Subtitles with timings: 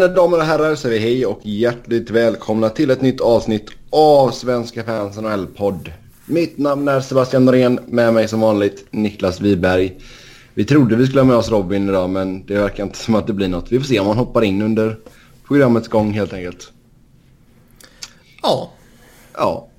[0.00, 4.30] mina damer och herrar säger vi hej och hjärtligt välkomna till ett nytt avsnitt av
[4.30, 5.92] Svenska fans NHL-podd.
[6.26, 10.00] Mitt namn är Sebastian Norén, med mig som vanligt Niklas Wiberg.
[10.54, 13.26] Vi trodde vi skulle ha med oss Robin idag men det verkar inte som att
[13.26, 13.72] det blir något.
[13.72, 14.96] Vi får se om han hoppar in under
[15.48, 16.72] programmets gång helt enkelt.
[18.42, 18.70] Ja.
[19.34, 19.69] Ja.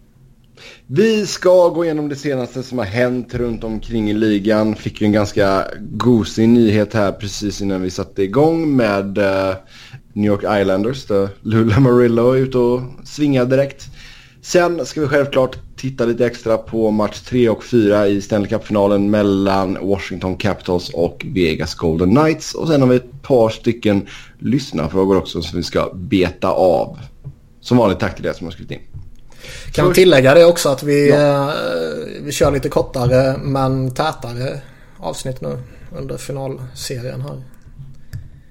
[0.94, 4.76] Vi ska gå igenom det senaste som har hänt runt omkring i ligan.
[4.76, 9.56] Fick ju en ganska gosig nyhet här precis innan vi satte igång med uh,
[10.14, 11.06] New York Islanders.
[11.06, 13.86] Där Lula Marillo är ute och svingar direkt.
[14.42, 19.10] Sen ska vi självklart titta lite extra på match 3 och 4 i Stanley Cup-finalen
[19.10, 22.54] mellan Washington Capitals och Vegas Golden Knights.
[22.54, 24.08] Och sen har vi ett par stycken
[24.40, 27.00] lyssnarfrågor också som vi ska beta av.
[27.62, 28.91] Som vanligt tack till er som har skrivit in.
[29.74, 31.50] Kan tillägga det också att vi, ja.
[31.50, 31.54] eh,
[32.22, 34.62] vi kör lite kortare men tätare
[35.00, 35.58] avsnitt nu
[35.98, 37.44] under finalserien här.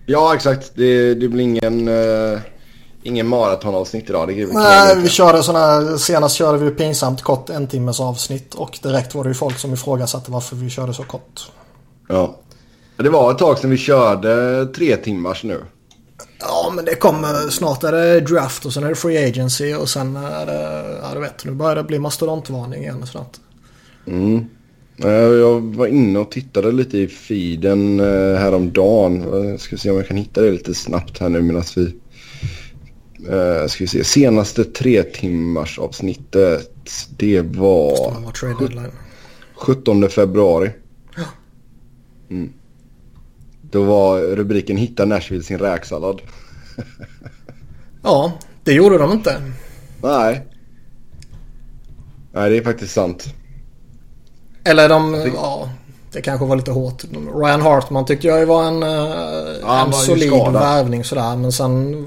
[0.06, 0.72] Ja exakt.
[0.74, 2.38] Det, det blir ingen, uh,
[3.02, 4.28] ingen maratonavsnitt idag.
[4.28, 8.78] Det Nej, vi körde sådana här, senast körde vi pinsamt kort en timmes avsnitt och
[8.82, 11.50] direkt var det ju folk som ifrågasatte varför vi körde så kort.
[12.08, 12.36] Ja.
[12.96, 15.60] Det var ett tag sedan vi körde tre timmars nu.
[16.40, 19.88] Ja men det kommer snart är det draft och sen är det free agency och
[19.88, 23.36] sen är det, ja du vet nu börjar det bli mastodontvarning igen snart.
[24.06, 24.44] Mm.
[24.96, 29.24] Jag var inne och tittade lite i feeden eh, häromdagen.
[29.48, 31.94] Jag ska se om jag kan hitta det lite snabbt här nu medan vi...
[33.68, 34.04] Ska vi se.
[34.04, 36.70] Senaste tre timmars avsnittet.
[37.16, 38.16] Det var...
[39.54, 40.70] 17 februari.
[41.16, 41.22] Ja.
[42.30, 42.52] Mm.
[43.70, 46.20] Då var rubriken Hitta Nashville sin räksallad.
[48.02, 48.32] ja,
[48.64, 49.42] det gjorde de inte.
[50.02, 50.46] Nej.
[52.32, 53.34] Nej, det är faktiskt sant.
[54.64, 55.68] Eller de, ja,
[56.12, 57.04] det kanske var lite hårt.
[57.34, 61.36] Ryan Hartman tyckte jag var en, eh, ja, en solid värvning sådär.
[61.36, 62.06] Men sen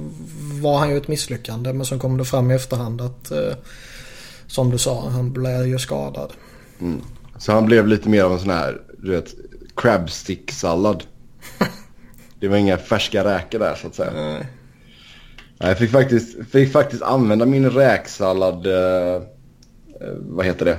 [0.61, 1.73] var han ju ett misslyckande.
[1.73, 3.53] Men så kom det fram i efterhand att, eh,
[4.47, 6.33] som du sa, han blev ju skadad.
[6.81, 7.01] Mm.
[7.37, 9.35] Så han blev lite mer av en sån här, du vet,
[9.75, 11.03] crabstick-sallad.
[12.39, 14.11] Det var inga färska räkor där så att säga.
[14.11, 14.47] Nej.
[15.57, 19.21] Jag fick faktiskt, fick faktiskt använda min räksallad, eh, eh
[20.19, 20.77] vad heter det,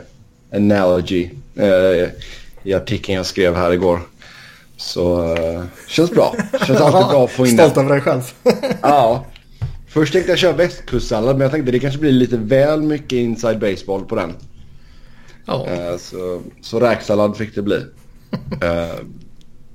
[0.57, 2.09] analogy eh,
[2.63, 4.01] i artikeln jag skrev här igår.
[4.77, 6.37] Så eh, känns bra.
[6.67, 8.23] Känns alltid bra att få in Stolt över dig själv.
[8.83, 9.27] ja.
[9.89, 13.59] Först tänkte jag köra västkustsallad men jag tänkte det kanske blir lite väl mycket inside
[13.59, 14.33] baseball på den.
[15.47, 15.67] Ja.
[15.67, 17.77] Eh, så, så räksallad fick det bli.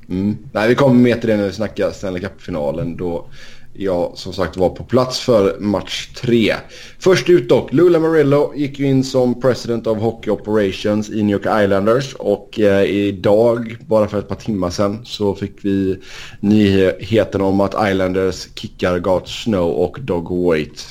[0.10, 0.38] mm.
[0.52, 2.98] Nej, vi kommer med till det när vi snackar Stanley Cup-finalen.
[2.98, 3.26] Då
[3.74, 6.54] jag som sagt var på plats för match 3.
[7.00, 11.34] Först ut dock, Lula Marillo gick ju in som President of Hockey Operations i New
[11.34, 16.00] York Islanders och eh, idag, bara för ett par timmar sedan, så fick vi
[16.40, 20.82] nyheten om att Islanders kickar Gart Snow och Dog White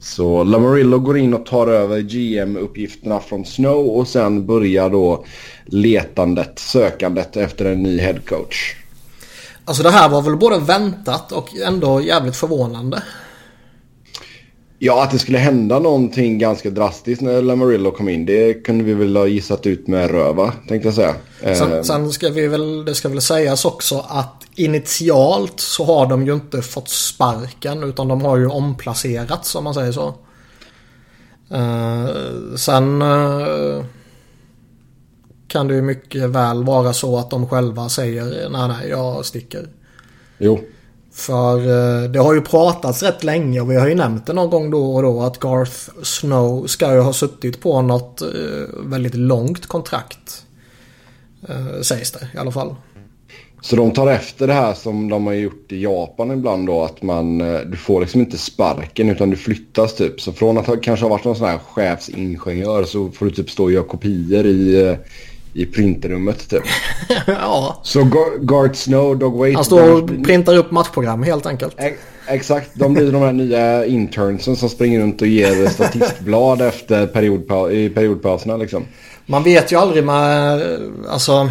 [0.00, 5.24] så Lamarillo går in och tar över GM-uppgifterna från Snow och sen börjar då
[5.64, 8.74] letandet, sökandet efter en ny headcoach.
[9.64, 13.02] Alltså det här var väl både väntat och ändå jävligt förvånande.
[14.82, 18.26] Ja, att det skulle hända någonting ganska drastiskt när Lamarillo kom in.
[18.26, 21.14] Det kunde vi väl ha gissat ut med röva, tänkte jag säga.
[21.40, 21.82] Sen, eh.
[21.82, 26.34] sen, ska vi väl, det ska väl sägas också att initialt så har de ju
[26.34, 30.14] inte fått sparken utan de har ju omplacerats om man säger så.
[31.52, 33.02] Uh, sen...
[33.02, 33.84] Uh,
[35.48, 39.68] kan det ju mycket väl vara så att de själva säger nej, nej, jag sticker.
[40.38, 40.60] Jo.
[41.20, 44.50] För eh, det har ju pratats rätt länge och vi har ju nämnt det någon
[44.50, 48.28] gång då och då att Garth Snow ska ju ha suttit på något eh,
[48.84, 50.44] väldigt långt kontrakt.
[51.48, 52.74] Eh, sägs det i alla fall.
[53.60, 57.02] Så de tar efter det här som de har gjort i Japan ibland då att
[57.02, 57.38] man,
[57.70, 60.20] du får liksom inte sparken utan du flyttas typ.
[60.20, 63.64] Så från att kanske ha varit någon sån här chefsingenjör så får du typ stå
[63.64, 64.96] och göra kopior i
[65.52, 66.62] i printerrummet typ.
[67.26, 67.80] ja.
[67.82, 69.54] Så Gart Snow, Dog Wait.
[69.54, 71.76] Han står och printar upp matchprogram helt enkelt.
[72.26, 77.70] exakt, de blir de här nya internsen som springer runt och ger statistblad efter periodpa
[77.70, 78.84] i periodpauserna liksom.
[79.26, 80.62] Man vet ju aldrig med,
[81.08, 81.50] alltså.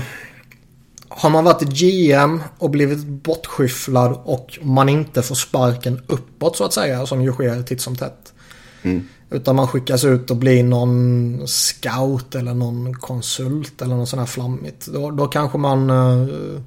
[1.12, 6.74] Har man varit GM och blivit bortskyfflad och man inte får sparken uppåt så att
[6.74, 8.34] säga som ju sker titt som tätt.
[8.84, 9.08] Mm.
[9.32, 14.28] Utan man skickas ut och blir någon scout eller någon konsult eller något sånt här
[14.28, 14.86] flammigt.
[14.86, 16.60] Då, då kanske man uh,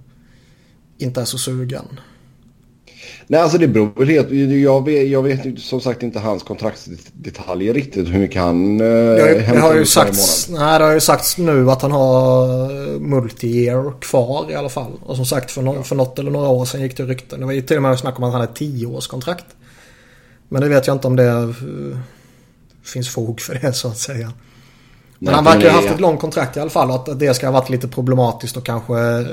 [0.98, 2.00] inte är så sugen.
[3.26, 4.30] Nej, alltså det beror väl helt...
[4.62, 8.08] Jag vet, jag vet som sagt inte hans kontraktsdetaljer riktigt.
[8.08, 11.70] Hur mycket han eh, det, det har ju sagts, Nej, det har ju sagts nu
[11.70, 12.58] att han har
[12.98, 14.92] multi-year kvar i alla fall.
[15.02, 17.40] Och som sagt för, no för något eller några år sedan gick det rykten.
[17.40, 19.46] Det var ju till och med snack om att han hade tio års kontrakt.
[20.48, 21.96] Men det vet jag inte om det uh,
[22.84, 24.32] finns fog för det så att säga.
[25.18, 26.90] Men han verkar ha haft ett långt kontrakt i alla fall.
[26.90, 29.26] Och att det ska ha varit lite problematiskt och kanske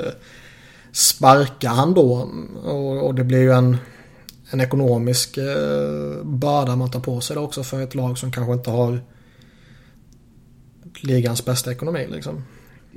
[0.92, 2.30] sparka han då.
[2.64, 3.76] Och, och det blir ju en,
[4.50, 8.52] en ekonomisk eh, börda man tar på sig det också för ett lag som kanske
[8.52, 9.00] inte har
[11.00, 12.44] ligans bästa ekonomi liksom.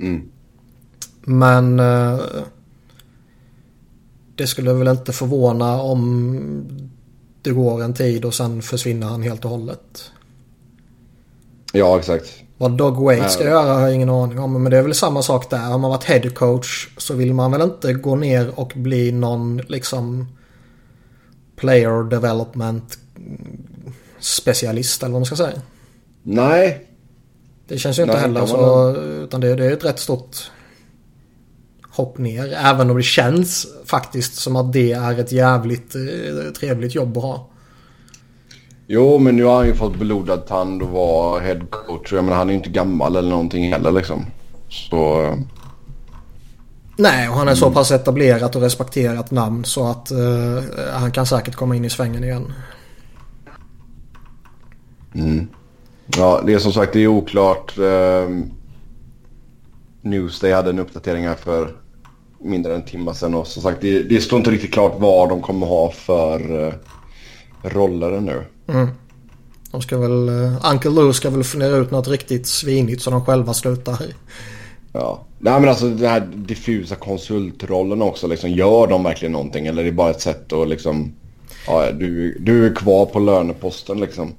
[0.00, 0.30] Mm.
[1.20, 2.20] Men eh,
[4.34, 6.90] det skulle väl inte förvåna om
[7.42, 10.12] det går en tid och sen försvinner han helt och hållet.
[11.74, 12.42] Ja, exakt.
[12.58, 14.62] Vad Doug Wade ska göra har jag ingen aning om.
[14.62, 15.58] Men det är väl samma sak där.
[15.58, 19.56] Har man varit head coach så vill man väl inte gå ner och bli någon
[19.56, 20.26] liksom
[21.56, 22.98] player development
[24.18, 25.62] specialist eller vad man ska säga.
[26.22, 26.86] Nej.
[27.68, 28.96] Det känns ju inte Nej, heller så.
[28.96, 30.36] Utan det, det är ett rätt stort
[31.90, 32.52] hopp ner.
[32.52, 37.22] Även om det känns faktiskt som att det är ett jävligt eh, trevligt jobb att
[37.22, 37.50] ha.
[38.86, 42.12] Jo, men nu har han ju fått blodad tand och var headcoach.
[42.12, 44.26] Jag menar, han är ju inte gammal eller någonting heller liksom.
[44.68, 45.34] Så...
[46.96, 47.56] Nej, och han är mm.
[47.56, 51.90] så pass etablerat och respekterat namn så att uh, han kan säkert komma in i
[51.90, 52.52] svängen igen.
[55.14, 55.48] Mm.
[56.16, 57.78] Ja, det är som sagt det är oklart.
[57.78, 58.40] Uh,
[60.02, 61.76] Newsday hade en uppdatering här för
[62.40, 65.28] mindre än en timme sedan och som sagt det, det står inte riktigt klart vad
[65.28, 66.72] de kommer ha för uh,
[67.62, 68.44] roller ännu.
[68.66, 68.88] Mm.
[69.70, 73.24] De ska väl, uh, Uncle Lou ska väl fundera ut något riktigt svinigt så de
[73.24, 73.98] själva slutar.
[74.92, 78.50] Ja, nej men alltså den här diffusa konsultrollen också liksom.
[78.50, 81.12] Gör de verkligen någonting eller är det bara ett sätt att liksom.
[81.66, 84.34] Ja, du, du är kvar på löneposten liksom.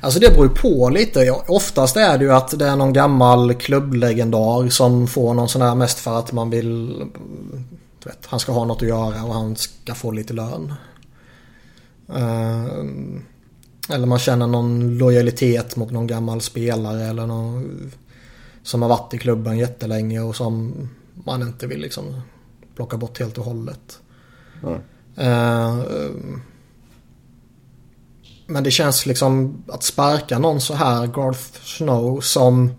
[0.00, 1.30] Alltså det beror ju på lite.
[1.30, 5.74] Oftast är det ju att det är någon gammal klubblegendar som får någon sån här
[5.74, 7.02] mest för att man vill...
[8.04, 10.74] Vet, han ska ha något att göra och han ska få lite lön.
[12.14, 12.84] Eh,
[13.94, 17.92] eller man känner någon lojalitet mot någon gammal spelare eller någon
[18.62, 20.74] som har varit i klubben jättelänge och som
[21.24, 22.20] man inte vill liksom
[22.76, 24.00] plocka bort helt och hållet.
[24.62, 24.80] Mm.
[28.46, 32.70] men det känns liksom att sparka någon så här, Garth Snow, som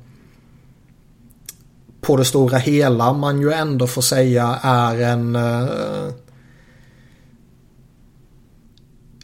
[2.02, 6.14] på det stora hela man ju ändå får säga är en uh,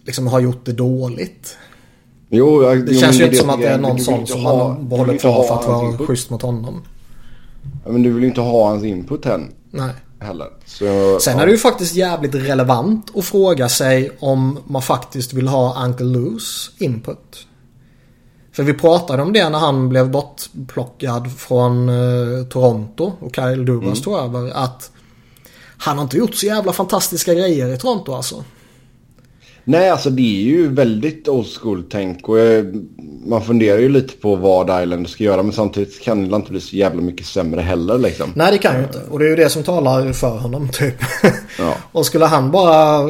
[0.07, 1.57] liksom har gjort det dåligt.
[2.29, 4.89] Jo, jag, det känns ju inte som att det är någon sån som ha, man
[4.89, 6.83] behåller kvar för att vara schysst mot honom.
[7.85, 9.53] Ja, men du vill ju inte ha hans input än.
[9.71, 9.91] Nej.
[10.19, 10.47] Heller.
[10.65, 11.41] Så, Sen ja.
[11.41, 16.05] är det ju faktiskt jävligt relevant att fråga sig om man faktiskt vill ha Uncle
[16.05, 17.47] Loos input.
[18.51, 23.85] För vi pratade om det när han blev bortplockad från uh, Toronto och Kyle Dubas
[23.85, 24.01] mm.
[24.01, 24.51] tog över.
[24.55, 24.91] Att
[25.77, 28.43] han har inte gjort så jävla fantastiska grejer i Toronto alltså.
[29.69, 32.37] Nej, alltså det är ju väldigt old school-tänk och
[33.25, 36.61] man funderar ju lite på vad Island ska göra men samtidigt kan det inte bli
[36.61, 38.33] så jävla mycket sämre heller liksom.
[38.35, 39.01] Nej, det kan ju inte.
[39.09, 40.95] Och det är ju det som talar för honom typ.
[41.59, 41.73] Ja.
[41.91, 43.09] och skulle han bara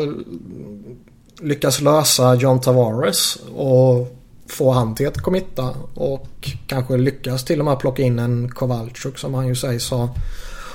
[1.41, 4.17] lyckas lösa John Tavares och
[4.49, 9.17] få han till att committa och kanske lyckas till och med plocka in en Kowalczyk
[9.17, 10.09] som han ju sägs ha,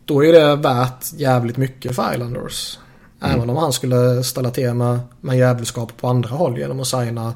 [0.07, 2.79] då är det värt jävligt mycket för Islanders.
[3.21, 3.37] Mm.
[3.37, 7.35] Även om han skulle ställa till med, med jävelskap på andra håll genom att signa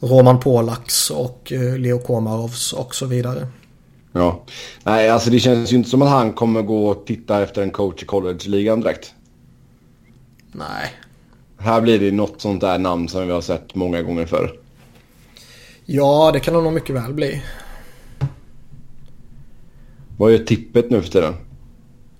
[0.00, 3.46] Roman Polaks och eh, Leo Komarovs och så vidare.
[4.12, 4.42] Ja.
[4.84, 7.70] Nej, alltså det känns ju inte som att han kommer gå och titta efter en
[7.70, 9.14] coach i college-ligan direkt.
[10.52, 10.92] Nej.
[11.58, 14.58] Här blir det något sånt där namn som vi har sett många gånger förr.
[15.84, 17.42] Ja, det kan det nog mycket väl bli.
[20.16, 21.34] Vad är tippet nu för tiden?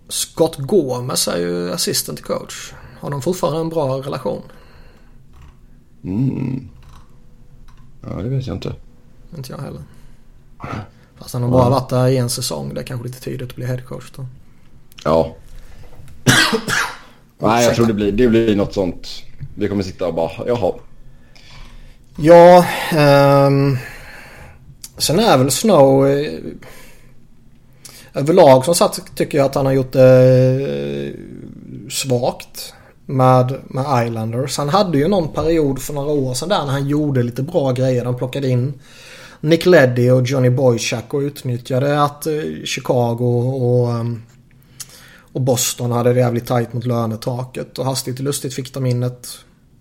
[0.09, 2.73] Scott Gomez är ju assistant coach.
[3.01, 4.43] Har de fortfarande en bra relation?
[6.05, 6.69] Mm.
[8.03, 8.75] Ja, det vet jag inte.
[9.37, 9.83] Inte jag heller.
[11.19, 12.75] Fast han har bara varit där i en säsong.
[12.75, 14.27] Det är kanske lite tidigt att bli headcoach då.
[15.05, 15.37] Ja.
[17.39, 19.09] Nej, jag tror det blir, det blir något sånt.
[19.55, 20.73] Vi kommer sitta och bara, jaha.
[22.17, 22.65] Ja,
[23.47, 23.79] um,
[24.99, 26.07] sen är väl Snow...
[28.19, 31.15] Eh, överlag som sagt tycker jag att han har gjort det eh,
[31.91, 32.75] svagt
[33.07, 34.59] med, med Islanders.
[34.59, 37.73] Han hade ju någon period för några år sedan där när han gjorde lite bra
[37.73, 38.05] grejer.
[38.05, 38.75] Han plockade in
[39.41, 42.33] Nick Leddy och Johnny Boychuk och utnyttjade att eh,
[42.65, 43.25] Chicago
[43.63, 44.23] och um,
[45.33, 49.03] Och Boston hade det jävligt tajt mot lönetaket och hastigt och lustigt fick de in
[49.03, 49.29] ett,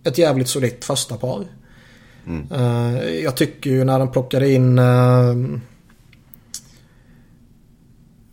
[0.03, 1.46] ett jävligt solitt första par.
[2.27, 2.51] Mm.
[2.51, 4.79] Uh, jag tycker ju när de plockade in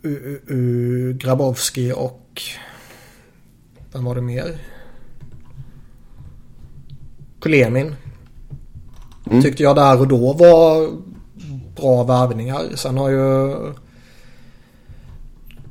[0.05, 2.41] uh, Grabowski och
[3.93, 4.57] vem var det mer?
[7.41, 7.95] Kulemin.
[9.31, 9.41] Mm.
[9.41, 10.89] Tyckte jag där och då var
[11.75, 12.63] bra värvningar.
[12.75, 13.55] Sen har ju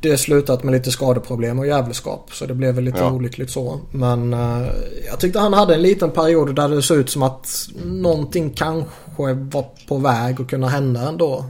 [0.00, 2.30] det slutat med lite skadeproblem och jävelskap.
[2.32, 3.12] Så det blev väl lite ja.
[3.12, 3.80] olyckligt så.
[3.90, 4.66] Men uh,
[5.10, 9.34] jag tyckte han hade en liten period där det såg ut som att någonting kanske
[9.34, 11.44] var på väg att kunna hända ändå.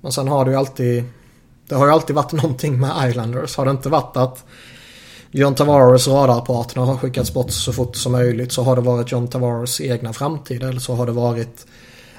[0.00, 1.04] Men sen har det ju alltid...
[1.68, 3.56] Det har ju alltid varit någonting med Islanders.
[3.56, 4.44] Har det inte varit att
[5.30, 9.28] John Tavares radarpartner har skickats bort så fort som möjligt så har det varit John
[9.28, 11.66] Tavares egna framtid eller så har det varit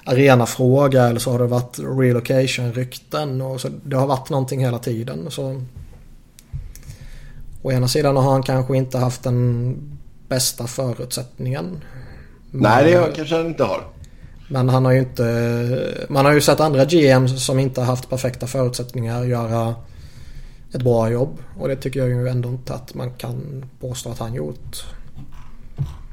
[0.04, 3.42] arenafråga eller så har det varit relocation-rykten.
[3.42, 5.32] Och så det har varit någonting hela tiden.
[5.32, 5.62] Så
[7.62, 9.76] Å ena sidan har han kanske inte haft den
[10.28, 11.82] bästa förutsättningen.
[12.52, 13.84] Nej, det har, kanske han inte har.
[14.48, 16.06] Men han har ju inte...
[16.10, 19.76] Man har ju sett andra GMs som inte har haft perfekta förutsättningar göra
[20.74, 21.38] ett bra jobb.
[21.60, 24.86] Och det tycker jag ju ändå inte att man kan påstå att han gjort.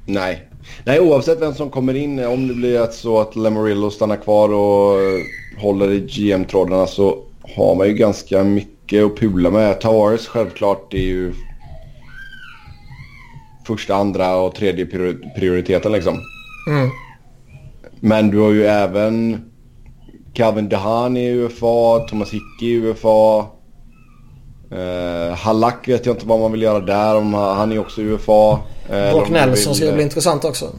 [0.06, 0.48] Nej.
[0.84, 2.24] Nej, oavsett vem som kommer in.
[2.24, 4.98] Om det blir att så att Lamarillo stannar kvar och
[5.58, 7.24] håller i GM-trådarna så
[7.56, 9.80] har man ju ganska mycket att pula med.
[9.80, 11.32] Tavares självklart är ju
[13.66, 14.86] första, andra och tredje
[15.36, 16.20] prioriteten liksom.
[16.68, 16.90] Mm.
[18.04, 19.44] Men du har ju även
[20.34, 23.46] Calvin Dehan i UFA, Thomas Hickey i UFA.
[24.72, 27.16] Uh, Hallack vet jag inte vad man vill göra där.
[27.16, 28.52] Om han är också UFA.
[28.52, 30.70] Uh, Brock Nelson ska bli intressant också.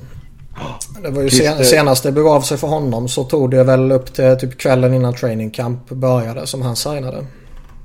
[1.03, 4.13] Det var ju sen, senast det begav sig för honom så tog det väl upp
[4.13, 7.25] till typ kvällen innan training camp började som han signade.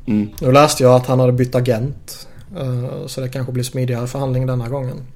[0.07, 0.29] Mm.
[0.41, 2.29] Nu läste jag att han hade bytt agent.
[2.61, 5.07] Uh, så det kanske blir smidigare förhandling denna gången.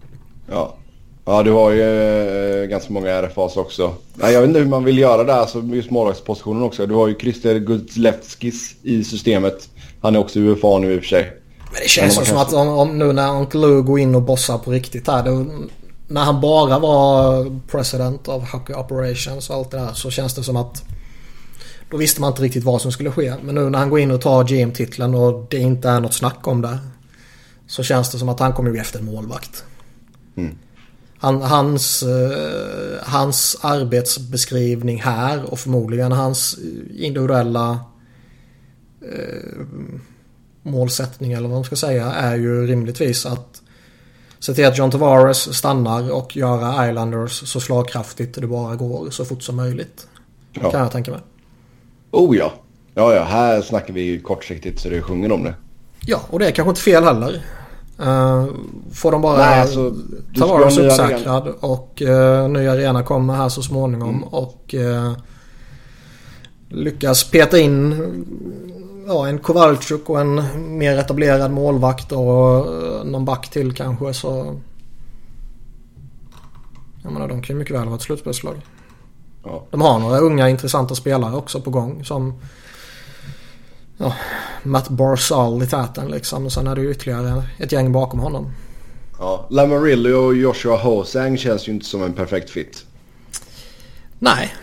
[0.50, 0.75] Ja.
[1.25, 3.95] Ja, du har ju uh, ganska många RFAs också.
[4.21, 6.87] Jag vet inte hur man vill göra där, alltså just målvaktspositionen också.
[6.87, 9.69] Du har ju Christer Guzlevskis i systemet.
[10.00, 11.33] Han är också UFA nu i och för sig.
[11.73, 12.43] Men det känns som kanske...
[12.43, 15.25] att om, om, nu när Uncle Lou går in och bossar på riktigt här.
[15.25, 15.47] Då,
[16.09, 20.43] när han bara var president of Hockey Operations och allt det där så känns det
[20.43, 20.85] som att
[21.91, 23.35] då visste man inte riktigt vad som skulle ske.
[23.43, 26.47] Men nu när han går in och tar GM-titeln och det inte är något snack
[26.47, 26.79] om det.
[27.67, 29.64] Så känns det som att han kommer bli efter en målvakt.
[30.37, 30.57] Mm.
[31.23, 36.59] Han, hans, uh, hans arbetsbeskrivning här och förmodligen hans
[36.91, 37.81] individuella
[39.02, 39.67] uh,
[40.62, 43.62] målsättning eller vad man ska säga är ju rimligtvis att
[44.38, 49.25] se till att John Tavares stannar och göra Islanders så slagkraftigt det bara går så
[49.25, 50.07] fort som möjligt.
[50.52, 50.71] Ja.
[50.71, 51.21] Kan jag tänka mig.
[52.11, 52.52] Oh ja.
[52.95, 53.25] Ja, ja.
[53.25, 55.55] Här snackar vi kortsiktigt så det sjunger om det.
[56.07, 57.43] Ja, och det är kanske inte fel heller.
[58.02, 58.47] Uh,
[58.92, 59.94] får de bara Nej, alltså,
[60.38, 64.23] Tavares uppsäkrad och uh, ny arena kommer här så småningom mm.
[64.23, 65.12] och uh,
[66.68, 67.94] lyckas peta in
[69.06, 70.42] ja, en Kowalczyk och en
[70.78, 72.66] mer etablerad målvakt och
[73.06, 74.61] någon back till kanske så...
[77.02, 78.56] Jag menar de kan ju mycket väl vara ett slutspelslag.
[79.44, 79.64] Ja.
[79.71, 82.35] De har några unga intressanta spelare också på gång som...
[83.96, 84.14] Ja,
[84.62, 86.46] Matt Barzal i täten liksom.
[86.46, 88.52] Och sen är det ju ytterligare ett gäng bakom honom.
[89.18, 92.84] Ja, Lamarillo och Joshua Hosang känns ju inte som en perfekt fit.
[94.18, 94.54] Nej.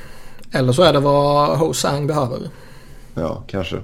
[0.51, 2.49] Eller så är det vad Hosang behöver.
[3.13, 3.81] Ja, kanske.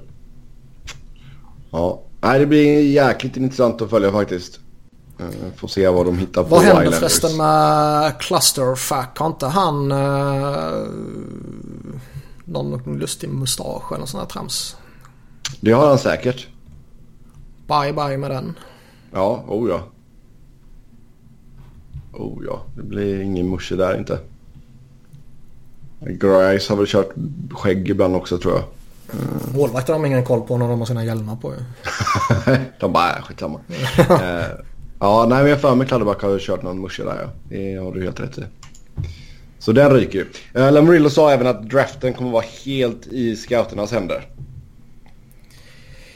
[1.72, 4.60] Ja, Nej, det blir jäkligt intressant att följa faktiskt.
[5.20, 9.18] Uh, får se vad de hittar på Vad händer förresten med Clusterfuck?
[9.18, 10.88] Har inte han uh,
[12.46, 14.76] någon lustig mustasch eller sån här trams?
[15.60, 16.48] Det har han säkert.
[17.68, 18.54] Bye bye med den.
[19.12, 19.84] Ja, oh ja.
[22.14, 24.20] Oh ja, det blir ingen musche där inte.
[26.00, 27.10] Grice har väl kört
[27.52, 28.64] skägg ibland också tror jag.
[29.14, 29.58] Mm.
[29.60, 31.54] Målvakter har ingen koll på när de har sina hjälmar på
[32.80, 33.60] De bara, äh, skitsamma.
[34.00, 34.06] uh,
[35.00, 37.30] ja, nej men jag för mig Kladdeback har kört någon musche där ja.
[37.50, 38.44] Det har du helt rätt i.
[39.60, 40.26] Så den ryker ju.
[40.62, 44.28] Uh, Lamarillo sa även att draften kommer vara helt i scouternas händer.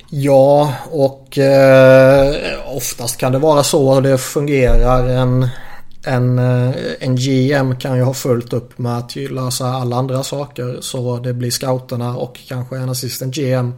[0.10, 5.10] Ja, och eh, oftast kan det vara så det fungerar.
[5.10, 5.48] En,
[6.06, 10.78] en, eh, en GM kan ju ha fullt upp med att lösa alla andra saker.
[10.82, 13.74] Så det blir scouterna och kanske en assistent GM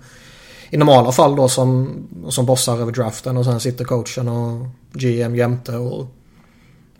[0.69, 5.35] i normala fall då som, som bossar över draften och sen sitter coachen och GM
[5.35, 6.07] jämte och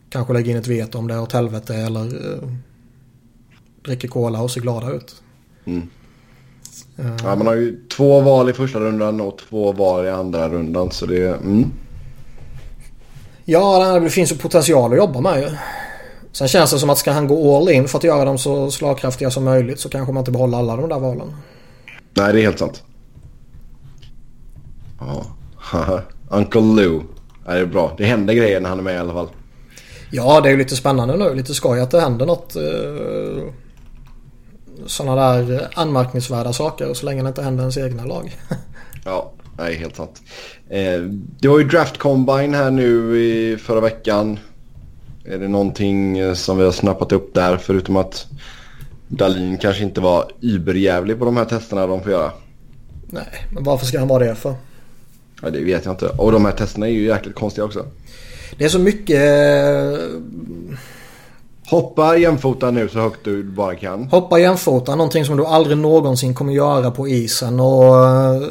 [0.10, 2.50] kanske lägger in ett veto om det är åt helvete eller eh,
[3.86, 5.16] dricker cola och ser glada ut.
[5.66, 5.90] Mm.
[7.24, 10.92] Ja, man har ju två val i första rundan och två val i andra rundan
[10.92, 11.28] så det...
[11.28, 11.72] Mm.
[13.46, 15.50] Ja, det finns ju potential att jobba med ju.
[16.32, 18.72] Sen känns det som att ska han gå all in för att göra dem så
[18.72, 21.36] slagkraftiga som möjligt så kanske man inte behåller alla de där valen.
[22.14, 22.84] Nej, det är helt sant.
[25.00, 25.26] Ja,
[26.30, 27.02] Uncle Lou.
[27.46, 27.94] Det är bra.
[27.98, 29.30] Det händer grejer när han är med i alla fall.
[30.12, 31.34] Ja, det är ju lite spännande nu.
[31.36, 32.56] Lite skoj att det händer något.
[34.82, 38.38] Eh, Sådana där anmärkningsvärda saker så länge det inte händer ens egna lag.
[39.06, 40.22] ja, nej helt sant.
[40.70, 41.00] Eh,
[41.40, 44.40] det var ju Draft Combine här nu i förra veckan.
[45.26, 48.28] Är det någonting eh, som vi har snappat upp där förutom att
[49.08, 52.32] Dalin kanske inte var überjävlig på de här testerna de får göra?
[53.08, 54.56] Nej, men varför ska han vara det för?
[55.42, 56.08] Ja, det vet jag inte.
[56.08, 57.86] Och de här testerna är ju jäkligt konstiga också.
[58.58, 59.22] Det är så mycket...
[61.72, 64.08] Hoppa jämfota nu så högt du bara kan.
[64.08, 67.60] Hoppa jämfota, någonting som du aldrig någonsin kommer göra på isen.
[67.60, 68.42] Och eh,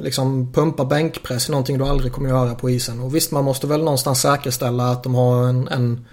[0.00, 3.00] liksom pumpa bänkpress, någonting du aldrig kommer göra på isen.
[3.00, 6.06] Och visst, man måste väl någonstans säkerställa att de har en, en,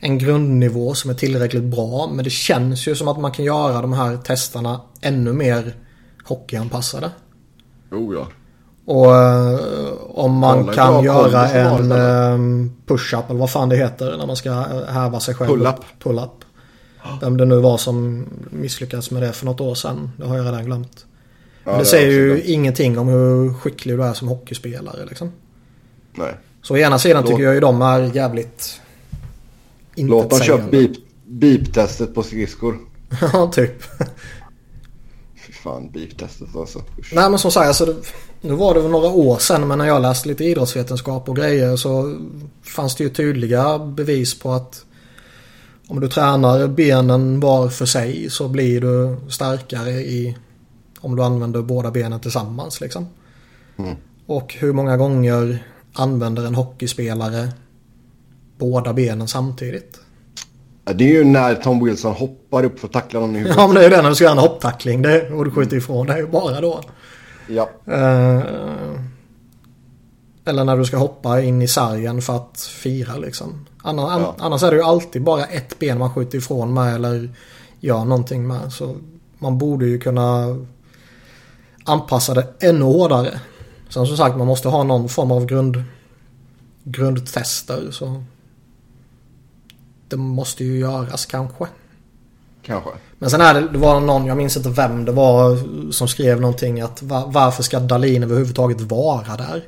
[0.00, 2.10] en grundnivå som är tillräckligt bra.
[2.12, 5.74] Men det känns ju som att man kan göra de här testerna ännu mer
[6.24, 7.10] hockeyanpassade.
[7.90, 8.26] Oh ja.
[8.88, 9.58] Och uh,
[10.14, 14.36] om man Kolla, kan göra en uh, push-up eller vad fan det heter när man
[14.36, 14.52] ska
[14.88, 15.48] häva sig själv.
[15.50, 15.84] Pull-up.
[16.02, 16.30] Pull-up.
[17.20, 20.10] Vem det nu var som misslyckades med det för något år sedan.
[20.16, 21.06] Det har jag redan glömt.
[21.64, 22.44] Ja, Men det, det säger ju glömt.
[22.44, 25.32] ingenting om hur skicklig du är som hockeyspelare liksom.
[26.14, 26.34] Nej.
[26.62, 27.30] Så å ena sidan Låt...
[27.30, 28.80] tycker jag ju de är jävligt
[29.94, 30.62] Låt dem köra
[31.26, 32.78] beep-testet på skridskor.
[33.32, 33.82] ja, typ
[35.68, 36.78] fan beef-testet alltså.
[36.98, 37.12] Usch.
[37.14, 37.94] Nej men som sagt, alltså,
[38.40, 41.76] nu var det väl några år sedan men när jag läste lite idrottsvetenskap och grejer
[41.76, 42.18] så
[42.62, 44.84] fanns det ju tydliga bevis på att
[45.88, 50.36] om du tränar benen var för sig så blir du starkare i
[51.00, 53.06] om du använder båda benen tillsammans liksom.
[53.76, 53.96] Mm.
[54.26, 57.48] Och hur många gånger använder en hockeyspelare
[58.58, 60.00] båda benen samtidigt?
[60.94, 63.56] Det är ju när Tom Wilson hoppar upp för att tackla någon i huvudet.
[63.58, 65.50] Ja men det är ju det när du ska göra en hopptackling det, och du
[65.50, 66.06] skjuter ifrån.
[66.06, 66.80] Det är ju bara då.
[67.46, 67.68] Ja.
[67.88, 68.42] Uh,
[70.44, 73.66] eller när du ska hoppa in i sargen för att fira liksom.
[73.82, 74.34] Annars, ja.
[74.38, 77.30] annars är det ju alltid bara ett ben man skjuter ifrån med eller
[77.80, 78.72] gör någonting med.
[78.72, 78.96] Så
[79.38, 80.56] man borde ju kunna
[81.84, 83.40] anpassa det ännu hårdare.
[83.88, 85.82] Sen som sagt man måste ha någon form av grund,
[86.84, 87.90] grundtester.
[87.90, 88.22] Så
[90.10, 91.66] det måste ju göras kanske.
[92.62, 92.90] Kanske.
[93.18, 95.58] Men sen är det, det var någon, jag minns inte vem det var
[95.92, 99.64] som skrev någonting att var, varför ska Dalin överhuvudtaget vara där?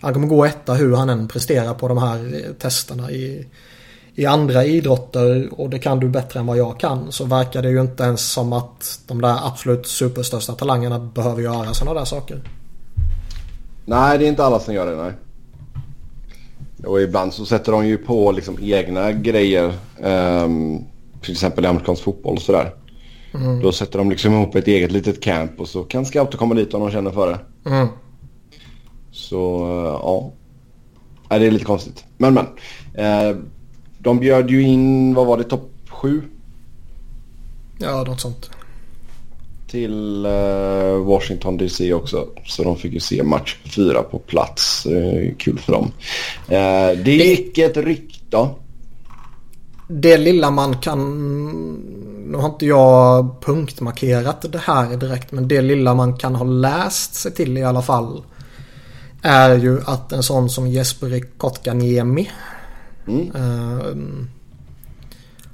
[0.00, 3.46] Han kommer gå etta hur han än presterar på de här testerna i,
[4.14, 7.68] i andra idrotter och det kan du bättre än vad jag kan så verkar det
[7.68, 12.42] ju inte ens som att de där absolut superstörsta talangerna behöver göra sådana där saker.
[13.84, 15.12] Nej, det är inte alla som gör det, nej.
[16.86, 19.72] Och ibland så sätter de ju på liksom egna grejer.
[19.98, 20.84] Um,
[21.22, 22.74] till exempel i amerikansk fotboll och sådär.
[23.34, 23.60] Mm.
[23.60, 26.74] Då sätter de liksom ihop ett eget litet camp och så kan scouter komma dit
[26.74, 27.70] om de känner för det.
[27.70, 27.88] Mm.
[29.10, 30.32] Så uh, ja.
[31.30, 32.04] Nej, det är lite konstigt.
[32.16, 32.46] Men men.
[32.98, 33.42] Uh,
[33.98, 36.22] de bjöd ju in, vad var det, topp sju?
[37.78, 38.50] Ja, något sånt
[39.72, 42.26] till uh, Washington DC också.
[42.46, 44.86] Så de fick ju se match fyra på plats.
[44.86, 45.92] Uh, kul för dem.
[46.48, 48.48] Uh, det gick ett rykte.
[49.88, 50.98] Det lilla man kan...
[52.26, 55.32] Nu har inte jag punktmarkerat det här direkt.
[55.32, 58.24] Men det lilla man kan ha läst sig till i alla fall.
[59.22, 62.30] Är ju att en sån som Jesper Kotkaniemi.
[63.06, 63.30] Mm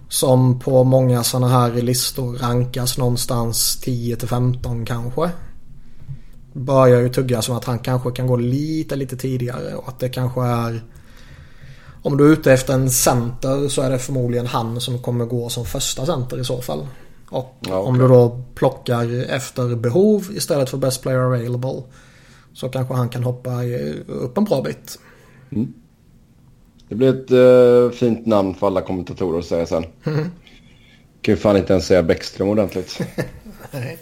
[0.09, 5.31] som på många sådana här listor rankas någonstans 10 15 kanske.
[6.53, 10.09] Börjar ju tugga som att han kanske kan gå lite, lite tidigare och att det
[10.09, 10.85] kanske är...
[12.03, 15.49] Om du är ute efter en center så är det förmodligen han som kommer gå
[15.49, 16.87] som första center i så fall.
[17.31, 17.89] Och ja, okay.
[17.89, 21.83] om du då plockar efter behov istället för best player available
[22.53, 23.63] så kanske han kan hoppa
[24.07, 24.99] upp en bra bit.
[25.51, 25.75] Mm.
[26.89, 29.85] Det blir ett uh, fint namn för alla kommentatorer att säga sen.
[30.07, 30.25] Mm.
[31.23, 33.01] Kan ju fan inte ens säga Bäckström ordentligt.
[33.71, 33.99] Nej.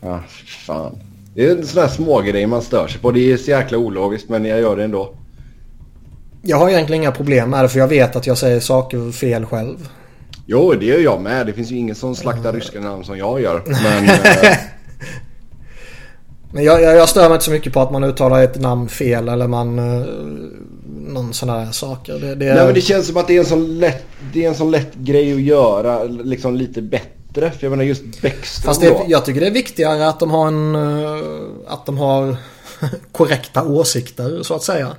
[0.00, 0.22] Ja,
[0.66, 0.98] fan.
[1.34, 3.10] Det är en sån här smågrej man stör sig på.
[3.10, 5.14] Det är så jäkla ologiskt men jag gör det ändå.
[6.42, 9.46] Jag har egentligen inga problem med det för jag vet att jag säger saker fel
[9.46, 9.88] själv.
[10.46, 11.46] Jo, det gör jag med.
[11.46, 12.60] Det finns ju ingen som slaktar mm.
[12.60, 13.62] ryska namn som jag gör.
[13.66, 14.56] Men, uh...
[16.52, 18.88] men jag, jag, jag, stör mig inte så mycket på att man uttalar ett namn
[18.88, 19.78] fel eller man...
[21.06, 22.18] Någon sån där saker.
[22.18, 24.48] Det, det Nej men det känns som att det är en sån lätt, det är
[24.48, 27.50] en sån lätt grej att göra liksom lite bättre.
[27.50, 30.46] För jag menar just Bäckström Fast det, jag tycker det är viktigare att de har
[30.46, 30.74] en...
[30.74, 31.22] Eh,
[31.66, 32.36] att de har
[33.12, 34.96] korrekta åsikter så att säga.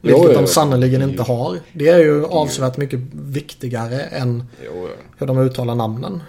[0.00, 1.58] Vilket jo, de sannerligen inte har.
[1.72, 4.44] Det är ju avsevärt mycket viktigare än
[5.18, 6.22] hur de uttalar namnen.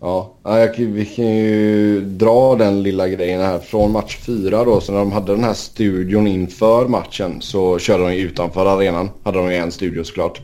[0.00, 0.34] Ja,
[0.76, 3.58] vi kan ju dra den lilla grejen här.
[3.58, 8.04] Från match fyra då, så när de hade den här studion inför matchen så körde
[8.04, 9.10] de utanför arenan.
[9.22, 10.40] Hade de ju en studio såklart.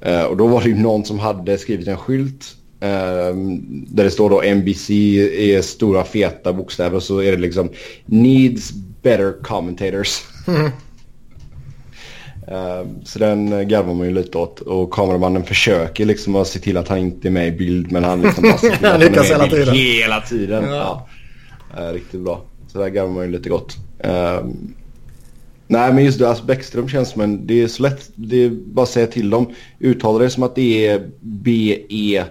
[0.00, 3.36] Eh, och då var det ju någon som hade skrivit en skylt eh,
[3.88, 7.68] där det står då NBC i stora feta bokstäver så är det liksom
[8.04, 8.72] Needs
[9.02, 10.22] better commentators.
[12.48, 14.60] Ehm, så den garvar man ju lite åt.
[14.60, 17.92] Och kameramannen försöker liksom att se till att han inte är med i bild.
[17.92, 20.64] Men han liksom bara ser till att han är med i bild hela tiden.
[20.64, 21.08] Ja.
[21.76, 21.92] Ja.
[21.92, 22.42] riktigt bra.
[22.68, 23.76] Så där garvar man ju lite gott.
[23.98, 24.74] Um,
[25.66, 27.46] nej men just det, alltså Bäckström känns som en...
[27.46, 28.10] Det är så lätt.
[28.14, 29.54] Det är bara att säga till dem.
[29.78, 32.24] Uttala det som att det är B-E-C-K.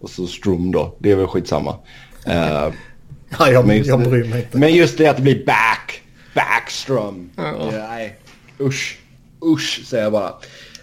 [0.00, 0.96] Och så Strum då.
[0.98, 1.70] Det är väl skitsamma.
[1.70, 1.74] Uh,
[3.38, 4.58] ja, jag, men jag bryr mig inte.
[4.58, 6.02] Men just det att det blir back.
[6.34, 7.30] Backstrom.
[7.36, 7.70] Ja.
[7.72, 8.16] nej.
[8.60, 8.98] Usch.
[9.44, 10.34] Usch säger jag bara.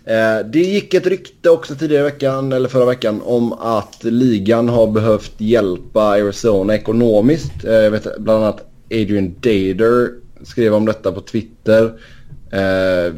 [0.05, 4.69] Eh, det gick ett rykte också tidigare i veckan, eller förra veckan, om att ligan
[4.69, 7.65] har behövt hjälpa Arizona ekonomiskt.
[7.65, 10.09] Eh, jag vet bland annat Adrian Dader
[10.43, 11.83] skrev om detta på Twitter.
[12.51, 13.13] Eh,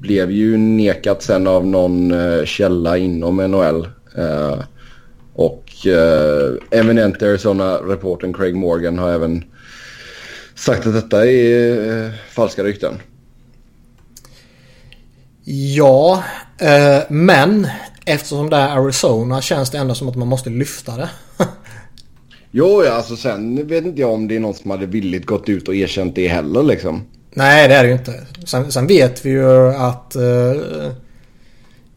[0.00, 3.88] blev ju nekat sen av någon eh, källa inom NHL.
[4.16, 4.58] Eh,
[5.34, 9.44] och eh, eminent Arizona-reporten Craig Morgan har även
[10.54, 12.94] sagt att detta är falska rykten.
[15.44, 16.24] Ja,
[16.58, 17.66] eh, men
[18.04, 21.10] eftersom det är Arizona känns det ändå som att man måste lyfta det.
[22.50, 25.48] jo, ja, alltså sen vet inte jag om det är någon som hade villigt gått
[25.48, 27.02] ut och erkänt det heller liksom.
[27.30, 28.26] Nej, det är det ju inte.
[28.46, 30.92] Sen, sen vet vi ju att eh,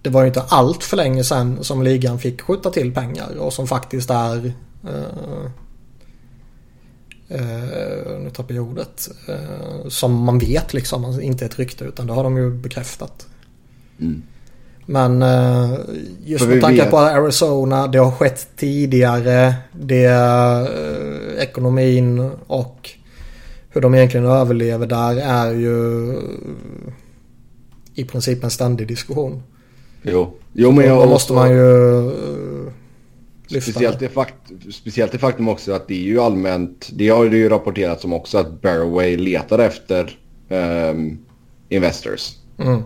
[0.01, 3.53] det var ju inte allt för länge sedan som ligan fick skjuta till pengar och
[3.53, 4.53] som faktiskt är
[4.83, 5.49] eh,
[7.31, 9.09] Uh, nu tappar jag ordet.
[9.29, 13.27] Uh, som man vet liksom, inte ett rykte utan det har de ju bekräftat.
[13.99, 14.23] Mm.
[14.85, 15.79] Men uh,
[16.25, 19.53] just med tanke på Arizona, det har skett tidigare.
[19.71, 22.89] Det uh, ekonomin och
[23.69, 25.77] hur de egentligen överlever där är ju
[27.95, 29.43] i princip en ständig diskussion.
[30.01, 31.03] Jo, jo men jag...
[31.03, 32.11] Då måste man ju
[33.47, 34.09] lyfta speciellt det.
[34.09, 34.33] Fakt,
[34.71, 38.13] speciellt det faktum också att det är ju allmänt, det har det ju rapporterats om
[38.13, 40.17] också att Barroway letar efter
[40.49, 41.17] um,
[41.69, 42.35] investors.
[42.57, 42.81] Mm.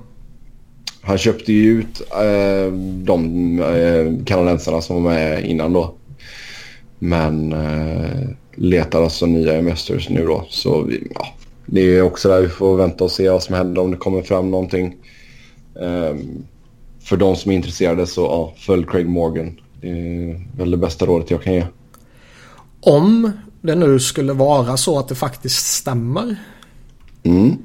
[1.01, 5.95] Han köpte ju ut eh, de eh, kanadensarna som var med innan då.
[6.99, 10.45] Men eh, letar alltså nya investors nu då.
[10.49, 11.27] Så vi, ja,
[11.65, 14.21] det är också där vi får vänta och se vad som händer om det kommer
[14.21, 14.95] fram någonting.
[15.81, 16.15] Eh,
[17.03, 19.59] för de som är intresserade så ja, följ Craig Morgan.
[19.81, 21.65] Det är väl det bästa rådet jag kan ge.
[22.81, 23.31] Om
[23.61, 26.35] det nu skulle vara så att det faktiskt stämmer.
[27.23, 27.57] Mm.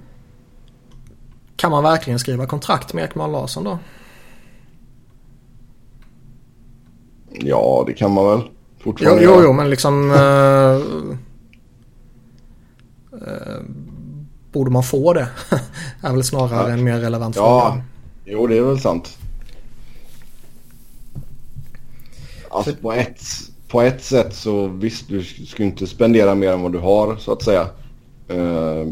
[1.65, 3.79] Kan man verkligen skriva kontrakt med Ekman Larsson då?
[7.33, 8.41] Ja, det kan man väl.
[8.81, 9.23] Fortfarande.
[9.25, 10.11] Jo, jo, jo men liksom...
[10.11, 10.75] eh,
[13.29, 13.61] eh,
[14.53, 15.29] borde man få det?
[16.03, 16.75] är väl snarare ja.
[16.75, 17.71] en mer relevant ja.
[17.71, 17.85] fråga.
[18.25, 19.19] Jo, det är väl sant.
[22.51, 23.23] Alltså på ett,
[23.69, 27.33] på ett sätt så visst, du ska inte spendera mer än vad du har så
[27.33, 27.69] att säga.
[28.31, 28.87] Uh,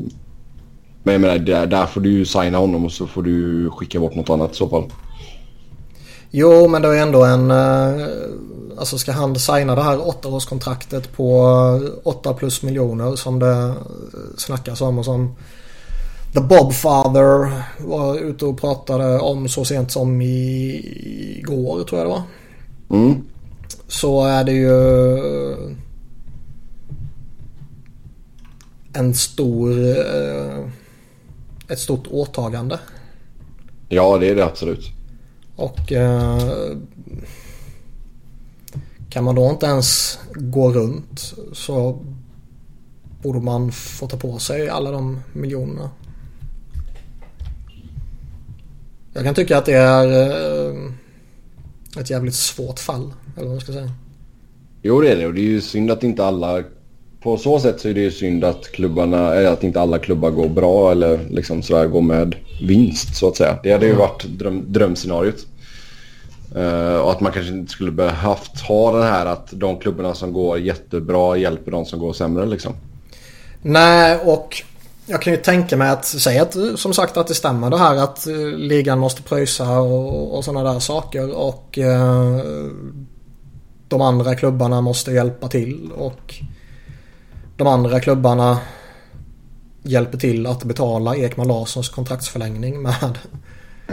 [1.02, 4.00] men jag menar, där, där får du ju signa honom och så får du skicka
[4.00, 4.84] bort något annat i så fall.
[6.30, 7.50] Jo, men det är ändå en...
[7.50, 8.06] Uh,
[8.78, 11.40] alltså ska han signa det här åttaårskontraktet på
[12.02, 13.74] 8 plus miljoner som det
[14.36, 15.34] snackas om och som
[16.32, 22.14] The Bobfather var ute och pratade om så sent som i, igår tror jag det
[22.14, 22.22] var.
[22.98, 23.22] Mm.
[23.88, 24.72] Så är det ju
[28.92, 29.70] en stor
[31.68, 32.78] ett stort åtagande.
[33.88, 34.90] Ja, det är det absolut.
[35.56, 36.76] Och eh,
[39.10, 41.98] kan man då inte ens gå runt så
[43.22, 45.90] borde man få ta på sig alla de miljonerna.
[49.12, 50.92] Jag kan tycka att det är eh,
[51.98, 53.12] ett jävligt svårt fall.
[53.36, 53.92] Eller vad man ska säga.
[54.82, 56.62] Jo det är det och det är ju synd att inte alla
[57.22, 60.30] på så sätt så är det ju synd att klubbarna, eh, att inte alla klubbar
[60.30, 63.58] går bra eller liksom sådär går med vinst så att säga.
[63.62, 65.46] Det hade ju varit dröm, drömscenariot.
[66.56, 70.32] Uh, och att man kanske inte skulle behövt ha den här att de klubbarna som
[70.32, 72.72] går jättebra hjälper de som går sämre liksom.
[73.62, 74.62] Nej och
[75.06, 77.96] jag kan ju tänka mig att säga att som sagt att det stämmer det här
[77.96, 82.40] att uh, ligan måste pröjsa och, och sådana där saker och uh,
[83.88, 86.34] de andra klubbarna måste hjälpa till och
[87.64, 88.58] de andra klubbarna
[89.82, 93.18] hjälper till att betala Ekman Larssons kontraktsförlängning med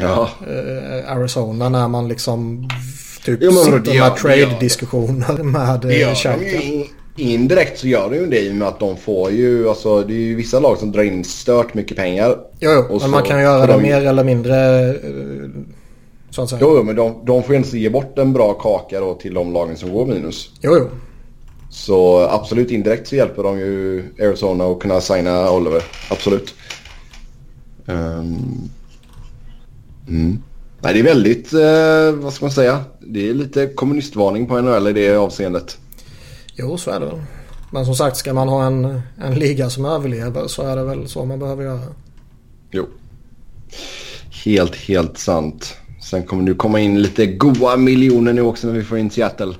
[0.02, 0.30] ja.
[0.48, 2.68] Eh, Arizona när man liksom
[3.26, 6.62] typ jo, sitter med trade-diskussioner med eh, Schalke.
[7.16, 10.14] Indirekt så gör de ju det i och med att de får ju, alltså det
[10.14, 12.38] är ju vissa lag som drar in stört mycket pengar.
[12.60, 13.82] Jo, jo men man kan göra det de...
[13.82, 14.96] mer eller mindre eh,
[16.30, 16.60] så att säga.
[16.62, 19.34] Jo, jo men de, de får ju inte ge bort en bra kaka då till
[19.34, 20.50] de lagen som går minus.
[20.62, 20.90] Jo, jo.
[21.70, 25.84] Så absolut indirekt så hjälper de ju Arizona att kunna signa Oliver.
[26.10, 26.56] Absolut.
[27.86, 28.70] Um,
[30.08, 30.44] mm.
[30.82, 34.88] Nej, det är väldigt, eh, vad ska man säga, det är lite kommunistvarning på NHL
[34.88, 35.78] i det avseendet.
[36.56, 37.22] Jo, så är det väl.
[37.72, 41.08] Men som sagt, ska man ha en, en liga som överlever så är det väl
[41.08, 41.82] så man behöver göra.
[42.72, 42.88] Jo.
[44.46, 45.76] Helt, helt sant.
[46.02, 49.54] Sen kommer det komma in lite goa miljoner nu också när vi får in Seattle.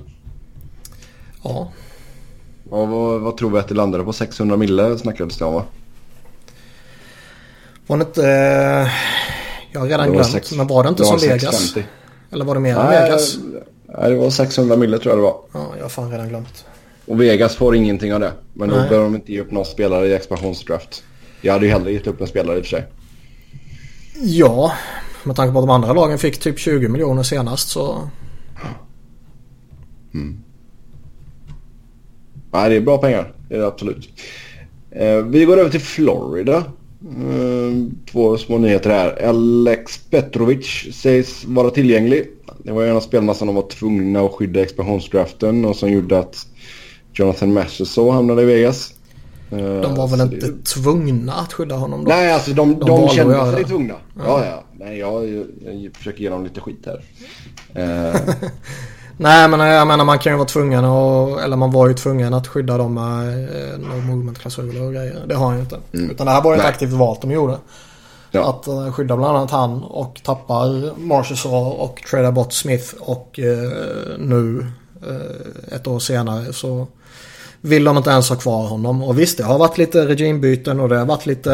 [1.42, 1.72] Ja.
[2.70, 4.12] Och vad, vad tror vi att det landade på?
[4.12, 5.64] 600 mille snackades det om va?
[7.86, 8.26] Var det inte...
[8.26, 8.88] Eh,
[9.72, 10.26] jag har redan glömt.
[10.26, 11.72] Sex, men var det inte det som 650.
[11.74, 11.88] Vegas?
[12.30, 13.38] Eller var det mer än Vegas?
[13.98, 15.40] Nej, det var 600 mille tror jag det var.
[15.52, 16.64] Ja, jag har fan redan glömt.
[17.06, 18.32] Och Vegas får ingenting av det.
[18.52, 18.78] Men Nej.
[18.78, 21.02] då behöver de inte ge upp någon spelare i expansionsdraft.
[21.40, 22.86] Jag hade ju hellre gett upp en spelare i och för sig.
[24.22, 24.72] Ja,
[25.24, 28.10] med tanke på att de andra lagen fick typ 20 miljoner senast så...
[30.14, 30.42] Mm.
[32.52, 33.32] Nej, det är bra pengar.
[33.48, 34.08] Det är det absolut.
[34.90, 36.56] Eh, vi går över till Florida.
[37.02, 39.28] Eh, två små nyheter här.
[39.28, 42.26] Alex Petrovic sägs vara tillgänglig.
[42.58, 46.18] Det var en av spelarna som de var tvungna att skydda expansionsdraften och som gjorde
[46.18, 46.46] att
[47.12, 48.94] Jonathan Masterson hamnade i Vegas.
[49.50, 50.64] Eh, de var väl inte det...
[50.64, 52.10] tvungna att skydda honom då?
[52.10, 53.94] Nej, alltså de, de, de kände sig tvungna.
[54.16, 54.44] Ja, ja.
[54.44, 54.64] ja.
[54.78, 57.02] Nej, jag, jag, jag försöker ge dem lite skit här.
[59.22, 62.34] Nej, men jag menar man kan ju vara tvungen att, eller man var ju tvungen
[62.34, 65.22] att skydda dem med eh, no movement-klausuler och grejer.
[65.26, 65.78] Det har han ju inte.
[65.92, 66.10] Mm.
[66.10, 67.56] Utan det här var ju ett aktivt val de gjorde.
[68.30, 68.50] Ja.
[68.50, 73.72] Att uh, skydda bland annat han och tappar Marshall och trada bort Smith och uh,
[74.18, 74.66] nu
[75.08, 76.86] uh, ett år senare så
[77.60, 79.02] vill de inte ens ha kvar honom.
[79.02, 81.52] Och visst, det har varit lite regimbyten och det har varit lite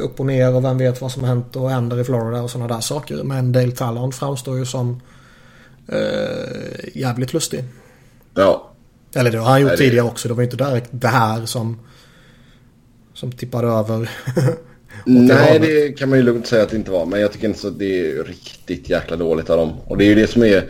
[0.00, 2.50] upp och ner och vem vet vad som har hänt och händer i Florida och
[2.50, 3.22] sådana där saker.
[3.22, 5.00] Men Dale Talon framstår ju som
[5.88, 7.64] eh, jävligt lustig.
[8.34, 8.72] Ja.
[9.14, 10.28] Eller det har han gjort Nej, tidigare också.
[10.28, 11.78] Det var ju inte direkt det här som,
[13.14, 14.10] som tippade över.
[15.04, 17.06] Nej, det kan man ju lugnt säga att det inte var.
[17.06, 19.72] Men jag tycker inte att det är riktigt jäkla dåligt av dem.
[19.86, 20.64] Och det är ju det som är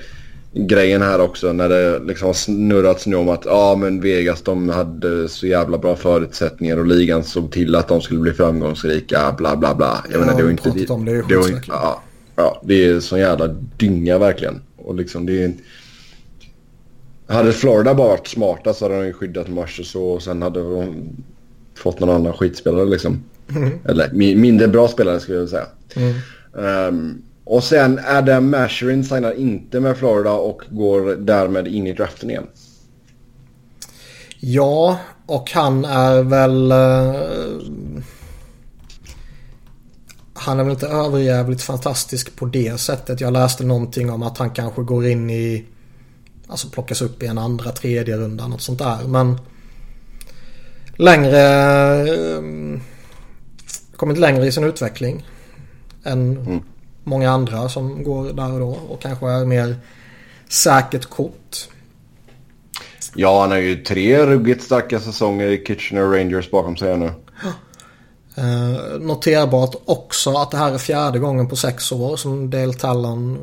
[0.55, 4.69] grejen här också när det liksom har snurrats nu om att ja men Vegas de
[4.69, 9.57] hade så jävla bra förutsättningar och ligan såg till att de skulle bli framgångsrika bla
[9.57, 10.05] bla bla.
[10.11, 10.71] Jag ja, menar det var inte...
[10.71, 12.03] Det, om det, det var, ja,
[12.37, 13.47] ja, det är sån jävla
[13.77, 14.63] dynga verkligen.
[14.85, 15.53] Och liksom det är...
[17.27, 20.43] Hade Florida bara varit smarta så hade de ju skyddat Mars och så och sen
[20.43, 21.09] hade de
[21.75, 23.23] fått någon annan skitspelare liksom.
[23.57, 23.71] Mm.
[23.85, 25.67] Eller mindre bra spelare skulle jag säga.
[25.97, 26.15] Mm.
[26.89, 32.31] Um, och sen Adam Masherin signar inte med Florida och går därmed in i draften
[32.31, 32.47] igen.
[34.41, 36.73] Ja, och han är väl...
[36.73, 38.03] Uh,
[40.43, 43.21] han är väl inte överjävligt fantastisk på det sättet.
[43.21, 45.65] Jag läste någonting om att han kanske går in i...
[46.47, 48.99] Alltså plockas upp i en andra, tredje runda, något sånt där.
[49.07, 49.41] Men...
[50.97, 51.41] Längre...
[52.41, 52.81] Uh,
[53.97, 55.27] kommit längre i sin utveckling.
[56.05, 56.63] Än mm
[57.05, 59.77] många andra som går där och då och kanske är mer
[60.49, 61.69] säkert kort.
[63.15, 67.11] Ja, han har ju tre ruggigt starka säsonger i Kitchener Rangers bakom sig nu.
[68.35, 73.39] Eh, noterbart också att det här är fjärde gången på sex år som Dale Talon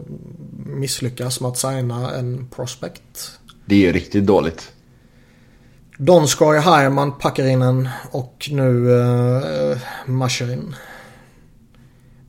[0.66, 3.40] misslyckas med att signa en prospect.
[3.66, 4.72] Det är riktigt dåligt.
[5.98, 10.76] Donskoy, Hyman, Packarinen och nu eh, Masherin.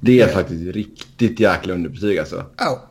[0.00, 2.44] Det är faktiskt riktigt jäkla underbetyg alltså.
[2.56, 2.82] Ja.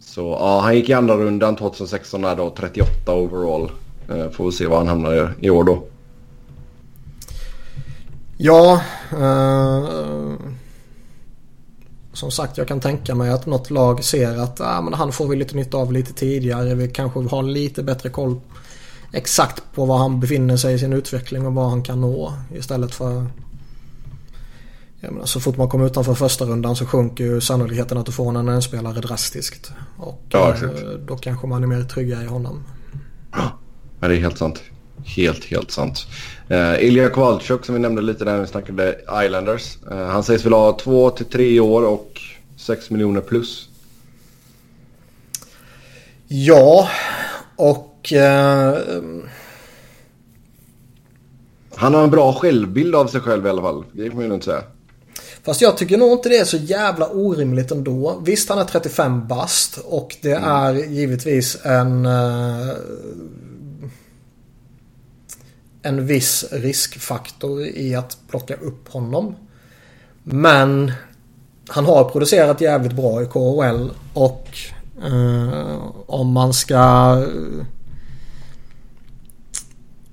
[0.00, 3.70] Så ja, han gick i andra rundan 2016 där då, 38 overall.
[4.08, 5.86] Eh, får vi se var han hamnar i år då.
[8.36, 8.80] Ja.
[9.12, 9.84] Eh,
[12.12, 15.28] som sagt, jag kan tänka mig att något lag ser att ah, men han får
[15.28, 16.74] vi lite nytta av lite tidigare.
[16.74, 18.40] Vi kanske har lite bättre koll
[19.12, 22.32] exakt på var han befinner sig i sin utveckling och vad han kan nå.
[22.54, 23.26] Istället för
[25.10, 28.38] Menar, så fort man kommer utanför första rundan så sjunker ju sannolikheten att du får
[28.38, 29.72] en spelare drastiskt.
[29.96, 30.70] Och ja, eh,
[31.06, 32.64] då kanske man är mer trygga i honom.
[33.32, 33.58] Ja,
[34.00, 34.62] det är helt sant.
[35.04, 36.06] Helt, helt sant.
[36.50, 39.78] Uh, Ilja Kowalczyk som vi nämnde lite när vi snackade Islanders.
[39.90, 42.20] Uh, han sägs väl ha två till tre år och
[42.56, 43.68] sex miljoner plus.
[46.28, 46.88] Ja,
[47.56, 48.12] och...
[48.12, 48.78] Eh,
[51.76, 53.84] han har en bra självbild av sig själv i alla fall.
[53.92, 54.62] Det kan man ju inte säga.
[55.42, 58.20] Fast jag tycker nog inte det är så jävla orimligt ändå.
[58.24, 60.50] Visst han är 35 bast och det mm.
[60.50, 62.06] är givetvis en...
[62.06, 62.72] Uh,
[65.84, 69.36] en viss riskfaktor i att plocka upp honom.
[70.22, 70.92] Men
[71.68, 74.48] han har producerat jävligt bra i KHL och
[75.04, 77.16] uh, om man ska...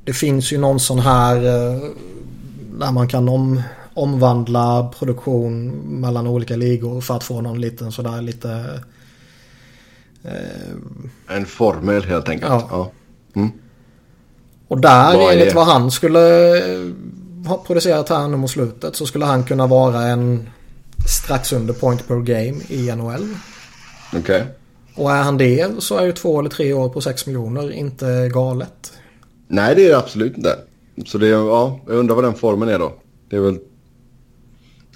[0.03, 1.83] Det finns ju någon sån här uh,
[2.79, 3.61] där man kan om,
[3.93, 5.67] omvandla produktion
[6.01, 8.81] mellan olika ligor för att få någon liten sådär lite...
[10.25, 12.51] Uh, en formel helt enkelt.
[12.51, 12.67] Ja.
[12.71, 12.91] ja.
[13.41, 13.51] Mm.
[14.71, 16.19] Och där vad enligt vad han skulle
[17.47, 20.49] ha producerat här nu mot slutet så skulle han kunna vara en
[21.07, 23.35] strax under point per game i NHL.
[24.07, 24.19] Okej.
[24.19, 24.41] Okay.
[24.95, 28.29] Och är han det så är ju två eller tre år på sex miljoner inte
[28.33, 28.93] galet.
[29.47, 30.55] Nej det är det absolut inte.
[31.05, 32.93] Så det är, ja, jag undrar vad den formen är då.
[33.29, 33.59] Det är väl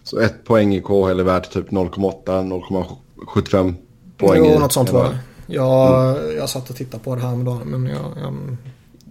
[0.04, 3.74] så ett poäng i KHL är värt typ 0,8, 0,75
[4.18, 5.18] poäng jo, något sånt var det.
[5.48, 6.38] Jag, mm.
[6.38, 8.58] jag satt och tittade på det här med dagen men jag, jag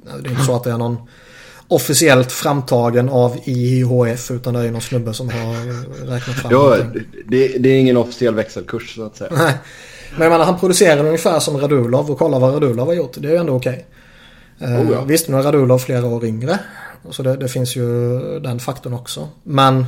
[0.05, 0.97] det är inte så att det är någon
[1.69, 6.77] officiellt framtagen av IHF utan det är någon snubbe som har räknat fram Ja,
[7.27, 9.31] det, det, är ingen officiell växelkurs så att säga.
[9.35, 9.55] Nej.
[10.13, 13.17] Men jag menar han producerar ungefär som Radulov och kolla vad Radulov har gjort.
[13.17, 13.87] Det är ju ändå okej.
[14.59, 14.77] Okay.
[14.77, 15.05] Oh, ja.
[15.05, 16.59] visst nu är Radulov flera år yngre.
[17.11, 19.29] Så det, det, finns ju den faktorn också.
[19.43, 19.87] Men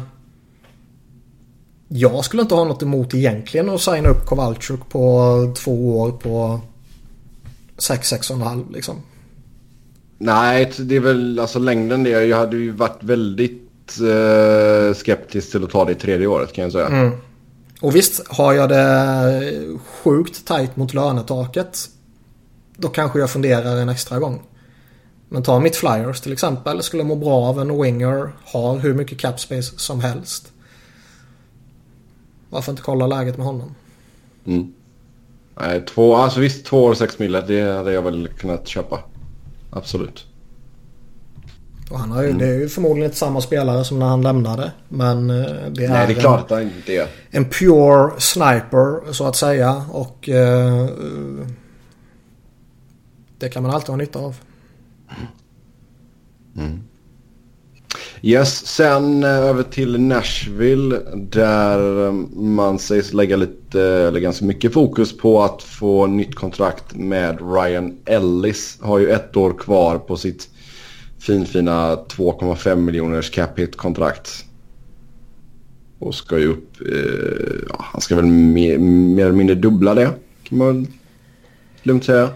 [1.88, 6.60] jag skulle inte ha något emot egentligen att signa upp Kowalczyk på två år på
[7.76, 9.02] 6-6,5 liksom.
[10.18, 12.10] Nej, det är väl alltså längden det.
[12.10, 16.62] Jag hade ju varit väldigt eh, skeptisk till att ta det i tredje året kan
[16.62, 16.86] jag säga.
[16.86, 17.12] Mm.
[17.80, 21.88] Och visst, har jag det sjukt tajt mot lönetaket.
[22.76, 24.42] Då kanske jag funderar en extra gång.
[25.28, 26.82] Men ta mitt Flyers till exempel.
[26.82, 28.32] Skulle må bra av en winger.
[28.44, 30.52] Har hur mycket cap space som helst.
[32.50, 33.74] Varför inte kolla läget med honom?
[34.46, 34.72] Mm.
[35.60, 37.40] Nej, två, alltså visst två år och sex mille.
[37.40, 38.98] Det hade jag väl kunnat köpa.
[39.70, 40.26] Absolut.
[41.90, 42.38] Och han har ju, mm.
[42.38, 44.72] Det är ju förmodligen inte samma spelare som när han lämnade.
[44.88, 45.36] Men eh,
[45.70, 47.08] det är, Nej, det är klart att han inte är.
[47.30, 49.84] En pure sniper så att säga.
[49.90, 50.88] Och uh,
[53.38, 54.36] det kan man alltid ha nytta av.
[56.56, 56.82] Mm.
[58.22, 64.44] Yes, sen eh, över till Nashville där eh, man sägs lägga lite, eh, eller ganska
[64.44, 68.78] mycket fokus på att få nytt kontrakt med Ryan Ellis.
[68.80, 70.48] Har ju ett år kvar på sitt
[71.18, 74.44] finfina 2,5 miljoners cap hit kontrakt.
[75.98, 80.10] Och ska ju upp, eh, ja, han ska väl mer, mer eller mindre dubbla det
[80.42, 80.86] kan man
[81.82, 82.30] lugnt säga.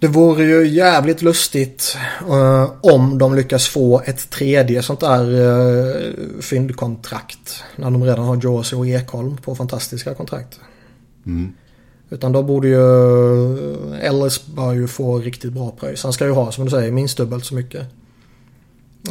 [0.00, 1.96] Det vore ju jävligt lustigt
[2.28, 7.62] uh, om de lyckas få ett tredje sånt där uh, fyndkontrakt.
[7.76, 10.60] När de redan har Josie och Ekholm på fantastiska kontrakt.
[11.26, 11.52] Mm.
[12.10, 16.02] Utan då borde ju uh, Ellis bör ju få riktigt bra pröjs.
[16.02, 17.86] Han ska ju ha som du säger minst dubbelt så mycket.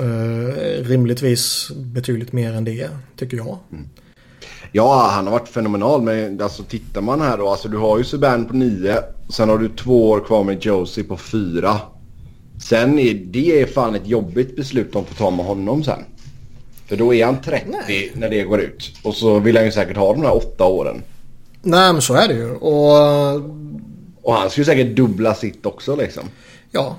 [0.02, 3.58] Uh, rimligtvis betydligt mer än det tycker jag.
[3.72, 3.90] Mm.
[4.72, 6.02] Ja, han har varit fenomenal.
[6.02, 7.50] Men alltså, tittar man här då.
[7.50, 8.98] Alltså, du har ju Subban på nio.
[9.30, 11.80] Sen har du två år kvar med Josie på fyra.
[12.70, 16.00] Sen är det fan ett jobbigt beslut de får ta med honom sen.
[16.88, 18.12] För då är han 30 Nej.
[18.16, 18.92] när det går ut.
[19.04, 21.02] Och så vill han ju säkert ha de här åtta åren.
[21.62, 22.52] Nej men så är det ju.
[22.56, 23.36] Och,
[24.22, 26.24] och han skulle säkert dubbla sitt också liksom.
[26.72, 26.96] Ja.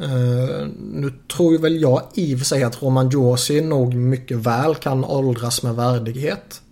[0.00, 4.74] Uh, nu tror väl jag i och för sig att Roman Josi nog mycket väl
[4.74, 6.62] kan åldras med värdighet.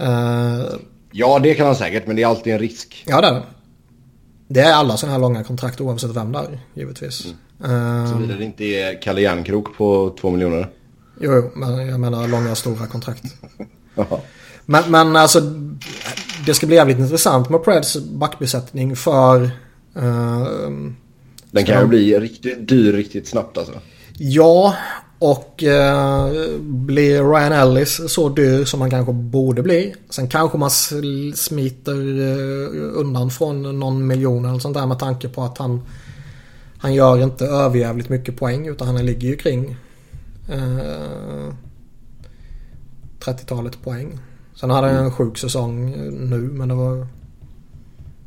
[0.00, 0.76] Uh,
[1.12, 3.04] ja, det kan han säkert, men det är alltid en risk.
[3.06, 3.42] Ja, det är det.
[4.48, 7.24] Det är alla sådana här långa kontrakt oavsett vem det är, givetvis.
[7.64, 7.76] Mm.
[7.76, 10.68] Uh, Såvida det inte är Kalle Järnkrok på två miljoner.
[11.20, 13.24] Jo, men jag menar långa stora kontrakt.
[14.66, 15.40] men, men alltså,
[16.46, 19.42] det ska bli jävligt intressant med Preds backbesättning för...
[19.96, 20.70] Uh,
[21.50, 23.74] Den kan ju bli riktigt dyr riktigt snabbt alltså.
[24.18, 24.74] Ja,
[25.18, 29.94] och eh, blir Ryan Ellis så dyr som han kanske borde bli.
[30.10, 30.70] Sen kanske man
[31.34, 35.82] smiter eh, undan från någon miljon eller sånt där med tanke på att han
[36.78, 39.76] han gör inte överjävligt mycket poäng utan han ligger ju kring
[40.48, 41.54] eh,
[43.20, 44.18] 30-talet poäng.
[44.54, 47.06] Sen hade han en sjuk säsong nu men det var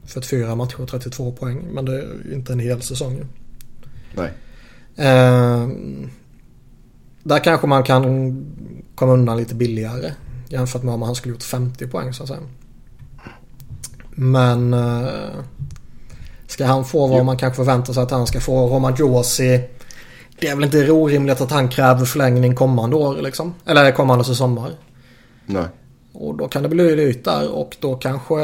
[0.06, 1.68] 44 matcher och 32 poäng.
[1.72, 3.26] Men det är inte en hel säsong.
[4.16, 4.32] Nej.
[4.96, 5.68] Eh,
[7.28, 8.46] där kanske man kan
[8.96, 10.14] komma undan lite billigare.
[10.50, 12.42] Jämfört med om han skulle gjort 50 poäng så att säga.
[14.16, 14.74] Men...
[14.74, 15.08] Eh,
[16.48, 18.68] Ska han få vad man kanske förväntar sig att han ska få?
[18.68, 19.62] Roman Josi.
[20.40, 23.54] Det är väl inte orimligt att han kräver förlängning kommande år liksom.
[23.66, 24.72] Eller kommande säsommar.
[25.46, 25.66] Nej.
[26.14, 28.36] Och då kan det bli dyrt där och då kanske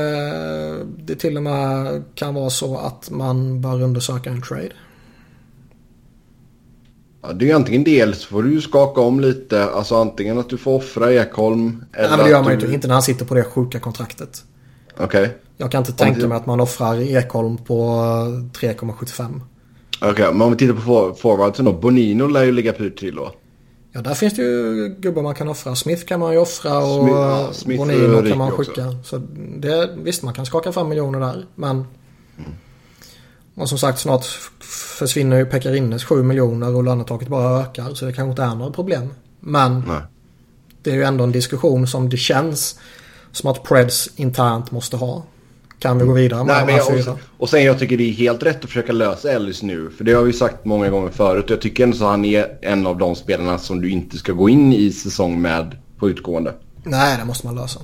[0.98, 4.72] det till och med kan vara så att man bör undersöka en trade.
[7.24, 9.65] Ja, det är ju antingen det så får du skaka om lite.
[9.65, 11.86] Alltså antingen att du får offra Ekholm.
[11.93, 12.74] Eller Nej men det gör man ju du...
[12.74, 12.88] inte.
[12.88, 14.43] När han sitter på det sjuka kontraktet.
[14.97, 15.05] Okej.
[15.05, 15.30] Okay.
[15.57, 16.28] Jag kan inte tänka det...
[16.28, 17.84] mig att man offrar Ekholm på
[18.53, 19.41] 3,75.
[19.97, 21.74] Okej, okay, men om vi tittar på forwardsen då.
[21.74, 23.32] Bonino lär ju ligga pyrt till då.
[23.91, 25.76] Ja, där finns det ju gubbar man kan offra.
[25.76, 28.88] Smith kan man ju offra och Smith, ja, Smith Bonino kan man skicka.
[28.88, 28.97] Också.
[29.03, 29.17] Så
[29.57, 31.45] det, visst, man kan skaka fram miljoner där.
[31.55, 31.86] Men...
[33.56, 34.26] Och som sagt, snart
[34.99, 37.93] försvinner ju Pekarinnes 7 miljoner och lönetaket bara ökar.
[37.93, 39.14] Så det kanske inte är några problem.
[39.39, 39.84] Men...
[39.88, 40.01] Nej.
[40.84, 42.80] Det är ju ändå en diskussion som det känns
[43.32, 45.24] som att Preds internt måste ha.
[45.80, 47.12] Kan vi gå vidare med Nej, här fyra?
[47.12, 49.89] Och, och sen jag tycker det är helt rätt att försöka lösa Ellis nu.
[49.97, 51.45] För det har vi sagt många gånger förut.
[51.49, 54.49] Jag tycker ändå att han är en av de spelarna som du inte ska gå
[54.49, 56.54] in i säsong med på utgående.
[56.84, 57.80] Nej, det måste man lösa.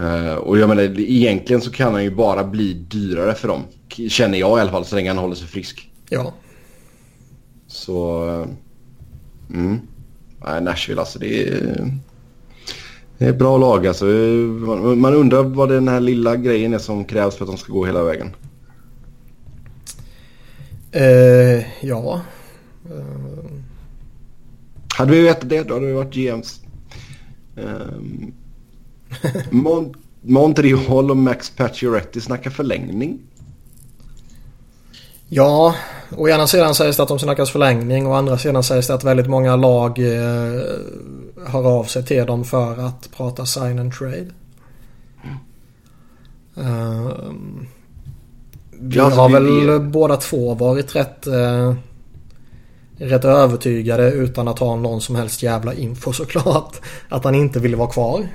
[0.00, 3.62] Uh, och jag menar, egentligen så kan han ju bara bli dyrare för dem.
[4.08, 5.90] Känner jag i alla fall, så länge han håller sig frisk.
[6.08, 6.34] Ja.
[7.66, 8.24] Så...
[8.24, 8.46] Uh,
[9.50, 9.80] mm.
[10.44, 11.92] Nej, Nashville alltså, det är...
[13.18, 14.04] Det är ett bra lag alltså.
[14.96, 17.86] Man undrar vad den här lilla grejen är som krävs för att de ska gå
[17.86, 18.36] hela vägen.
[20.96, 22.20] Uh, ja.
[22.90, 23.60] Uh...
[24.96, 26.60] Hade vi vetat det då hade vi varit GMs.
[27.56, 28.32] Um,
[29.50, 33.18] Mon Montreal och Max Pacioretty snackar förlängning.
[35.28, 35.74] Ja,
[36.16, 38.94] å ena sidan sägs det att de snackas förlängning och å andra sidan sägs det
[38.94, 40.62] att väldigt många lag eh,
[41.46, 44.26] hör av sig till dem för att prata sign and trade.
[46.58, 47.12] Uh,
[48.70, 49.78] vi ja, alltså, har väl vi...
[49.78, 51.74] båda två varit rätt, uh,
[52.96, 56.80] rätt övertygade utan att ha någon som helst jävla info såklart.
[57.08, 58.28] Att han inte ville vara kvar.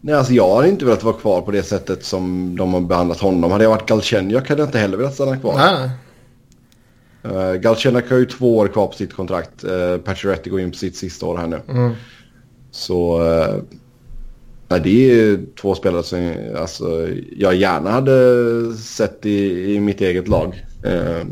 [0.00, 3.20] Nej, alltså jag hade inte velat vara kvar på det sättet som de har behandlat
[3.20, 3.50] honom.
[3.50, 5.54] Hade jag varit Galchenyak hade jag inte heller velat stanna kvar.
[5.56, 5.90] Nej.
[7.24, 9.64] Uh, Galchenyuk har ju två år kvar på sitt kontrakt.
[9.64, 11.60] Uh, Pacioretty går in på sitt sista år här nu.
[11.68, 11.92] Mm.
[12.70, 13.62] Så uh,
[14.68, 20.28] nej, det är två spelare som alltså, jag gärna hade sett i, i mitt eget
[20.28, 20.64] lag.
[20.86, 21.26] Uh,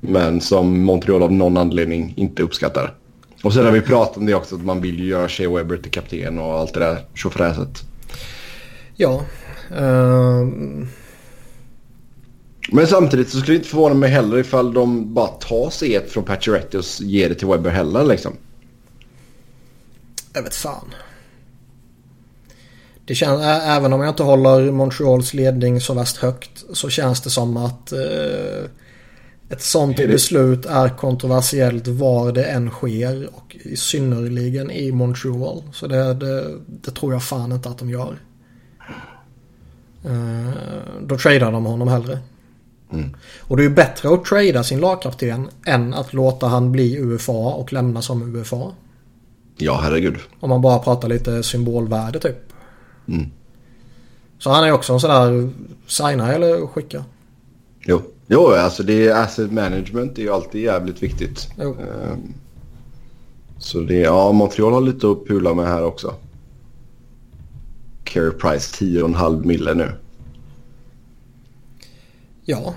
[0.00, 2.94] men som Montreal av någon anledning inte uppskattar.
[3.44, 5.76] Och sen har vi pratat om det också att man vill ju göra Shea Webber
[5.76, 7.82] till kapten och allt det där tjofräset.
[8.96, 9.24] Ja.
[9.70, 10.48] Uh...
[12.72, 16.10] Men samtidigt så skulle det inte förvåna mig heller ifall de bara tar sig ett
[16.10, 18.32] från Pacioretty och ger det till Webber heller liksom.
[20.32, 20.94] Jag vet fan.
[23.06, 27.30] Det känns, även om jag inte håller Montreals ledning så värst högt så känns det
[27.30, 28.70] som att eh,
[29.48, 35.62] ett sånt beslut är kontroversiellt var det än sker och i synnerligen i Montreal.
[35.72, 38.18] Så det, det, det tror jag fan inte att de gör.
[40.06, 40.50] Uh,
[41.02, 42.18] då tradar de honom hellre.
[42.92, 43.16] Mm.
[43.40, 47.32] Och det är ju bättre att trada sin lagkapten än att låta han bli UFA
[47.32, 48.72] och lämna som UFA.
[49.56, 50.16] Ja, herregud.
[50.40, 52.52] Om man bara pratar lite symbolvärde typ.
[53.08, 53.30] Mm.
[54.38, 55.50] Så han är också en sån där
[55.86, 57.04] signa eller skicka.
[57.80, 58.02] Jo.
[58.26, 61.48] Jo, alltså det är asset management är ju alltid jävligt viktigt.
[61.58, 61.70] Jo.
[61.70, 62.34] Um,
[63.58, 66.14] så det, ja, Montreal har lite att pula med här också.
[68.04, 69.92] Carey Price 10,5 mille nu.
[72.44, 72.74] Ja.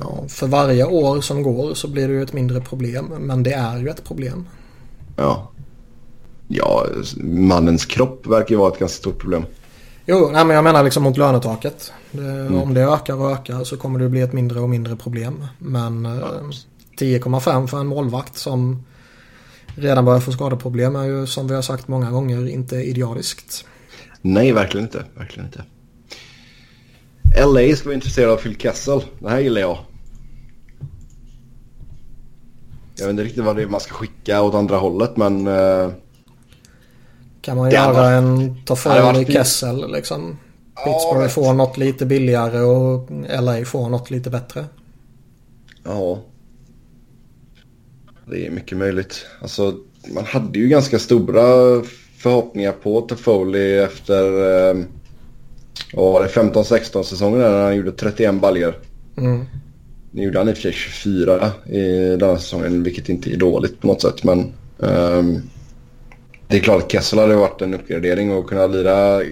[0.00, 0.24] ja.
[0.28, 3.12] För varje år som går så blir det ju ett mindre problem.
[3.18, 4.48] Men det är ju ett problem.
[5.16, 5.50] Ja.
[6.48, 6.86] Ja,
[7.24, 9.44] mannens kropp verkar ju vara ett ganska stort problem.
[10.06, 11.92] Jo, nej, men jag menar liksom mot lönetaket.
[12.12, 12.62] Det, mm.
[12.62, 15.46] Om det ökar och ökar så kommer det bli ett mindre och mindre problem.
[15.58, 16.40] Men ja.
[16.98, 18.84] 10,5 för en målvakt som
[19.76, 23.64] redan börjar få skadeproblem är ju som vi har sagt många gånger inte idealiskt.
[24.22, 25.04] Nej, verkligen inte.
[25.14, 25.64] Verkligen inte.
[27.44, 29.04] LA ska vara intresserad av Phil Kessel.
[29.18, 29.78] Det här gillar jag.
[32.96, 35.46] Jag vet inte riktigt vad det är man ska skicka åt andra hållet men...
[35.46, 35.90] Uh,
[37.40, 40.38] kan man göra var, en Toffoli Kessel liksom?
[40.84, 43.08] Pittsburgh ja, får något lite billigare och
[43.42, 44.64] LA får något lite bättre.
[45.84, 46.22] Ja.
[48.26, 49.26] Det är mycket möjligt.
[49.40, 49.74] Alltså,
[50.14, 51.42] man hade ju ganska stora
[52.16, 54.24] förhoppningar på Toffoli efter
[54.70, 54.84] eh,
[55.94, 58.78] vad det 15-16 säsongen när han gjorde 31 baljor.
[59.16, 59.44] Mm.
[60.10, 63.80] Nu gjorde han i och för sig 24 i denna säsongen, vilket inte är dåligt
[63.80, 64.24] på något sätt.
[64.24, 65.42] Men um,
[66.48, 69.22] det är klart att Kessel hade varit en uppgradering och kunna lira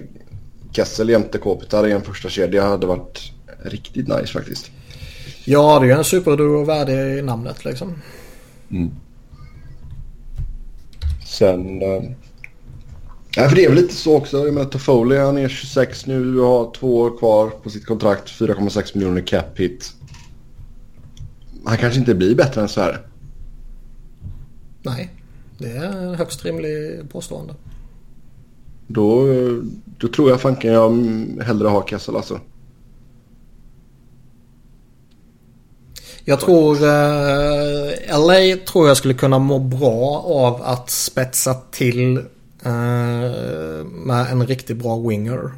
[0.73, 4.71] Kessel jämte Kopitar i en första kedja hade varit riktigt nice faktiskt.
[5.45, 7.95] Ja, det är ju en superduo värdig i namnet liksom.
[8.71, 8.91] Mm.
[11.27, 11.83] Sen...
[11.83, 12.03] Äh,
[13.37, 14.39] ja, för det är väl lite så också.
[14.39, 18.29] Jag menar Toffoli han är 26 nu och har två år kvar på sitt kontrakt.
[18.29, 19.93] 4,6 miljoner cap hit.
[21.65, 23.07] Han kanske inte blir bättre än så här.
[24.83, 25.11] Nej,
[25.59, 27.55] det är högst rimlig påstående.
[28.93, 29.27] Då,
[29.99, 30.91] då tror jag fanken jag
[31.45, 32.41] hellre har Kessel alltså.
[36.25, 42.17] Jag tror eh, LA tror jag skulle kunna må bra av att spetsa till
[42.63, 42.73] eh,
[43.85, 45.51] med en riktigt bra winger.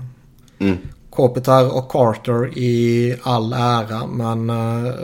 [0.58, 0.76] Mm.
[1.10, 4.94] Kopitar och Carter i all ära men eh,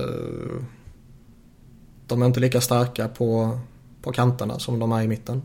[2.06, 3.58] de är inte lika starka på,
[4.02, 5.42] på kanterna som de är i mitten.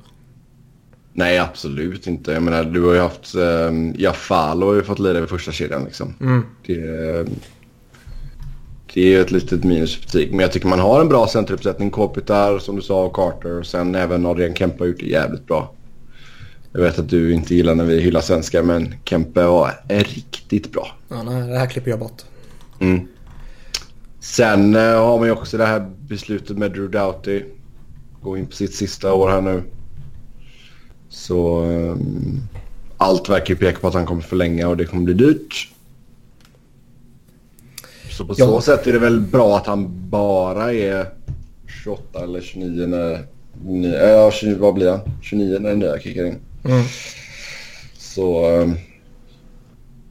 [1.13, 2.31] Nej, absolut inte.
[2.31, 3.35] Jag menar, du har ju haft...
[3.35, 6.13] Um, Jafalo har ju fått lira i första kedjan liksom.
[6.21, 6.45] Mm.
[6.65, 6.79] Det,
[8.93, 10.31] det är ju ett litet minusbetyg.
[10.31, 11.91] Men jag tycker man har en bra centeruppsättning.
[11.91, 13.59] Kopitar, som du sa, och Carter.
[13.59, 15.73] Och sen även Adrian Kempe har gjort det jävligt bra.
[16.71, 20.87] Jag vet att du inte gillar när vi hyllar svenskar, men Kempe var riktigt bra.
[21.09, 22.21] Ja, nej, det här klipper jag bort.
[22.79, 23.07] Mm.
[24.19, 27.43] Sen uh, har man ju också det här beslutet med Drew Doughty.
[28.21, 29.63] Gå in på sitt sista år här nu.
[31.13, 32.41] Så um,
[32.97, 35.69] allt verkar peka på att han kommer förlänga och det kommer bli dyrt.
[38.11, 38.45] Så på ja.
[38.45, 41.05] så sätt är det väl bra att han bara är
[41.83, 43.25] 28 eller 29 när...
[44.13, 44.99] Ja, 20, vad blir han?
[45.21, 46.37] 29 när den nya kickar in.
[46.65, 46.83] Mm.
[47.97, 48.51] Så...
[48.51, 48.77] Um,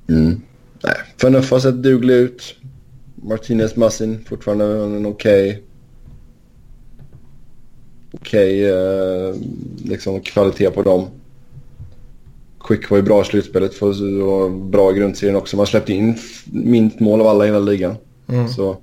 [0.08, 0.40] mm.
[0.82, 2.54] Nej, Fanuff har sett duglig ut.
[3.14, 5.50] Martinez Massin fortfarande en okej...
[5.50, 5.62] Okay,
[8.22, 9.34] okej okay, uh,
[9.84, 11.06] liksom kvalitet på dem.
[12.64, 15.56] Quick var ju bra i slutspelet för och bra i grundserien också.
[15.56, 16.18] Man släppte in
[16.52, 17.94] minst mål av alla i hela ligan.
[18.28, 18.48] Mm.
[18.48, 18.76] Så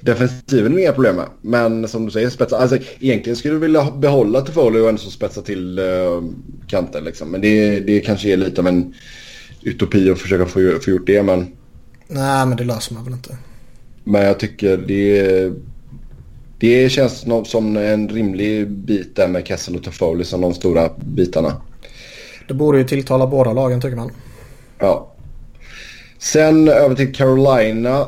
[0.00, 1.26] defensiven är inga problem med.
[1.40, 2.58] Men som du säger, spetsa.
[2.58, 6.22] Alltså, egentligen skulle du vilja behålla Toffoli och ändå spetsa till uh,
[6.66, 7.04] kanten.
[7.04, 7.30] Liksom.
[7.30, 8.94] Men det, det kanske är lite av en
[9.62, 11.22] utopi att försöka få, få gjort det.
[11.22, 11.46] Men...
[12.08, 13.36] Nej, men det löser man väl inte.
[14.04, 15.52] Men jag tycker det,
[16.58, 21.52] det känns som en rimlig bit där med Kessel och Toffoli som de stora bitarna.
[22.48, 24.10] Det borde ju tilltala båda lagen tycker man.
[24.78, 25.12] Ja.
[26.18, 28.06] Sen över till Carolina.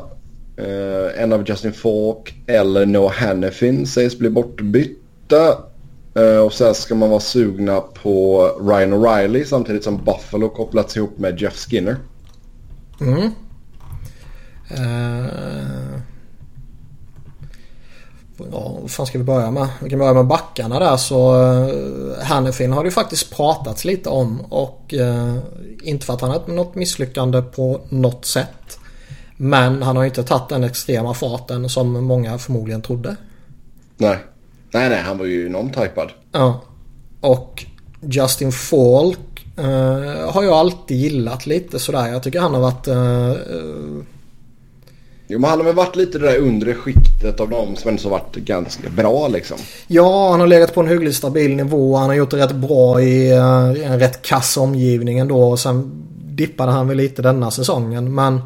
[0.59, 5.57] Uh, en av Justin Falk eller Noah Hannifin sägs bli bortbytta.
[6.19, 11.17] Uh, och sen ska man vara sugna på Ryan O'Reilly samtidigt som Buffalo kopplats ihop
[11.17, 11.95] med Jeff Skinner.
[13.01, 13.31] Mm.
[14.71, 15.99] Uh,
[18.51, 19.67] ja, vad fan ska vi börja med?
[19.81, 24.09] Vi kan börja med backarna där så uh, Hannifin har det ju faktiskt pratats lite
[24.09, 25.37] om och uh,
[25.83, 28.79] inte för att han har något misslyckande på något sätt.
[29.37, 33.15] Men han har ju inte tagit den extrema farten som många förmodligen trodde.
[33.97, 34.17] Nej.
[34.73, 36.09] Nej, nej, han var ju non-typad.
[36.31, 36.61] Ja.
[37.21, 37.65] Och
[38.01, 42.07] Justin Falk uh, har jag alltid gillat lite sådär.
[42.07, 42.87] Jag tycker han har varit
[45.31, 48.03] Jo men han har väl varit lite det där undre skiktet av dem som ändå
[48.03, 49.57] har varit ganska bra liksom.
[49.87, 51.95] Ja, han har legat på en hyggligt stabil nivå.
[51.95, 53.31] Han har gjort det rätt bra i
[53.83, 55.43] en rätt kass omgivning ändå.
[55.43, 55.91] Och sen
[56.25, 58.15] dippade han väl lite denna säsongen.
[58.15, 58.41] Men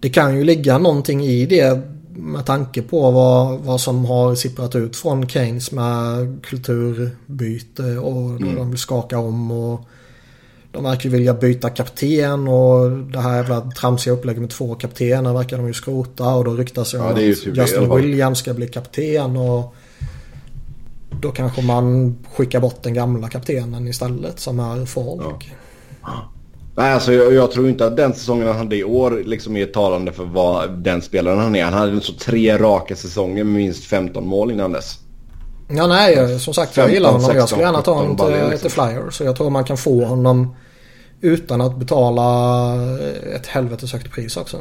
[0.00, 1.80] det kan ju ligga någonting i det
[2.16, 8.56] med tanke på vad, vad som har sipprat ut från Keynes med kulturbyte och mm.
[8.56, 9.50] de vill skaka om.
[9.50, 9.88] och
[10.74, 15.56] de verkar vilja byta kapten och det här jävla tramsiga upplägget med två kaptener verkar
[15.56, 18.68] de ju skrota och då ryktas det ja, om att typ Justin Williams ska bli
[18.68, 19.74] kapten och
[21.20, 25.52] då kanske man skickar bort den gamla kaptenen istället som är folk.
[26.02, 26.30] Ja.
[26.76, 29.66] Nej, alltså jag, jag, tror inte att den säsongen han hade i år liksom är
[29.66, 31.64] talande för vad den spelaren han är.
[31.64, 34.98] Han hade så tre raka säsonger med minst 15 mål innan dess.
[35.68, 37.20] Ja, nej, som sagt 15, jag gillar honom.
[37.20, 38.58] 16, jag skulle gärna ta honom till, liksom.
[38.58, 39.10] till Flyer.
[39.10, 40.54] Så jag tror man kan få honom
[41.24, 42.74] utan att betala
[43.36, 44.58] ett helvetes högt pris också.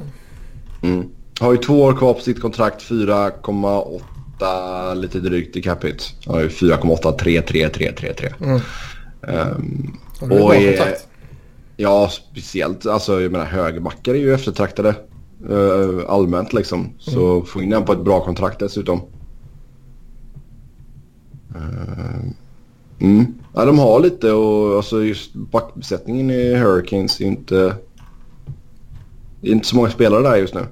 [0.83, 1.09] Mm.
[1.39, 2.81] Har ju två år kvar på sitt kontrakt.
[2.81, 6.03] 4,8 lite drygt i capita.
[6.25, 8.33] Har ju 4,8333333.
[8.43, 8.61] Mm.
[9.21, 10.95] Um, och, och är,
[11.77, 12.85] Ja, speciellt.
[12.85, 14.95] Alltså jag menar högerbackar är ju eftertraktade.
[15.49, 16.93] Uh, allmänt liksom.
[16.99, 17.45] Så mm.
[17.45, 19.01] få in den på ett bra kontrakt dessutom.
[21.55, 22.31] Uh,
[23.03, 23.25] mm.
[23.53, 27.75] Ja, de har lite och alltså just backbesättningen i Hurricanes är inte...
[29.41, 30.65] Det är inte så många spelare där just nu.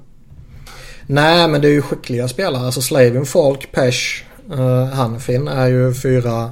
[1.06, 2.66] Nej, men det är ju skickliga spelare.
[2.66, 6.50] Alltså Slavin, Falk, Pesh, uh, Hanfin är ju fyra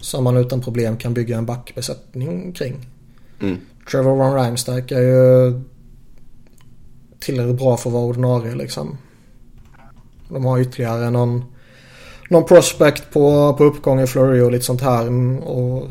[0.00, 2.86] som man utan problem kan bygga en backbesättning kring.
[3.40, 3.56] Mm.
[3.90, 5.60] Trevor Van Rijmstack är ju
[7.20, 8.98] tillräckligt bra för att vara ordinarie liksom.
[10.28, 11.44] De har ytterligare någon,
[12.28, 15.10] någon prospect på, på uppgång i Flurry och lite sånt här.
[15.42, 15.88] Och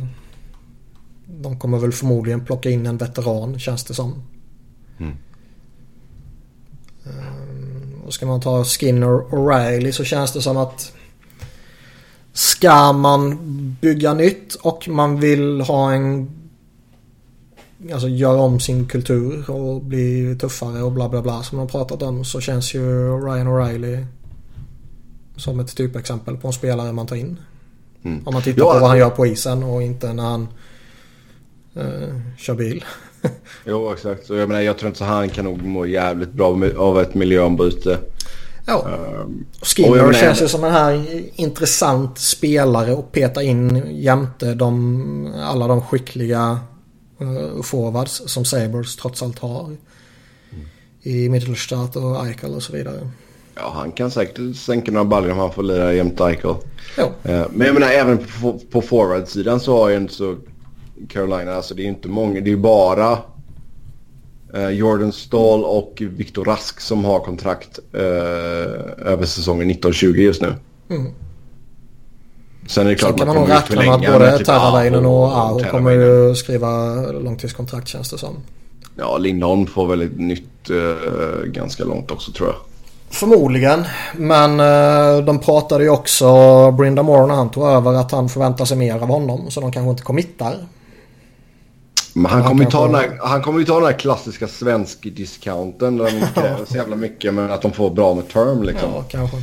[1.25, 4.23] de kommer väl förmodligen plocka in en veteran känns det som.
[4.99, 5.13] Mm.
[7.03, 10.93] Um, och ska man ta Skinner och Riley så känns det som att
[12.33, 13.37] Ska man
[13.81, 16.29] bygga nytt och man vill ha en
[17.93, 22.01] Alltså göra om sin kultur och bli tuffare och bla bla bla som de pratat
[22.01, 24.05] om så känns ju Ryan O'Reilly
[25.37, 27.39] som ett typexempel på en spelare man tar in.
[28.03, 28.27] Mm.
[28.27, 30.47] Om man tittar ja, på vad han gör på isen och inte när han
[31.77, 32.85] uh, kör bil.
[33.65, 34.29] jo exakt.
[34.29, 37.15] Och jag menar jag tror inte så han kan nog må jävligt bra av ett
[37.15, 37.99] miljöombyte.
[38.65, 38.87] Ja.
[39.23, 45.67] Um, Skinner känns ju som en här intressant spelare att peta in jämte de, alla
[45.67, 46.59] de skickliga
[47.21, 49.65] uh, forwards som Sabres trots allt har.
[49.65, 50.65] Mm.
[51.01, 53.11] I Mittelstadt och Eichel och så vidare.
[53.59, 56.55] Ja, han kan säkert sänka några baljor om han får lira jämte Eichel.
[56.97, 57.03] Ja.
[57.03, 60.35] Uh, men jag menar även på, på forwardsidan så har ju inte så
[61.09, 63.17] Carolina, alltså det är inte många, det är bara
[64.55, 68.01] uh, Jordan Stahl och Viktor Rask som har kontrakt uh,
[68.97, 70.53] över säsongen 1920 just nu.
[70.89, 71.11] Mm.
[72.67, 75.37] Sen är det klart Sen kan man nog räkna med att både typ Terralainen och
[75.37, 78.35] Aho kommer ju skriva långtidskontrakt känns det som.
[78.95, 82.57] Ja, Lindholm får väl ett nytt uh, ganska långt också tror jag.
[83.09, 83.85] Förmodligen.
[84.15, 88.65] Men uh, de pratade ju också, Brinda Moore när han tog över, att han förväntar
[88.65, 89.51] sig mer av honom.
[89.51, 90.55] Så de kanske inte committar.
[92.13, 94.47] Men han, han kommer ju ta, den här, han kommer ju ta den här klassiska
[94.47, 95.97] svensk-discounten.
[95.97, 98.89] Där de inte kräver så jävla mycket men att de får bra med term liksom.
[98.93, 99.37] Ja, kanske.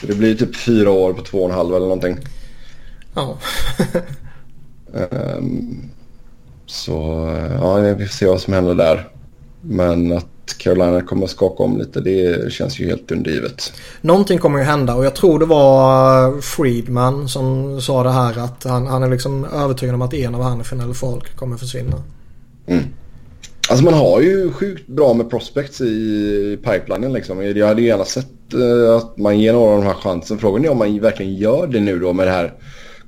[0.00, 2.16] Så det blir typ fyra år på två och en halv eller någonting.
[3.14, 3.38] Ja.
[5.36, 5.90] um,
[6.66, 7.28] så
[7.60, 9.08] ja, vi får se vad som händer där.
[9.60, 10.26] Men att
[10.58, 13.72] Carolina kommer att skaka om lite det känns ju helt undergivet.
[14.00, 18.64] Någonting kommer ju hända och jag tror det var Friedman som sa det här att
[18.64, 22.02] han, han är liksom övertygad om att en av Hannifin eller folk kommer försvinna.
[22.66, 22.84] Mm.
[23.70, 27.46] Alltså man har ju sjukt bra med prospects i pipelinen liksom.
[27.56, 30.38] Jag hade gärna sett uh, att man ger några av de här chansen.
[30.38, 32.52] Frågan är om man verkligen gör det nu då med det här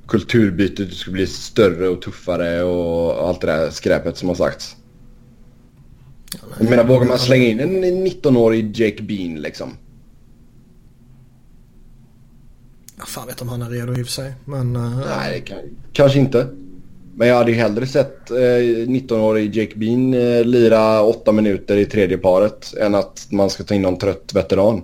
[0.07, 0.89] kulturbytet.
[0.89, 4.75] Det ska bli större och tuffare och allt det där skräpet som har sagts.
[6.59, 9.77] Jag menar, vågar man slänga in en 19-årig Jake Bean liksom?
[12.97, 14.33] Jag fan vet om han är redo i och för sig.
[14.45, 15.57] Men, uh, Nej, kan,
[15.93, 16.47] kanske inte.
[17.15, 21.85] Men jag hade ju hellre sett eh, 19-årig Jake Bean eh, lira åtta minuter i
[21.85, 24.81] tredje paret än att man ska ta in någon trött veteran.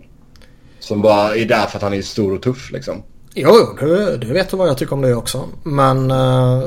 [0.80, 3.04] Som bara är där för att han är stor och tuff liksom.
[3.34, 5.46] Jo, du, du vet vad jag tycker om det också.
[5.64, 6.64] Men uh,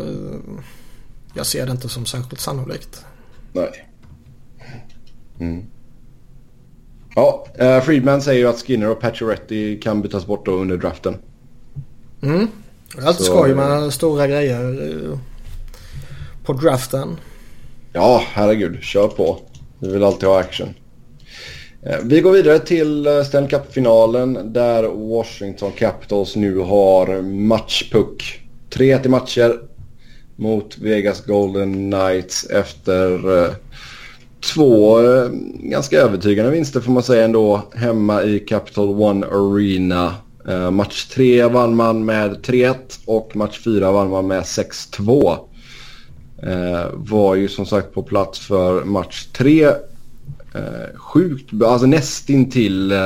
[1.35, 3.05] jag ser det inte som särskilt sannolikt.
[3.53, 3.92] Nej.
[5.43, 5.65] Mm.
[7.15, 11.17] Ja, uh, Friedman säger ju att Skinner och Pacioretty kan bytas bort då under draften.
[12.23, 12.49] Mm.
[13.07, 15.19] Alltid skoj med stora grejer eh,
[16.45, 17.17] på draften.
[17.93, 18.83] Ja, herregud.
[18.83, 19.39] Kör på.
[19.79, 20.69] Vi vill alltid ha action.
[21.83, 28.41] Eh, vi går vidare till Stanley Cup-finalen där Washington Capitals nu har matchpuck.
[28.71, 29.61] 3-1 i matcher
[30.37, 33.19] mot Vegas Golden Knights efter
[34.43, 40.15] två eh, ganska övertygande vinster får man säga ändå hemma i Capital One Arena.
[40.49, 42.75] Eh, match 3 vann man med 3-1
[43.07, 45.37] och match 4 vann man med 6-2.
[46.43, 49.65] Eh, var ju som sagt på plats för match 3.
[50.55, 52.99] Eh, sjukt, alltså nästintill eh,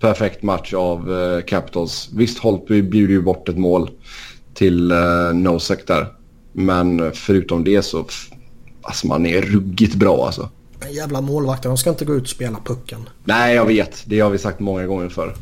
[0.00, 2.10] perfekt match av eh, Capitals.
[2.14, 3.90] Visst Holtby bjuder ju bort ett mål
[4.54, 6.06] till eh, Nosek där.
[6.52, 8.04] Men förutom det så
[8.88, 10.48] Alltså man är ruggigt bra alltså.
[10.80, 13.08] Men jävla målvakter, de ska inte gå ut och spela pucken.
[13.24, 14.02] Nej, jag vet.
[14.04, 15.34] Det har vi sagt många gånger förr.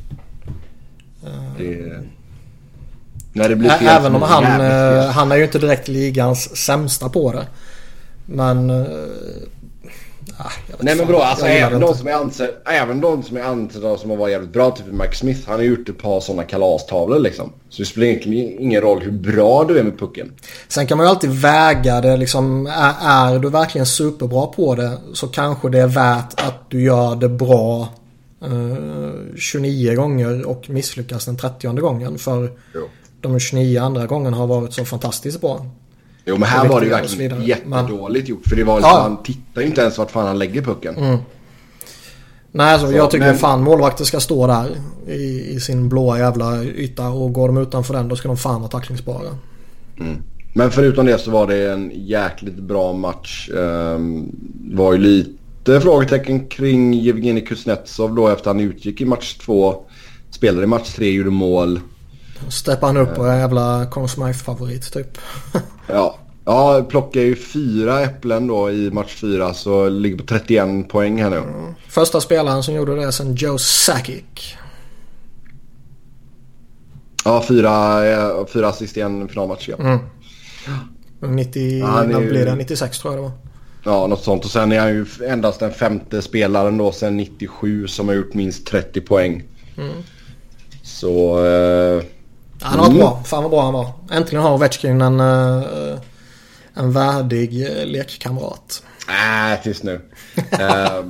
[1.24, 1.30] Uh...
[1.58, 2.02] Det...
[3.32, 7.08] När det blir fel Även om han, eh, han är ju inte direkt ligans sämsta
[7.08, 7.46] på det.
[8.26, 8.86] Men uh,
[10.38, 13.96] Ah, Nej men bra, alltså även de, som är anser, även de som är ansedda
[13.96, 17.18] som har varit jävligt bra, typ Mike Smith, han har gjort ett par sådana kalastavlor
[17.18, 17.52] liksom.
[17.68, 20.32] Så det spelar egentligen ingen roll hur bra du är med pucken.
[20.68, 24.98] Sen kan man ju alltid väga det liksom, är, är du verkligen superbra på det
[25.12, 27.88] så kanske det är värt att du gör det bra
[28.42, 32.18] eh, 29 gånger och misslyckas den 30 gången.
[32.18, 32.80] För jo.
[33.20, 35.66] de 29 andra gångerna har varit så fantastiskt bra.
[36.28, 38.46] Jo men här var det ju verkligen jättedåligt gjort.
[38.46, 39.02] För det var liksom, ja.
[39.02, 40.96] han tittar ju inte ens vart fan han lägger pucken.
[40.96, 41.18] Mm.
[42.52, 43.38] Nej alltså, så, jag tycker men...
[43.38, 44.70] fan målvakter ska stå där
[45.06, 47.08] i, i, sin blåa jävla yta.
[47.08, 49.28] Och går de utanför den då ska de fan vara tacklingsbara.
[50.00, 50.22] Mm.
[50.54, 53.50] Men förutom det så var det en jäkligt bra match.
[53.52, 54.36] Um,
[54.70, 59.74] var ju lite frågetecken kring Jevgenij Kuznetsov då efter han utgick i match två.
[60.30, 61.80] Spelade i match tre, gjorde mål.
[62.48, 65.18] Steppade han upp och är jävla Conor Smythe-favorit typ.
[65.86, 66.18] ja.
[66.48, 71.30] Ja, plockar ju fyra äpplen då i match fyra så ligger på 31 poäng här
[71.30, 71.36] nu.
[71.36, 71.74] Mm.
[71.88, 74.56] Första spelaren som gjorde det sen Joe Sakic.
[77.24, 79.76] Ja, fyra, eh, fyra assist i en finalmatch ja.
[79.76, 79.98] Mm.
[81.36, 82.54] 90, ja, när blir det?
[82.54, 83.32] 96 tror jag det var.
[83.84, 84.44] Ja, något sånt.
[84.44, 88.34] Och sen är han ju endast den femte spelaren då sen 97 som har gjort
[88.34, 89.44] minst 30 poäng.
[89.78, 89.92] Mm.
[90.82, 91.46] Så...
[91.46, 92.02] Eh,
[92.60, 92.98] han var mm.
[92.98, 93.22] bra.
[93.24, 93.92] Fan vad bra han var.
[94.10, 95.98] Äntligen har Ovechkin en, uh,
[96.74, 98.82] en värdig uh, lekkamrat.
[99.08, 99.94] Nej, äh, tyst nu.
[99.94, 101.04] uh,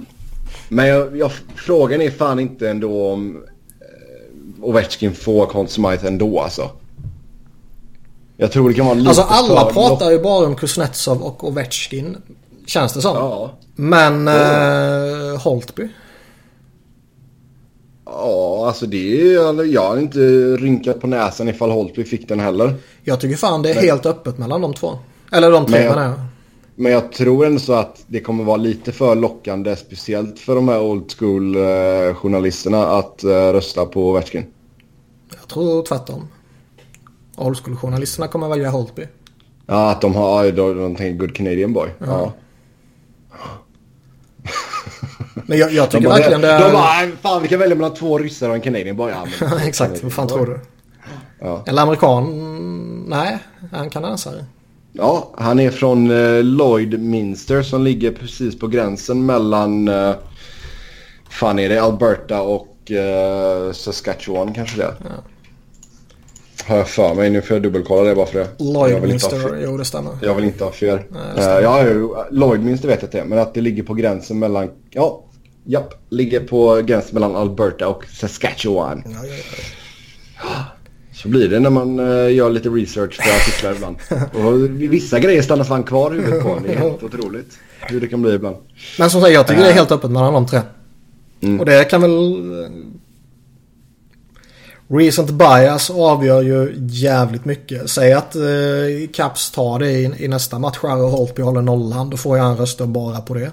[0.68, 3.44] men jag, jag, frågan är fan inte ändå om
[4.60, 6.70] Ovechkin får Conn Smythe ändå alltså.
[8.36, 12.16] Jag tror det kan vara lite Alltså alla pratar ju bara om Kuznetsov och Ovechkin.
[12.66, 13.16] Känns det som.
[13.16, 13.50] Ja.
[13.74, 15.88] Men eh, Holtby?
[18.06, 20.18] Ja, alltså det är Jag har inte
[20.56, 22.74] rynkat på näsan ifall Holtby fick den heller.
[23.04, 24.98] Jag tycker fan det är men, helt öppet mellan de två.
[25.32, 26.14] Eller de tre menar jag.
[26.74, 30.68] Men jag tror ändå så att det kommer vara lite för lockande, speciellt för de
[30.68, 34.46] här old school eh, journalisterna att eh, rösta på Ovechkin.
[35.38, 36.28] Jag tror tvärtom.
[37.36, 39.06] Old school journalisterna kommer välja Holtby.
[39.66, 41.88] Ja, att de har, de, de tänker good Canadian boy.
[41.98, 42.06] Ja.
[42.06, 42.32] ja.
[45.46, 46.60] Men jag, jag tycker de bara, verkligen det är...
[46.60, 49.12] De bara, fan vi kan välja mellan två ryssar och en Canadian boy.
[49.12, 50.60] Ja, men, Exakt, vad fan tror du?
[51.40, 51.64] Ja.
[51.66, 53.04] Eller amerikan?
[53.08, 53.38] Nej,
[53.72, 54.44] är han kanadensare?
[54.92, 59.88] Ja, han är från uh, Lloyd Minster som ligger precis på gränsen mellan...
[59.88, 60.14] Uh,
[61.30, 65.10] fan är det Alberta och uh, Saskatchewan kanske det ja.
[66.66, 67.30] Har jag för mig.
[67.30, 68.64] Nu får jag dubbelkolla det bara för det.
[68.64, 70.12] Lloydminster, jo det stämmer.
[70.22, 70.98] Jag vill inte ha fel.
[71.36, 73.24] Nej, uh, ja, Lloydminster vet jag inte.
[73.24, 74.70] Men att det ligger på gränsen mellan...
[74.90, 75.22] Ja,
[75.66, 75.94] japp.
[76.10, 79.02] Ligger på gränsen mellan Alberta och Saskatchewan.
[79.06, 79.34] Ja, ja,
[80.42, 80.64] ja.
[81.14, 83.96] Så blir det när man uh, gör lite research för artiklar ibland.
[84.46, 88.06] Och vissa grejer stannar fan kvar i huvudet på Det är helt otroligt hur det
[88.06, 88.56] kan bli ibland.
[88.98, 90.60] Men som sagt, jag tycker det är helt öppet mellan de tre.
[91.40, 91.60] Mm.
[91.60, 92.12] Och det kan väl
[94.88, 97.90] Recent bias avgör ju jävligt mycket.
[97.90, 98.42] Säg att eh,
[99.12, 102.10] Caps tar det i, i nästa match här och Holtby håller nollan.
[102.10, 103.50] Då får jag en röst bara på det.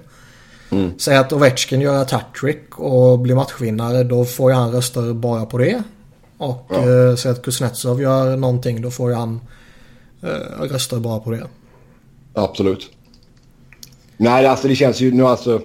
[0.78, 1.00] Mm.
[1.00, 4.04] Säg att Ovechkin gör ett hattrick och blir matchvinnare.
[4.04, 5.84] Då får jag han röster bara på det.
[6.38, 7.10] Och ja.
[7.10, 8.82] eh, säg att Kuznetsov gör någonting.
[8.82, 9.42] Då får jag han
[10.22, 11.48] eh, röster bara på det.
[12.34, 12.92] Absolut.
[14.18, 15.62] Nej, alltså det känns ju nu alltså.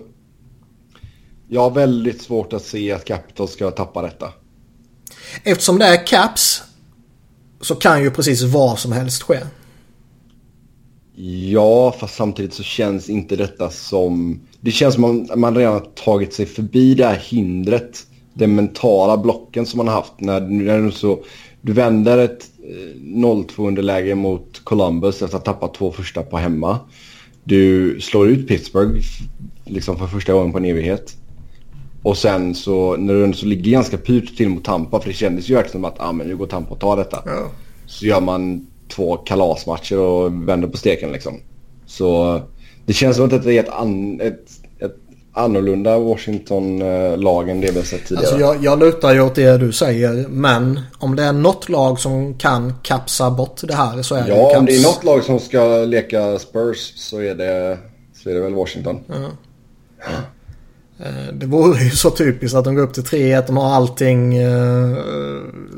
[1.48, 4.32] Jag har väldigt svårt att se att Capital ska tappa detta.
[5.42, 6.62] Eftersom det är caps
[7.60, 9.40] så kan ju precis vad som helst ske.
[11.50, 14.40] Ja, fast samtidigt så känns inte detta som...
[14.60, 18.06] Det känns som att man redan har tagit sig förbi det här hindret.
[18.34, 20.12] Den mentala blocken som man har haft.
[20.20, 21.24] När, när du, så,
[21.60, 22.50] du vänder ett
[22.94, 26.78] 0-2 eh, underläge mot Columbus efter att ha tappat två första på hemma.
[27.44, 29.06] Du slår ut Pittsburgh
[29.64, 31.16] liksom för första gången på en evighet.
[32.02, 35.50] Och sen så när du så ligger ganska pyrt till mot Tampa för det kändes
[35.50, 37.22] ju verkligen som att ah, men nu går Tampa och tar detta.
[37.26, 37.50] Ja.
[37.86, 41.40] Så gör man två kalasmatcher och vänder på steken liksom.
[41.86, 42.40] Så
[42.88, 44.44] det känns som att det är ett, an, ett,
[44.78, 44.96] ett
[45.32, 48.26] annorlunda Washington-lag än det vi har sett tidigare.
[48.26, 50.28] Alltså jag, jag lutar ju åt det du säger.
[50.28, 54.24] Men om det är något lag som kan kapsa bort det här så är ja,
[54.24, 57.78] det Ja, om det är något lag som ska leka Spurs så är det,
[58.22, 59.00] så är det väl Washington.
[59.06, 59.14] Ja.
[59.98, 61.04] Ja.
[61.04, 63.44] Eh, det vore ju så typiskt att de går upp till 3-1.
[63.46, 64.96] De har allting eh,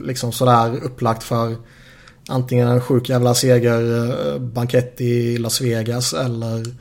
[0.05, 1.57] liksom sådär upplagt för
[2.29, 6.75] antingen en sjuk jävla segerbankett i Las Vegas eller eh,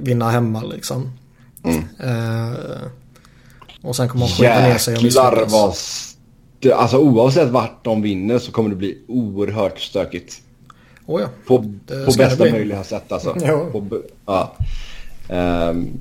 [0.00, 1.10] vinna hemma liksom.
[1.64, 1.84] Mm.
[3.82, 6.16] och sen kommer man skita ner sig och misslyckas.
[6.74, 10.42] Alltså oavsett vart de vinner så kommer det bli oerhört stökigt.
[11.06, 11.58] Oh ja, på
[12.06, 13.34] på bästa möjliga sätt alltså.
[13.72, 14.56] På, ja.
[15.28, 16.00] Um,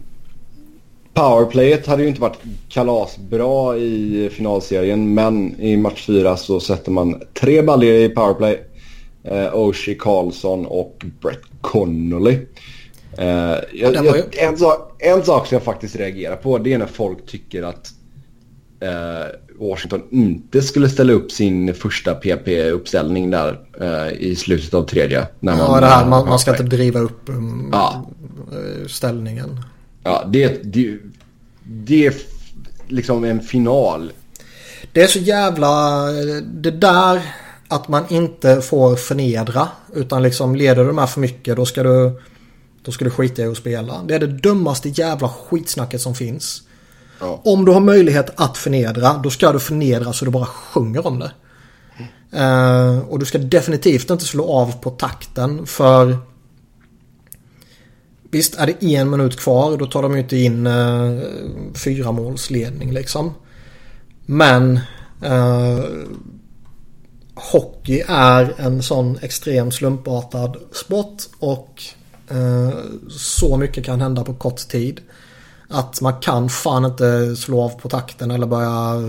[1.13, 7.21] Powerplayet hade ju inte varit kalasbra i finalserien men i match 4 så sätter man
[7.33, 8.63] tre baljor i powerplay.
[9.23, 12.39] Eh, Oshie Karlsson och Brett Connolly.
[13.21, 16.85] Eh, jag, jag, en, sak, en sak som jag faktiskt reagerar på det är när
[16.85, 17.91] folk tycker att
[18.79, 19.27] eh,
[19.59, 25.27] Washington inte skulle ställa upp sin första PP-uppställning där eh, i slutet av tredje.
[25.39, 28.05] När man, ja, det här man, man ska inte driva upp um, ja.
[28.87, 29.59] Ställningen.
[30.03, 30.97] Ja, det, det,
[31.63, 32.13] det är
[32.87, 34.11] liksom en final.
[34.91, 36.01] Det är så jävla...
[36.41, 37.21] Det där
[37.67, 39.67] att man inte får förnedra.
[39.93, 42.21] Utan liksom leder du med för mycket då ska du,
[42.83, 44.03] då ska du skita i att spela.
[44.03, 46.61] Det är det dummaste jävla skitsnacket som finns.
[47.19, 47.41] Ja.
[47.43, 51.19] Om du har möjlighet att förnedra då ska du förnedra så du bara sjunger om
[51.19, 51.31] det.
[52.33, 56.17] Uh, och du ska definitivt inte slå av på takten för
[58.31, 61.21] Visst är det en minut kvar då tar de ju inte in uh,
[61.73, 63.33] fyra målsledning liksom.
[64.25, 64.79] Men
[65.25, 65.85] uh,
[67.35, 71.83] hockey är en sån extrem slumpartad sport och
[73.09, 75.01] så mycket kan hända på kort tid.
[75.69, 79.01] Att man kan fan inte slå av på takten eller börja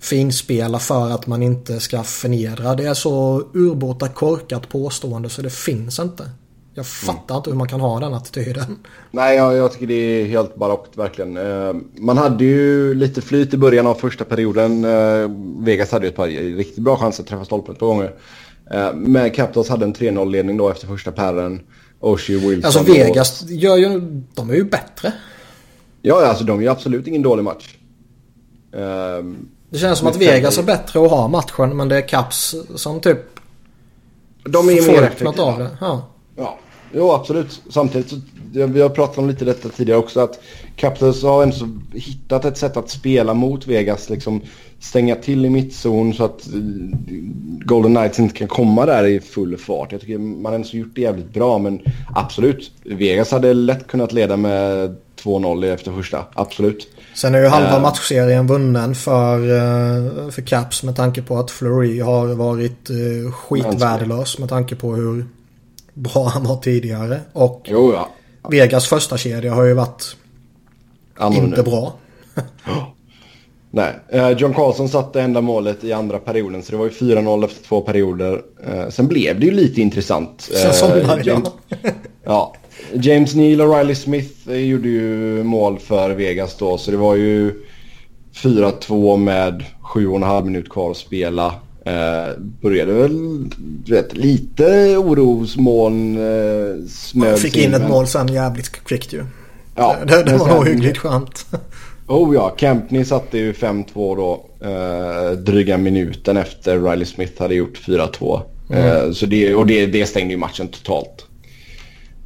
[0.00, 2.74] finspela för att man inte ska förnedra.
[2.74, 6.30] Det är så urbota korkat påstående så det finns inte.
[6.74, 7.36] Jag fattar mm.
[7.36, 8.78] inte hur man kan ha den attityden.
[9.10, 11.36] Nej, jag, jag tycker det är helt barockt verkligen.
[11.36, 14.84] Eh, man hade ju lite flyt i början av första perioden.
[14.84, 18.14] Eh, Vegas hade ju ett par riktigt bra chanser att träffa stolpen ett par gånger.
[18.70, 21.60] Eh, men Capitals hade en 3-0-ledning då efter första pärren.
[22.00, 22.64] Oshie Wilson.
[22.64, 23.50] Alltså Vegas och...
[23.50, 24.00] gör ju,
[24.34, 25.12] de är ju bättre.
[26.02, 27.76] Ja, alltså de gör absolut ingen dålig match.
[29.70, 33.00] Det känns som att Vegas är bättre att ha matchen men det är Caps som
[33.00, 33.18] typ
[34.44, 35.70] de är får upp något av det.
[35.80, 36.08] Ja.
[36.36, 36.58] ja.
[36.92, 37.62] Jo, absolut.
[37.70, 38.16] Samtidigt så,
[38.54, 40.40] vi har pratat om lite detta tidigare också, att
[40.76, 44.10] Capitals har ändå hittat ett sätt att spela mot Vegas.
[44.10, 44.40] Liksom
[44.80, 46.52] stänga till i mittzon så att eh,
[47.64, 49.92] Golden Knights inte kan komma där i full fart.
[49.92, 51.80] Jag tycker man har ändå gjort det jävligt bra, men
[52.14, 52.70] absolut.
[52.84, 56.88] Vegas hade lätt kunnat leda med 2-0 efter första, absolut.
[57.14, 61.50] Sen är ju halva uh, matchserien vunnen för, uh, för Caps med tanke på att
[61.50, 62.90] Fleury har varit
[63.32, 65.24] skitvärdelös med tanke på hur
[65.94, 67.20] bra han var tidigare.
[67.32, 68.08] Och jo, ja.
[68.50, 70.16] Vegas första kedja har ju varit
[71.16, 71.56] Annorlunda.
[71.58, 71.92] inte bra.
[73.70, 73.94] Nej,
[74.38, 77.80] John Carlson satte enda målet i andra perioden så det var ju 4-0 efter två
[77.80, 78.42] perioder.
[78.90, 80.40] Sen blev det ju lite intressant.
[80.40, 81.42] Sen somnade jag.
[82.24, 82.54] Ja,
[82.92, 87.64] James Neal och Riley Smith gjorde ju mål för Vegas då så det var ju
[88.34, 89.64] 4-2 med
[89.94, 91.54] 7,5 minut kvar att spela.
[91.84, 93.44] Eh, började väl
[93.88, 99.24] vet, lite orosmoln eh, smög Fick in ett mål sen jävligt kvickt ju.
[99.76, 101.46] Ja, det, det var nog hyggligt skönt.
[102.06, 104.46] Oh ja, Kempney satte ju 5-2 då.
[104.60, 108.40] Eh, dryga minuten efter Riley Smith hade gjort 4-2.
[108.70, 108.84] Mm.
[108.84, 111.26] Eh, så det, och det, det stängde ju matchen totalt.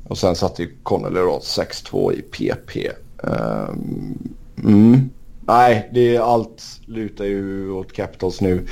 [0.08, 2.88] Och sen satte ju Connelly då 6-2 i PP.
[3.22, 4.18] Ehm,
[4.64, 5.10] mm.
[5.48, 8.66] Nej, det är allt lutar ju åt Capitals nu.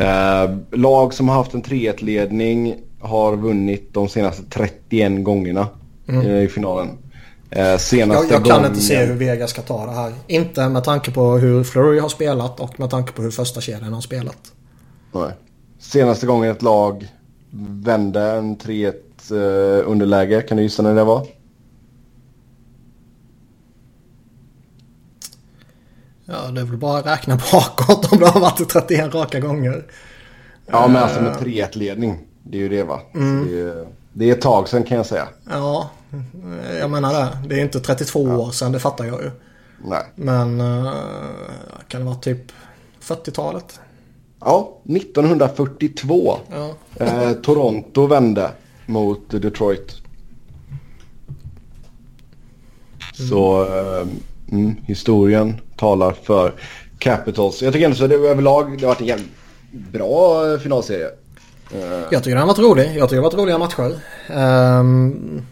[0.00, 5.68] Uh, lag som har haft en 3-1-ledning har vunnit de senaste 31 gångerna
[6.08, 6.26] mm.
[6.26, 6.88] i finalen.
[6.88, 8.70] Uh, senaste jag, jag kan gången...
[8.70, 10.12] inte se hur Vega ska ta det här.
[10.26, 13.92] Inte med tanke på hur Flurry har spelat och med tanke på hur första kedjan
[13.92, 14.52] har spelat.
[15.12, 15.32] Nej.
[15.78, 17.08] Senaste gången ett lag
[17.84, 18.92] vände en 3-1
[19.30, 20.42] eh, underläge.
[20.42, 21.26] Kan du gissa när det var?
[26.30, 29.84] Ja, det är väl bara att räkna bakåt om det har varit 31 raka gånger.
[30.66, 32.18] Ja, men alltså med 3-1-ledning.
[32.42, 33.00] Det är ju det va?
[33.14, 33.46] Mm.
[33.48, 35.28] Det, är, det, är, ett tag sedan kan jag säga.
[35.50, 35.90] Ja,
[36.80, 37.48] jag menar det.
[37.48, 38.36] Det är inte 32 ja.
[38.36, 39.30] år sedan, det fattar jag ju.
[39.84, 40.02] Nej.
[40.14, 40.92] Men uh,
[41.88, 42.52] kan det vara typ
[43.02, 43.80] 40-talet?
[44.40, 46.36] Ja, 1942.
[46.50, 46.74] Ja.
[47.04, 48.50] Eh, Toronto vände
[48.86, 49.96] mot Detroit.
[53.18, 53.28] Mm.
[53.28, 54.06] Så äh,
[54.52, 56.54] mm, historien talar för
[56.98, 57.62] Capitals.
[57.62, 59.30] Jag tycker ändå så det överlag det har varit en jävligt
[59.70, 61.06] bra eh, finalserie.
[61.74, 61.82] Uh.
[62.10, 62.84] Jag tycker den har varit rolig.
[62.84, 63.98] Jag tycker det har varit roliga matcher.
[64.80, 65.42] Um,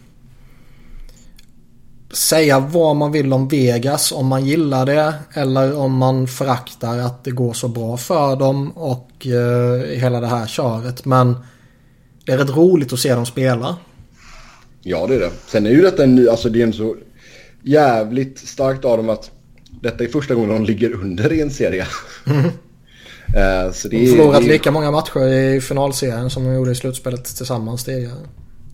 [2.11, 4.11] säga vad man vill om Vegas.
[4.11, 8.71] Om man gillar det eller om man föraktar att det går så bra för dem
[8.71, 11.05] och uh, hela det här köret.
[11.05, 11.35] Men
[12.25, 13.77] det är rätt roligt att se dem spela.
[14.81, 15.31] Ja, det är det.
[15.47, 16.95] Sen är ju detta en ny, alltså det är en så
[17.63, 19.31] jävligt starkt av dem att
[19.81, 21.87] detta är första gången de ligger under i en serie.
[22.27, 22.45] Mm.
[22.45, 22.51] uh,
[23.73, 24.51] så det de har förlorat det är...
[24.51, 28.13] lika många matcher i finalserien som de gjorde i slutspelet tillsammans tidigare.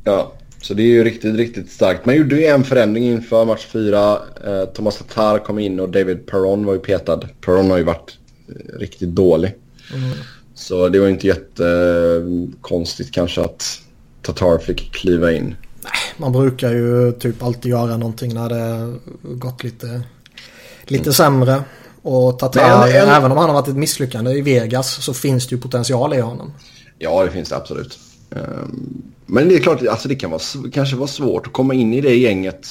[0.03, 2.05] Ja, så det är ju riktigt, riktigt starkt.
[2.05, 4.19] Man gjorde ju en förändring inför match fyra.
[4.47, 7.19] Uh, Thomas Tatar kom in och David Perron var ju petad.
[7.41, 8.17] Perron har ju varit
[8.49, 9.55] uh, riktigt dålig.
[9.93, 10.17] Mm.
[10.55, 13.81] Så det var inte jättekonstigt kanske att
[14.21, 15.55] Tatar fick kliva in.
[15.83, 20.01] Nej, man brukar ju typ alltid göra någonting när det gått lite,
[20.91, 21.63] lite sämre.
[22.01, 23.09] Och Tatar, en, en...
[23.09, 26.21] även om han har varit ett misslyckande i Vegas så finns det ju potential i
[26.21, 26.53] honom.
[26.97, 27.99] Ja, det finns det absolut.
[28.31, 30.41] Ehm, men det är klart, alltså det kan vara,
[30.73, 32.67] kanske vara svårt att komma in i det gänget.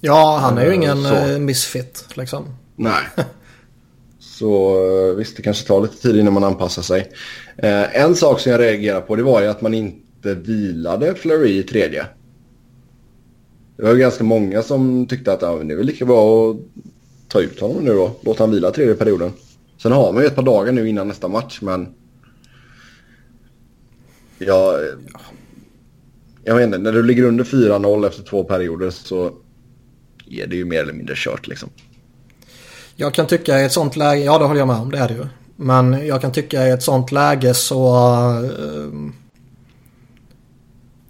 [0.00, 1.14] Ja, han är ju ingen så.
[1.14, 2.56] Eh, missfit liksom.
[2.76, 3.02] Nej.
[4.18, 4.74] Så
[5.10, 7.12] eh, visst, det kanske tar lite tid innan man anpassar sig.
[7.56, 11.58] Eh, en sak som jag reagerar på det var ju att man inte vilade Flurry
[11.58, 12.06] i tredje.
[13.76, 16.56] Det var ganska många som tyckte att ja, det är väl lika bra att
[17.28, 18.10] ta ut honom nu då.
[18.20, 19.32] Låta han vila tredje perioden.
[19.78, 21.94] Sen har man ju ett par dagar nu innan nästa match men...
[24.38, 24.78] Ja,
[26.44, 29.30] jag vet inte, när du ligger under 4-0 efter två perioder så
[30.30, 31.68] är det ju mer eller mindre kört liksom.
[32.96, 35.08] Jag kan tycka i ett sånt läge, ja det håller jag med om, det är
[35.08, 35.26] det ju.
[35.56, 37.96] Men jag kan tycka i ett sånt läge så
[38.42, 39.10] uh,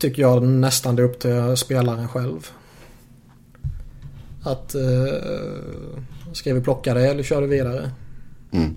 [0.03, 2.51] tycker jag nästan det är upp till spelaren själv.
[4.43, 7.91] Att uh, ska vi plocka det eller kör du vidare?
[8.51, 8.77] Mm.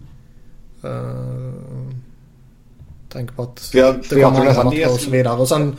[0.83, 1.53] Uh,
[3.09, 5.39] tänk på att jag, det kommer andra matcher och så vidare.
[5.39, 5.75] Och sen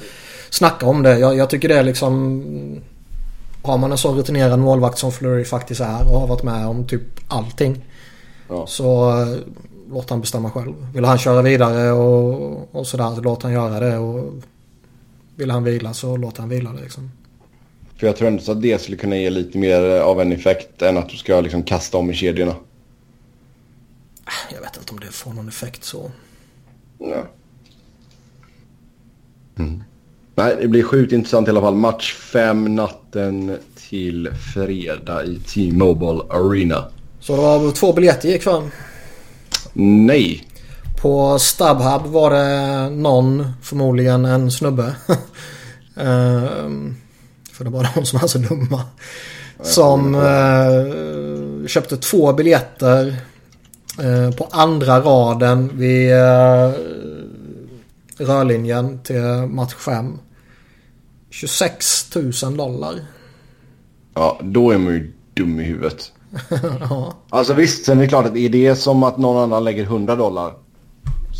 [0.50, 1.18] snacka om det.
[1.18, 2.42] Jag, jag, tycker det är liksom...
[3.62, 6.86] Har man en så rutinerad målvakt som Flurry faktiskt är och har varit med om
[6.86, 7.84] typ allting.
[8.48, 8.66] Ja.
[8.66, 9.36] Så uh,
[9.90, 10.74] låt han bestämma själv.
[10.94, 13.98] Vill han köra vidare och, och sådär så låt han göra det.
[13.98, 14.32] Och
[15.36, 17.10] vill han vila så låt han vila det liksom.
[17.96, 20.96] För jag tror ändå att det skulle kunna ge lite mer av en effekt än
[20.96, 22.54] att du ska liksom kasta om i kedjorna.
[24.52, 26.10] Jag vet inte om det får någon effekt så.
[26.98, 27.26] Ja.
[29.58, 29.82] Mm.
[30.34, 31.74] Nej, det blir sjukt intressant i alla fall.
[31.74, 33.58] Match 5 natten
[33.88, 36.84] till fredag i T-Mobile Arena.
[37.20, 38.70] Så det var två biljetter gick fram?
[39.72, 40.44] Nej.
[41.06, 44.94] På StubHub var det någon, förmodligen en snubbe.
[45.94, 46.96] um,
[47.52, 48.82] för det var de som är så dumma.
[49.60, 53.16] Som uh, köpte två biljetter
[54.04, 56.72] uh, på andra raden vid uh,
[58.18, 60.18] rörlinjen till match 5.
[61.30, 62.94] 26 000 dollar.
[64.14, 66.12] Ja, då är man ju dum i huvudet.
[66.80, 67.14] ja.
[67.30, 70.16] Alltså visst, sen är det klart att är det som att någon annan lägger 100
[70.16, 70.65] dollar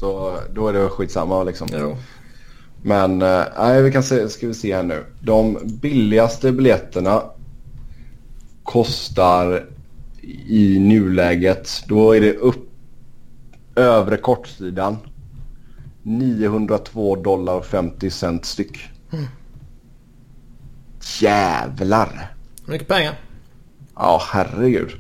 [0.01, 1.69] så då är det skitsamma liksom.
[1.73, 1.97] Jo.
[2.83, 5.05] Men eh, nej, vi kan se, ska vi se här nu.
[5.21, 7.23] De billigaste biljetterna
[8.63, 9.67] kostar
[10.47, 12.71] i nuläget, då är det upp
[13.77, 14.97] övre kortsidan
[16.03, 18.79] 902 dollar 50 cent styck.
[19.13, 19.25] Mm.
[21.21, 22.35] Jävlar.
[22.67, 23.15] Mycket pengar.
[23.95, 24.91] Ja, herregud.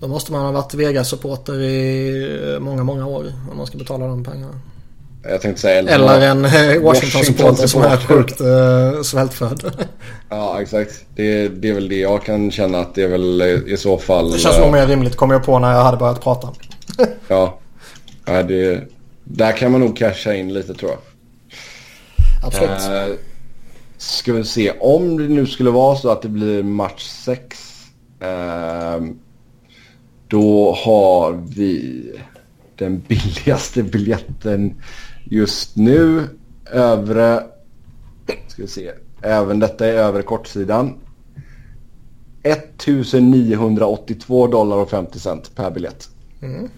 [0.00, 4.24] Då måste man ha varit Vegas-supporter i många, många år om man ska betala de
[4.24, 4.60] pengarna.
[5.22, 9.86] Jag tänkte säga eller, eller en eh, Washington-supporter som är sjukt uh, svältfödd.
[10.28, 11.04] ja, exakt.
[11.14, 14.32] Det, det är väl det jag kan känna att det är väl i så fall...
[14.32, 16.48] Det känns nog mer rimligt kommer jag på när jag hade börjat prata.
[17.28, 17.58] ja.
[18.24, 18.84] ja det,
[19.24, 21.00] där kan man nog casha in lite tror jag.
[22.46, 23.10] Absolut.
[23.10, 23.16] Uh,
[23.98, 24.72] ska vi se.
[24.80, 27.58] Om det nu skulle vara så att det blir match 6.
[28.22, 29.06] Uh,
[30.30, 32.04] då har vi
[32.76, 34.74] den billigaste biljetten
[35.24, 36.28] just nu.
[36.72, 37.42] Övre...
[38.48, 38.92] Ska vi se.
[39.22, 40.94] Även detta är övre kortsidan.
[42.42, 46.08] 1982 dollar och 50 cent per biljett.
[46.42, 46.68] Mm.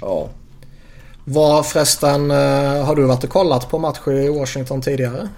[0.00, 0.28] Ja.
[1.24, 5.28] Var förresten, eh, har du varit och kollat på match i Washington tidigare?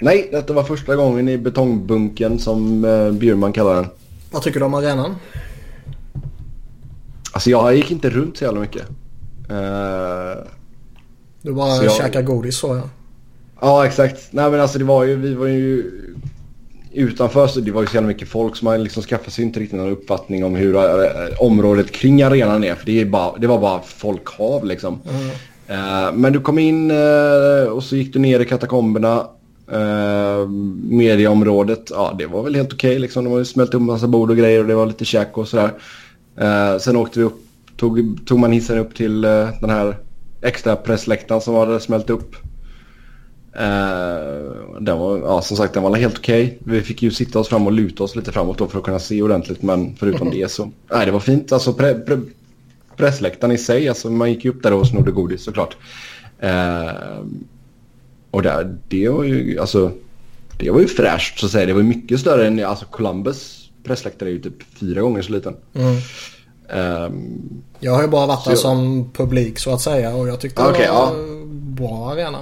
[0.00, 3.86] Nej, detta var första gången i betongbunken som eh, Bjurman kallar den.
[4.30, 5.16] Vad tycker du om arenan?
[7.32, 8.82] Alltså jag gick inte runt så jävla mycket.
[9.50, 10.44] Uh,
[11.42, 11.92] du bara jag...
[11.92, 12.82] käkade godis så ja.
[13.60, 14.28] Ja exakt.
[14.30, 15.90] Nej men alltså det var ju, vi var ju
[16.92, 19.60] utanför så det var ju så jävla mycket folk som man liksom skaffade sig inte
[19.60, 20.82] riktigt någon uppfattning om hur äh,
[21.38, 22.74] området kring arenan är.
[22.74, 25.00] För det, är bara, det var bara folkhav liksom.
[25.10, 25.30] Mm.
[25.70, 29.26] Uh, men du kom in uh, och så gick du ner i katakomberna.
[29.72, 30.48] Uh,
[30.82, 33.24] mediaområdet, ja det var väl helt okej okay, liksom.
[33.24, 35.38] De har ju smält upp en massa bord och grejer och det var lite käk
[35.38, 35.72] och sådär.
[36.40, 37.40] Uh, sen åkte vi upp,
[37.76, 39.96] tog, tog man hissen upp till uh, den här
[40.42, 42.36] extra pressläktaren som hade smält upp.
[43.56, 46.44] Uh, den var, ja, som sagt den var helt okej.
[46.44, 46.76] Okay.
[46.76, 48.98] Vi fick ju sitta oss fram och luta oss lite framåt då för att kunna
[48.98, 49.62] se ordentligt.
[49.62, 51.52] Men förutom det så, nej det var fint.
[51.52, 52.18] Alltså pre, pre,
[52.96, 55.76] pressläktaren i sig, alltså man gick ju upp där och snodde godis såklart.
[56.44, 57.24] Uh,
[58.30, 59.92] och där, det var ju, alltså,
[60.58, 61.66] det var ju fräscht så att säga.
[61.66, 65.56] Det var mycket större än, alltså Columbus pressläktare är ju typ fyra gånger så liten.
[65.74, 65.96] Mm.
[66.72, 68.58] Um, jag har ju bara varit där jag...
[68.58, 71.12] som publik så att säga och jag tyckte okay, det var ja.
[71.50, 72.38] bra arena.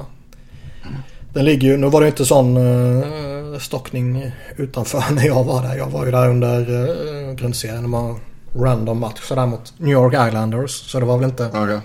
[1.32, 5.76] Den ligger ju, nu var det inte sån uh, stockning utanför när jag var där.
[5.76, 7.82] Jag var ju där under uh, grundserien.
[7.82, 8.16] Det var
[8.55, 10.70] random match sådär mot New York Islanders.
[10.70, 11.78] Så det var väl inte okay.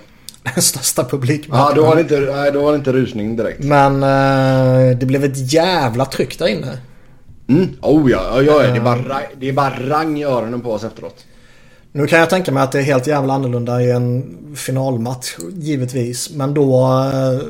[0.43, 1.67] Den största publikmängden.
[1.67, 3.63] Ja, då var, det inte, nej, då var det inte rusning direkt.
[3.63, 6.77] Men uh, det blev ett jävla tryck där inne.
[7.47, 7.69] Mm.
[7.81, 10.83] Oh ja, ja, ja det, är bara, det är bara rang i öronen på oss
[10.83, 11.25] efteråt.
[11.91, 16.29] Nu kan jag tänka mig att det är helt jävla annorlunda i en finalmatch givetvis.
[16.29, 16.87] Men då...
[17.13, 17.47] Eh,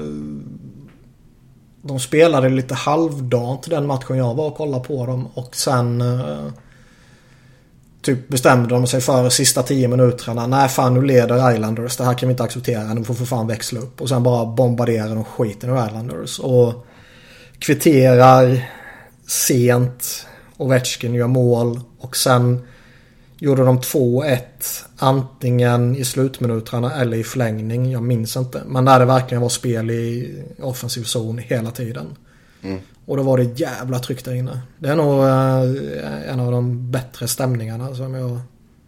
[1.83, 6.01] de spelade lite halvdant den matchen jag var och kollade på dem och sen...
[6.01, 6.47] Eh,
[8.01, 10.47] typ bestämde de sig för sista tio minuterna.
[10.47, 11.97] Nej fan nu leder Islanders.
[11.97, 12.93] Det här kan vi inte acceptera.
[12.93, 14.01] Nu får för fan växla upp.
[14.01, 16.39] Och sen bara bombarderar de skiten ur Islanders.
[16.39, 16.85] Och
[17.59, 18.69] kvitterar
[19.27, 20.25] sent.
[20.57, 21.79] Ovechkin gör mål.
[21.99, 22.61] Och sen
[23.37, 24.37] gjorde de 2-1
[24.97, 27.91] antingen i slutminuterna eller i förlängning.
[27.91, 28.61] Jag minns inte.
[28.67, 32.05] Men där det verkligen var spel i offensiv zon hela tiden.
[32.61, 32.79] Mm.
[33.05, 34.61] Och då var det jävla tryck där inne.
[34.79, 38.39] Det är nog eh, en av de bättre stämningarna som jag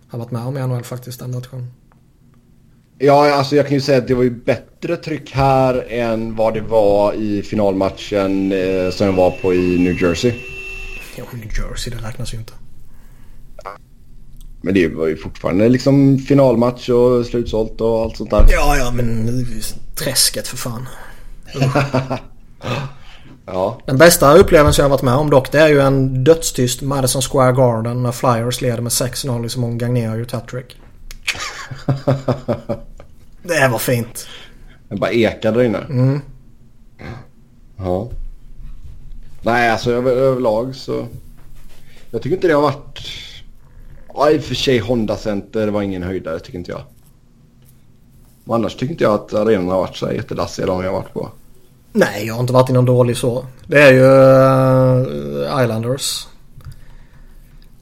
[0.08, 1.72] har varit med om i NHL faktiskt den matchen.
[2.98, 6.54] Ja, alltså jag kan ju säga att det var ju bättre tryck här än vad
[6.54, 10.34] det var i finalmatchen eh, som jag var på i New Jersey.
[11.16, 12.54] Ja, New Jersey det räknas ju inte.
[14.62, 18.46] Men det var ju fortfarande liksom finalmatch och slutsålt och allt sånt där.
[18.50, 19.30] Ja, ja, men
[19.96, 20.88] träsket för fan.
[23.46, 23.78] ja.
[23.86, 27.52] Den bästa upplevelsen jag varit med om dock det är ju en dödstyst Madison Square
[27.52, 30.78] Garden när Flyers leder med 6-0 i så många Gagner gjort hattrick.
[33.44, 34.28] det var fint.
[34.90, 35.78] Det bara ekade där inne.
[35.90, 36.22] Mm.
[37.78, 38.10] Ja.
[39.42, 41.08] Nej, alltså överlag så...
[42.12, 43.00] Jag tycker inte det har varit
[44.14, 46.82] Ja, i och för sig Honda Center var ingen höjdare tycker inte jag.
[48.44, 51.14] Men annars tycker inte jag att arenan har varit så jättedassiga de jag har varit
[51.14, 51.30] på.
[51.94, 53.46] Nej, jag har inte varit i någon dålig så.
[53.68, 56.28] Det är ju uh, Islanders.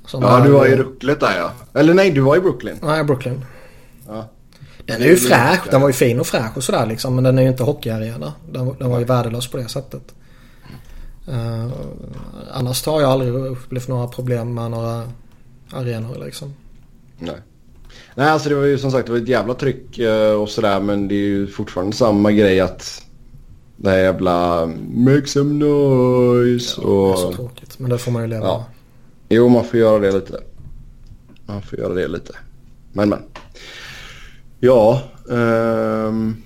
[0.06, 1.80] Som ja, du var i Rucklet där ja.
[1.80, 2.80] Eller nej, du var i Brooklyn.
[2.82, 3.46] Nej, Brooklyn.
[4.08, 4.30] Ja.
[4.86, 5.68] Den är ju fräsch.
[5.72, 7.16] Den var ju fin och fräsch och sådär liksom.
[7.16, 8.34] Men den är ju inte hockeyarena.
[8.52, 10.16] Den, den var ju värdelös på det sättet.
[11.30, 11.72] Uh,
[12.52, 15.04] annars har jag aldrig upplevt några problem med några
[15.72, 16.54] arenor liksom.
[17.20, 17.36] Nej.
[18.16, 20.80] Nej, alltså det var ju som sagt det var ett jävla tryck eh, och sådär
[20.80, 23.06] men det är ju fortfarande samma grej att
[23.82, 27.08] det här jävla make some noise ja, och...
[27.08, 28.58] Det är så tråkigt men det får man ju leva ja.
[28.58, 28.66] med.
[29.30, 30.40] Jo, man får göra det lite.
[31.46, 32.34] Man får göra det lite.
[32.94, 33.20] Men men.
[34.60, 35.02] Ja.
[35.26, 36.44] Um,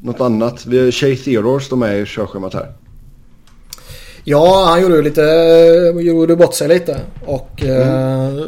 [0.00, 0.66] något annat?
[0.66, 2.72] Vi har Shay Theodore står med i körschemat här.
[4.24, 5.22] Ja, han gjorde lite,
[6.00, 7.00] gjorde bort sig lite.
[7.26, 8.38] Och mm.
[8.38, 8.44] eh,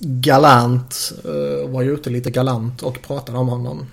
[0.00, 3.86] Galant eh, var ju ute lite galant och pratade om honom.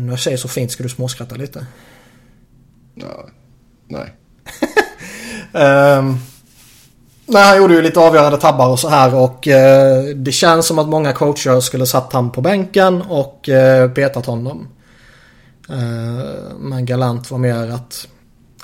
[0.00, 1.66] När jag säger så fint ska du småskratta lite.
[2.94, 3.28] Ja,
[3.88, 4.12] nej.
[5.52, 6.18] um,
[7.26, 10.78] nej, han gjorde ju lite avgörande tabbar och så här och eh, det känns som
[10.78, 14.68] att många coacher skulle satt han på bänken och eh, petat honom.
[15.68, 18.08] Eh, men Galant var mer att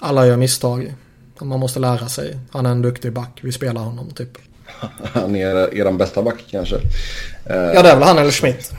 [0.01, 0.95] alla gör misstag.
[1.41, 2.39] Man måste lära sig.
[2.51, 3.41] Han är en duktig back.
[3.43, 4.39] Vi spelar honom typ.
[5.13, 6.77] Han är er bästa back kanske.
[7.49, 8.73] Ja det är väl han eller Schmidt.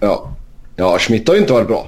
[0.00, 0.33] Ja.
[0.76, 1.86] Ja Schmidt har ju inte varit bra.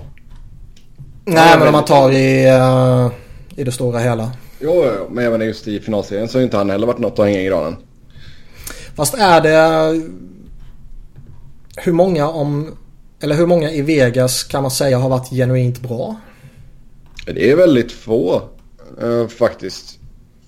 [1.24, 3.10] Nej men om man tar i, uh,
[3.56, 4.30] i det stora hela.
[4.60, 7.26] Jo, jo, men även just i finalserien så har inte han heller varit något att
[7.26, 7.76] hänga i granen.
[8.94, 10.02] Fast är det...
[11.76, 12.76] Hur många om
[13.20, 16.16] eller hur många i Vegas kan man säga har varit genuint bra?
[17.26, 18.42] Det är väldigt få
[19.02, 19.98] uh, faktiskt.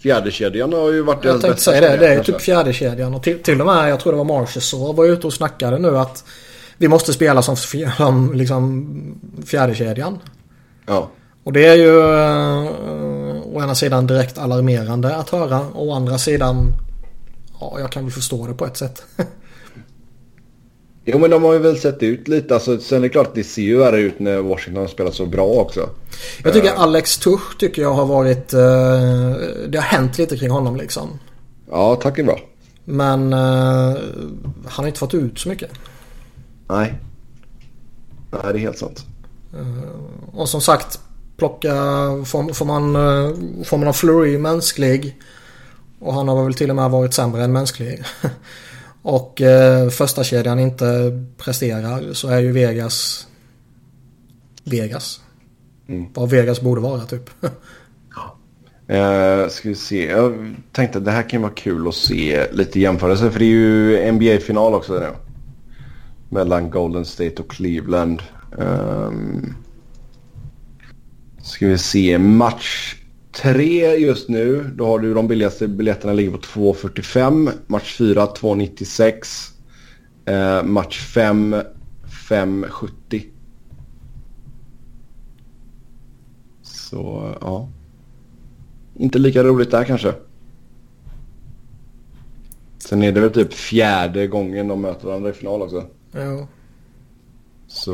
[0.03, 1.97] Fjärdekedjan har ju varit Jag tänkte säga det.
[1.97, 3.15] Det är ju typ fjärdekedjan.
[3.15, 5.99] Och till, till och med, jag tror det var Marchessault var ute och snackade nu
[5.99, 6.25] att
[6.79, 7.57] vi måste spela som,
[7.97, 8.87] som liksom
[9.47, 10.19] fjärdekedjan.
[10.87, 11.11] Ja.
[11.45, 15.67] Och det är ju uh, å ena sidan direkt alarmerande att höra.
[15.75, 16.73] Å andra sidan,
[17.61, 19.03] ja jag kan väl förstå det på ett sätt.
[21.05, 22.55] Jo men de har ju väl sett ut lite.
[22.55, 25.15] Alltså, sen är det klart att det ser ju värre ut när Washington har spelat
[25.15, 25.89] så bra också.
[26.45, 28.55] Jag tycker uh, Alex Tuch tycker jag har varit...
[28.55, 28.61] Uh,
[29.69, 31.19] det har hänt lite kring honom liksom.
[31.71, 32.41] Ja, tack är bra.
[32.85, 33.97] Men uh,
[34.67, 35.71] han har inte fått ut så mycket.
[36.69, 36.95] Nej.
[38.31, 39.05] Nej, det är helt sant.
[40.33, 41.01] och som sagt,
[41.37, 41.75] plocka...
[42.27, 42.93] Får, får man,
[43.65, 45.17] får man en Flurry mänsklig.
[45.99, 48.03] Och han har väl till och med varit sämre än mänsklig.
[49.03, 50.87] och eh, första kedjan inte
[51.37, 53.27] presterar så är ju Vegas
[54.71, 55.21] Vegas.
[55.89, 56.07] Mm.
[56.15, 57.31] Vad Vegas borde vara typ.
[58.91, 60.07] Uh, ska vi se.
[60.07, 63.31] Jag tänkte att det här kan vara kul att se lite jämförelse.
[63.31, 65.09] För det är ju NBA-final också nu.
[66.29, 68.23] Mellan Golden State och Cleveland.
[68.59, 69.55] Um,
[71.43, 72.19] ska vi se.
[72.19, 72.95] Match
[73.33, 74.71] 3 just nu.
[74.75, 77.51] Då har du de billigaste biljetterna ligger på 2,45.
[77.67, 79.53] Match 4 2,96.
[80.25, 81.57] Eh, match 5
[82.29, 83.25] 5,70.
[86.63, 87.69] Så ja.
[88.95, 90.15] Inte lika roligt där kanske.
[92.79, 95.85] Sen är det väl typ fjärde gången de möter varandra i final också.
[96.25, 96.47] Jo.
[97.69, 97.93] Så,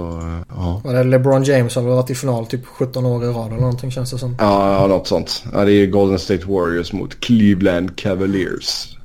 [0.48, 0.80] ja.
[0.84, 3.90] Var det LeBron James har varit i final typ 17 år i rad eller någonting
[3.90, 4.36] känns det som.
[4.38, 5.44] Ja, ja något sånt.
[5.52, 8.98] Ja, det är Golden State Warriors mot Cleveland Cavaliers.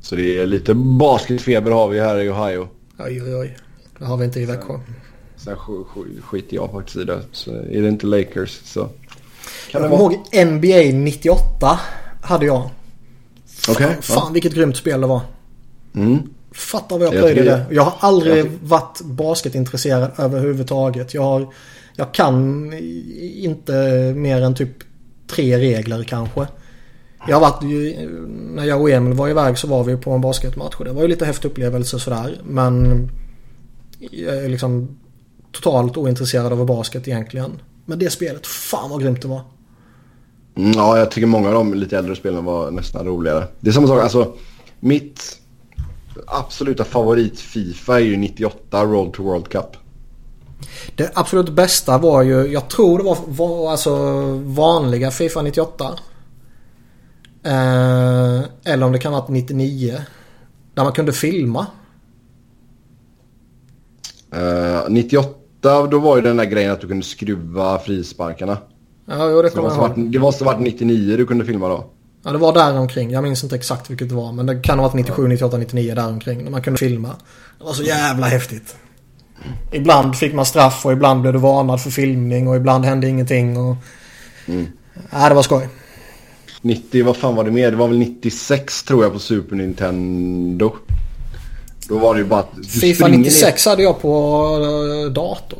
[0.00, 2.68] Så det är lite basketfeber har vi här i Ohio.
[2.98, 3.56] Oj, oj, oj.
[3.98, 4.78] Det har vi inte i Växjö.
[5.36, 5.56] Sen
[6.22, 7.22] skiter jag faktiskt i det.
[7.32, 8.88] Så är det inte Lakers så...
[9.70, 11.80] Kan jag kommer ihåg NBA 98
[12.22, 12.70] hade jag.
[13.68, 13.86] Okej.
[13.86, 14.30] Okay, fan ja.
[14.32, 15.20] vilket grymt spel det var.
[15.94, 16.18] Mm.
[16.58, 17.64] Fattar vad jag plöjde det.
[17.70, 21.14] Jag har aldrig jag varit basketintresserad överhuvudtaget.
[21.14, 21.46] Jag, har,
[21.96, 22.72] jag kan
[23.34, 23.72] inte
[24.16, 24.70] mer än typ
[25.30, 26.46] tre regler kanske.
[27.28, 27.62] Jag har varit,
[28.54, 31.02] när jag och Emil var iväg så var vi på en basketmatch och det var
[31.02, 32.40] ju lite häftig upplevelse sådär.
[32.44, 33.08] Men
[33.98, 34.98] jag är liksom
[35.52, 37.50] totalt ointresserad av basket egentligen.
[37.84, 39.40] Men det spelet, fan vad grymt det var.
[40.56, 43.44] Mm, ja, jag tycker många av de lite äldre spelen var nästan roligare.
[43.60, 44.34] Det är samma sak, alltså
[44.80, 45.37] mitt
[46.26, 49.76] absoluta favorit Fifa är ju 98 Road to World Cup.
[50.96, 53.96] Det absolut bästa var ju, jag tror det var, var alltså
[54.44, 55.98] vanliga Fifa 98.
[57.42, 60.00] Eh, eller om det kan ha varit 99.
[60.74, 61.66] Där man kunde filma.
[64.32, 68.58] Eh, 98 då var ju den där grejen att du kunde skruva frisparkarna.
[69.06, 70.12] Ja, jo, det kommer jag ihåg.
[70.12, 71.90] Det måste varit 99 du kunde filma då.
[72.28, 73.10] Ja, det var där omkring.
[73.10, 74.32] Jag minns inte exakt vilket det var.
[74.32, 76.44] Men det kan ha varit 97, 98, 99 där omkring.
[76.44, 77.08] När man kunde filma.
[77.58, 78.76] Det var så jävla häftigt.
[79.72, 83.56] Ibland fick man straff och ibland blev du varnad för filmning och ibland hände ingenting.
[83.56, 83.76] Och...
[84.46, 84.66] Mm.
[85.10, 85.68] Ja, det var skoj.
[86.60, 87.70] 90, vad fan var det mer?
[87.70, 90.76] Det var väl 96 tror jag på Super Nintendo.
[91.88, 92.66] Då var det ju bara att...
[92.68, 93.72] Fifa 96 ner...
[93.72, 94.44] hade jag på
[95.06, 95.58] eh, dator.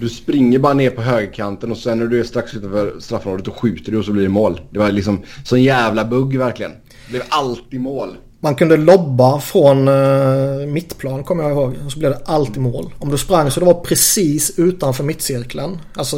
[0.00, 3.52] Du springer bara ner på högerkanten och sen när du är strax utanför straffområdet då
[3.52, 4.60] skjuter du och så blir det mål.
[4.70, 6.72] Det var liksom sån jävla bugg verkligen.
[6.72, 8.16] Det blev alltid mål.
[8.42, 11.74] Man kunde lobba från uh, mittplan kommer jag ihåg.
[11.86, 12.92] Och så blev det alltid mål.
[12.98, 15.78] Om du sprang så det var precis utanför mittcirkeln.
[15.94, 16.16] Alltså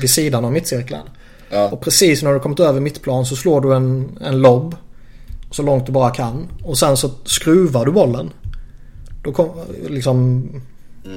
[0.00, 1.02] vid sidan av mittcirkeln.
[1.50, 1.68] Ja.
[1.68, 4.76] Och precis när du kommit över mittplan så slår du en, en lobb.
[5.50, 6.48] Så långt du bara kan.
[6.64, 8.30] Och sen så skruvar du bollen.
[9.22, 9.50] Då kom,
[9.88, 10.42] liksom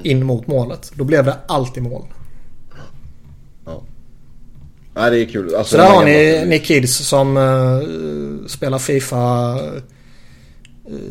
[0.04, 0.92] in mot målet.
[0.96, 2.06] Då blev det alltid mål.
[3.66, 3.84] Ja.
[4.94, 5.56] Ja, det är kul.
[5.56, 9.82] Alltså, så där har ni, ni kids som uh, spelar Fifa uh,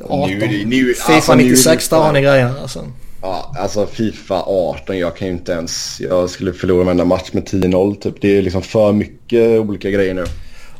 [0.05, 0.39] 18.
[0.39, 2.85] Nu, nu, Fifa alltså, 96, nu, där har ni grejer alltså.
[3.23, 6.01] Ja, alltså Fifa 18, jag kan ju inte ens...
[6.01, 8.21] Jag skulle förlora varenda match med 10-0 typ.
[8.21, 10.25] Det är liksom för mycket olika grejer nu.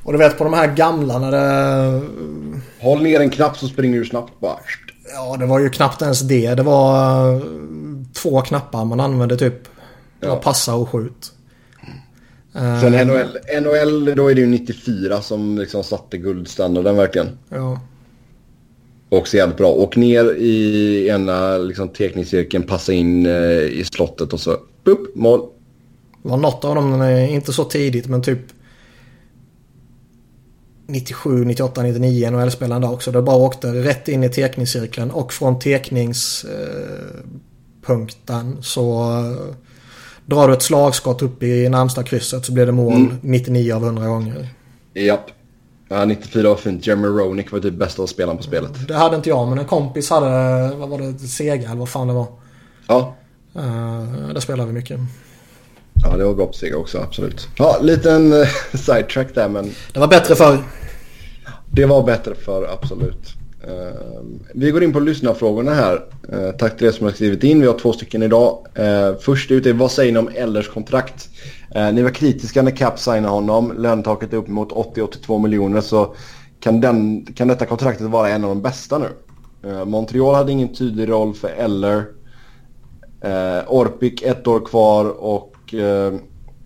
[0.03, 2.03] Och du vet på de här gamla när det...
[2.81, 4.59] Håll ner en knapp så springer du snabbt bara.
[5.15, 6.55] Ja, det var ju knappt ens det.
[6.55, 7.43] Det var uh,
[8.13, 9.69] två knappar man använde typ.
[10.21, 10.37] Ja.
[10.37, 11.33] Passa och skjut.
[12.53, 17.39] Sen uh, NHL, NHL, då är det ju 94 som liksom satte guldstandarden verkligen.
[17.49, 17.81] Ja.
[19.09, 19.73] Också jävligt bra.
[19.73, 25.41] Åk ner i ena liksom, teknikcirkeln, passa in eh, i slottet och så upp, mål.
[26.23, 28.41] Det var något av dem, inte så tidigt men typ
[30.91, 33.13] 97, 98, 99 NHL-spelaren där också.
[33.13, 39.33] Det bara åkte rätt in i tekningscirkeln och från tekningspunkten så eh,
[40.27, 43.17] drar du ett slagskott upp i närmsta krysset så blir det mål mm.
[43.21, 44.49] 99 av 100 gånger.
[44.95, 45.31] Japp.
[45.89, 46.87] Ja, 94 var fint.
[46.87, 48.89] Jeremy Ronick var typ bästa spelaren på spelet.
[48.89, 50.29] Det hade inte jag, men en kompis hade,
[50.77, 52.27] vad var det, Sega eller vad fan det var.
[52.87, 53.17] Ja.
[53.57, 55.01] Uh, där spelade vi mycket.
[56.03, 57.49] Ja, det var bra på Sega också, absolut.
[57.57, 59.71] Ja, liten uh, sidetrack där, men...
[59.93, 60.59] Det var bättre förr.
[61.73, 63.35] Det var bättre för, absolut.
[63.65, 66.05] Ehm, vi går in på lyssnarfrågorna här.
[66.33, 67.61] Ehm, tack till er som har skrivit in.
[67.61, 68.67] Vi har två stycken idag.
[68.75, 71.29] Ehm, först ut är vad säger ni om Ellers kontrakt?
[71.93, 73.73] Ni var kritiska när Cap signade honom.
[73.79, 76.15] Lönetaket är upp mot 80-82 miljoner så
[76.61, 79.09] kan, den, kan detta kontraktet vara en av de bästa nu.
[79.85, 82.05] Montreal hade ingen tydlig roll för Eller.
[83.67, 85.75] Orpik ett år kvar och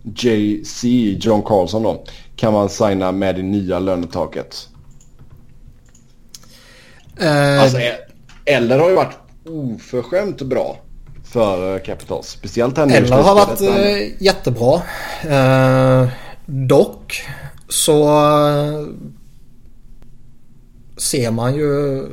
[0.03, 0.83] JC,
[1.19, 2.03] John Carlson då,
[2.35, 4.69] kan man signa med det nya lönetaket.
[7.21, 7.77] Uh, alltså,
[8.45, 10.77] Eller har ju varit oförskämt bra
[11.23, 12.27] för Capitals.
[12.27, 14.81] Speciellt här nu Eller har varit äh, jättebra.
[15.25, 16.09] Uh,
[16.45, 17.23] dock
[17.69, 18.87] så uh,
[20.97, 22.03] ser man ju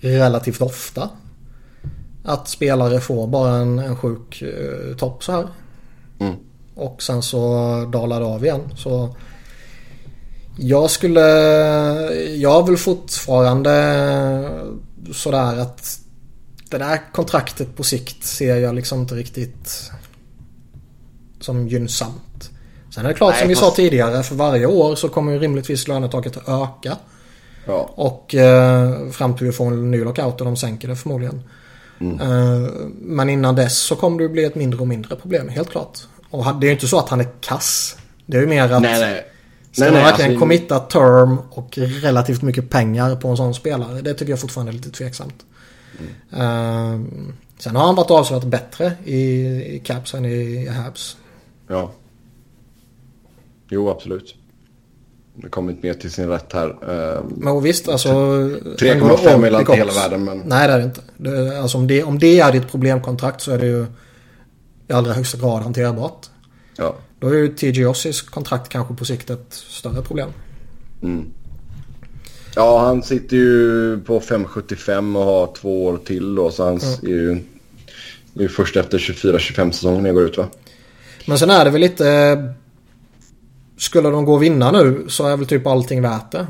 [0.00, 1.08] relativt ofta
[2.24, 5.48] att spelare får bara en, en sjuk uh, topp så här.
[6.18, 6.34] Mm.
[6.74, 7.38] Och sen så
[7.92, 8.60] dalar det av igen.
[8.76, 9.16] Så
[10.56, 11.20] jag skulle...
[12.36, 13.72] Jag har väl fortfarande
[15.12, 15.98] sådär att
[16.70, 19.90] det där kontraktet på sikt ser jag liksom inte riktigt
[21.40, 22.50] som gynnsamt.
[22.94, 25.38] Sen är det klart Nej, som vi sa tidigare, för varje år så kommer ju
[25.38, 26.96] rimligtvis lönetaket att öka.
[27.66, 27.90] Ja.
[27.94, 31.42] Och eh, fram till vi får en ny lockout och de sänker det förmodligen.
[32.00, 32.20] Mm.
[32.20, 32.70] Eh,
[33.00, 35.98] men innan dess så kommer det bli ett mindre och mindre problem, helt klart.
[36.30, 37.96] Och det är ju inte så att han är kass.
[38.26, 38.82] Det är ju mer att...
[38.82, 39.31] Nej, nej.
[39.72, 40.40] Ska nej, man verkligen alltså...
[40.40, 44.00] committa term och relativt mycket pengar på en sån spelare?
[44.02, 45.44] Det tycker jag fortfarande är lite tveksamt.
[46.30, 46.42] Mm.
[46.42, 47.06] Uh,
[47.58, 49.20] sen har han varit avsevärt bättre i,
[49.76, 51.16] i Caps än i, Habs.
[51.68, 51.90] Ja.
[53.68, 54.34] Jo, absolut.
[55.34, 56.68] Det kommit mer till sin rätt här.
[56.68, 58.08] Uh, men visst, alltså...
[58.08, 60.38] 3,5 är inte hela världen, men...
[60.38, 61.00] Nej, det är det inte.
[61.16, 63.86] Det, alltså, om, det, om det är ditt problemkontrakt så är det ju
[64.88, 66.26] i allra högsta grad hanterbart.
[66.76, 66.96] Ja.
[67.22, 70.28] Då är ju TG Ossis kontrakt kanske på sikt ett större problem.
[71.02, 71.26] Mm.
[72.54, 76.50] Ja, han sitter ju på 5,75 och har två år till då.
[76.50, 76.94] Så han mm.
[77.02, 77.40] är ju,
[78.44, 80.48] är först efter 24-25 säsongen jag går ut va?
[81.26, 82.54] Men sen är det väl lite...
[83.76, 86.46] Skulle de gå och vinna nu så är väl typ allting värt det.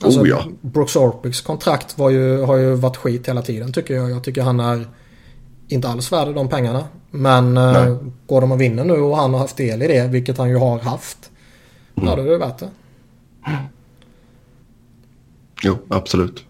[0.00, 0.44] Alltså, oh ja.
[0.60, 4.10] Brooks Orpics kontrakt ju, har ju varit skit hela tiden tycker jag.
[4.10, 4.86] Jag tycker han är
[5.68, 6.84] inte alls värd de pengarna.
[7.10, 10.38] Men eh, går de och vinner nu och han har haft del i det, vilket
[10.38, 11.30] han ju har haft.
[11.96, 12.08] Mm.
[12.08, 12.70] Ja, då är det värt det.
[15.62, 16.44] Jo, absolut.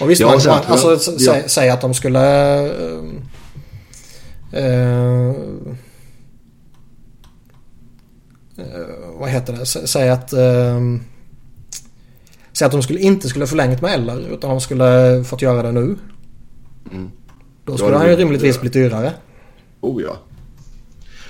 [0.00, 2.60] Och visst, ja, man, man, alltså, säg, säg, att de skulle...
[2.60, 3.04] Uh,
[4.56, 5.34] uh,
[9.18, 9.66] vad heter det?
[9.66, 10.32] Säg att...
[10.32, 10.98] Uh,
[12.52, 15.72] säg att de skulle, inte skulle förlängt med Eller utan de skulle fått göra det
[15.72, 15.98] nu.
[16.90, 17.10] Mm.
[17.64, 19.12] Då skulle han ju rimligtvis bli dyrare.
[19.80, 20.16] Oh ja.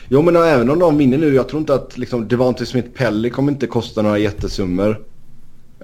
[0.09, 1.35] Jo men även om de vinner nu.
[1.35, 5.05] Jag tror inte att liksom, Devante Smith-Pelly kommer inte kosta några jättesummor.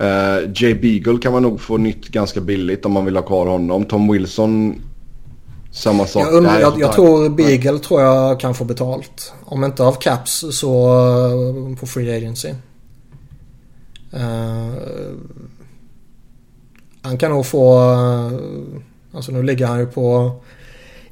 [0.00, 3.46] Uh, Jay Beagle kan man nog få nytt ganska billigt om man vill ha kvar
[3.46, 3.84] honom.
[3.84, 4.82] Tom Wilson
[5.70, 6.22] samma sak.
[6.22, 9.32] Jag, undrar, jag, jag tror Beagle tror jag kan få betalt.
[9.44, 10.88] Om inte av Caps så
[11.70, 12.48] uh, på Free Agency.
[14.14, 14.72] Uh,
[17.02, 17.82] han kan nog få...
[19.18, 20.32] Alltså nu ligger han ju på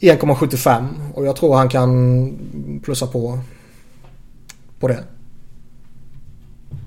[0.00, 3.38] 1,75 och jag tror han kan plussa på
[4.80, 5.04] på det.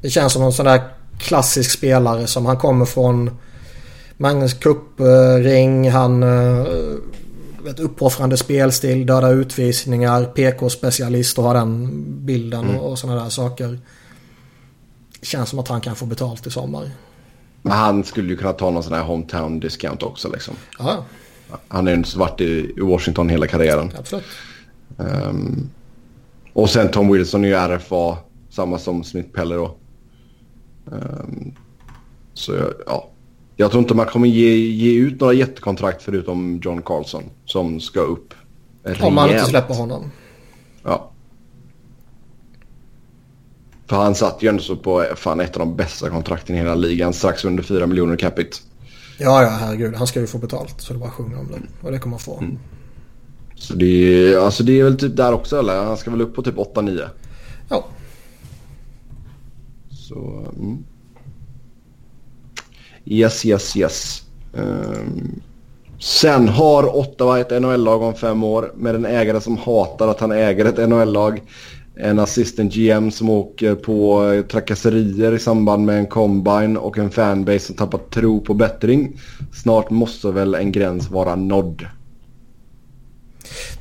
[0.02, 0.82] Det känns som en sån där
[1.18, 3.38] klassisk spelare som han kommer från
[4.18, 5.92] Magnus Cup-ring.
[5.92, 6.66] Han eh,
[7.64, 12.80] vet, uppoffrande spelstil, döda utvisningar, PK-specialist och har den bilden mm.
[12.80, 13.80] och, och sådana där saker.
[15.20, 16.92] Det känns som att han kan få betalt i sommar.
[17.62, 20.56] Men han skulle ju kunna ta någon sån här hometown discount också liksom.
[20.80, 21.06] Ja.
[21.68, 23.92] Han har ju varit i Washington hela karriären.
[23.98, 24.26] Absolut.
[24.98, 25.70] Um,
[26.54, 28.18] och sen Tom Wilson är ju RFA,
[28.50, 29.76] samma som Smith Peller då.
[30.86, 31.54] Um,
[32.34, 33.10] så ja,
[33.56, 38.00] jag tror inte man kommer ge, ge ut några jättekontrakt förutom John Carlson som ska
[38.00, 38.34] upp
[38.84, 39.04] rejält.
[39.04, 40.12] Om man inte släpper honom.
[40.84, 41.12] Ja.
[43.90, 46.76] För han satt ju ändå så på fan ett av de bästa kontrakten i hela
[46.76, 47.14] ligan.
[47.14, 48.58] Strax under 4 miljoner capita.
[49.18, 49.96] Ja, ja, herregud.
[49.96, 50.82] Han ska ju få betalt.
[50.82, 51.88] Så det bara sjunger om det.
[51.88, 52.38] Och det kommer han få.
[52.38, 52.60] Mm.
[53.56, 55.84] Så det är, alltså det är väl typ där också eller?
[55.84, 57.08] Han ska väl upp på typ 8-9?
[57.70, 57.86] Ja.
[59.90, 60.46] Så...
[60.60, 60.84] Mm.
[63.06, 64.24] Yes, yes, yes.
[64.54, 65.42] Um,
[66.00, 70.32] sen har Ottawa ett NHL-lag om fem år med en ägare som hatar att han
[70.32, 71.42] äger ett NHL-lag
[72.02, 77.60] en assistant GM som åker på trakasserier i samband med en combine och en fanbase
[77.60, 79.22] som tappat tro på bättring.
[79.54, 81.86] Snart måste väl en gräns vara nådd.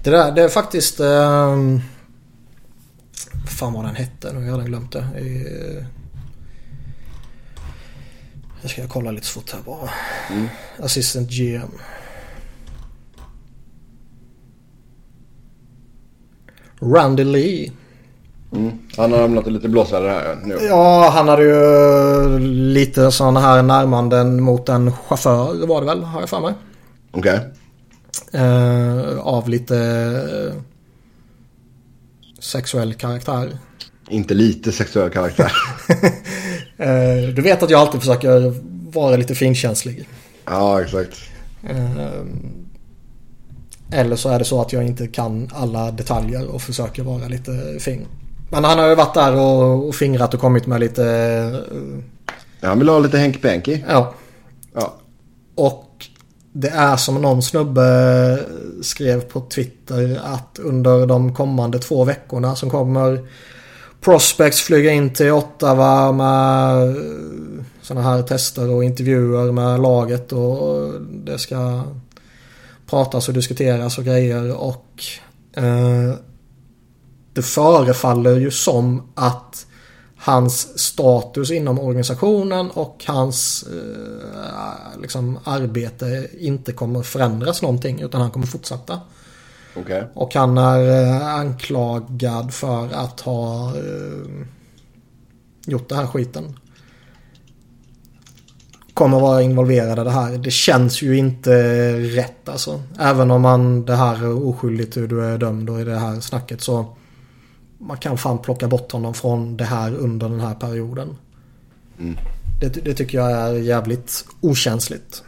[0.03, 1.01] Det där, det är faktiskt...
[1.01, 1.57] Eh,
[3.59, 5.07] fan vad den hette, nu jag redan glömt det.
[5.17, 5.85] Eh,
[8.63, 9.91] jag ska kolla lite fort här bara.
[10.31, 10.49] Mm.
[10.79, 11.71] Assistant GM.
[16.81, 17.73] Randy Lee.
[18.53, 18.73] Mm.
[18.97, 20.59] Han har hamnat i lite blåsväder här nu.
[20.69, 26.21] Ja, han hade ju lite sådana här närmanden mot en chaufför var det väl, har
[26.21, 26.55] jag för mig.
[27.11, 27.41] Okej.
[28.31, 28.41] Okay.
[28.43, 30.63] Eh, av lite eh,
[32.39, 33.59] sexuell karaktär.
[34.09, 35.53] Inte lite sexuell karaktär.
[36.77, 38.55] eh, du vet att jag alltid försöker
[38.93, 40.09] vara lite finkänslig.
[40.45, 41.17] Ja, exakt.
[41.63, 42.23] Eh,
[43.91, 47.77] eller så är det så att jag inte kan alla detaljer och försöker vara lite
[47.81, 48.07] fin.
[48.51, 51.03] Men han har ju varit där och, och fingrat och kommit med lite...
[51.73, 51.99] Uh,
[52.61, 53.81] han vill ha lite Henk Penky.
[53.89, 54.15] Ja.
[54.75, 54.95] ja.
[55.55, 56.07] Och
[56.53, 58.39] det är som någon snubbe
[58.83, 63.29] skrev på Twitter att under de kommande två veckorna som kommer
[64.01, 66.97] Prospects flyga in till Ottawa med
[67.83, 71.83] sådana här tester och intervjuer med laget och det ska
[72.87, 75.03] pratas och diskuteras och grejer och
[75.57, 76.15] eh,
[77.39, 79.67] det förefaller ju som att
[80.17, 88.31] hans status inom organisationen och hans eh, liksom, arbete inte kommer förändras någonting utan han
[88.31, 89.01] kommer fortsätta.
[89.77, 90.03] Okay.
[90.15, 94.47] Och han är eh, anklagad för att ha eh,
[95.67, 96.59] gjort den här skiten.
[98.95, 100.39] Kommer vara involverad i det här.
[100.39, 101.53] Det känns ju inte
[101.93, 102.83] rätt alltså.
[102.99, 106.21] Även om man det här är oskyldigt hur du är dömd och i det här
[106.21, 106.98] snacket så
[107.79, 111.17] man kan fan plocka bort honom från det här under den här perioden.
[111.99, 112.17] Mm.
[112.61, 115.23] Det, det, tycker jag är jävligt okänsligt.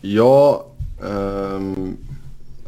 [0.00, 0.66] Ja,
[1.00, 1.96] um,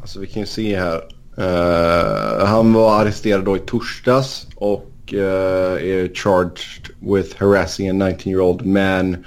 [0.01, 1.03] alltså vi kan ju se här.
[1.39, 8.67] Uh, han var arresterad då i torsdags och uh, är charged with harassing a 19-year-old
[8.67, 9.25] man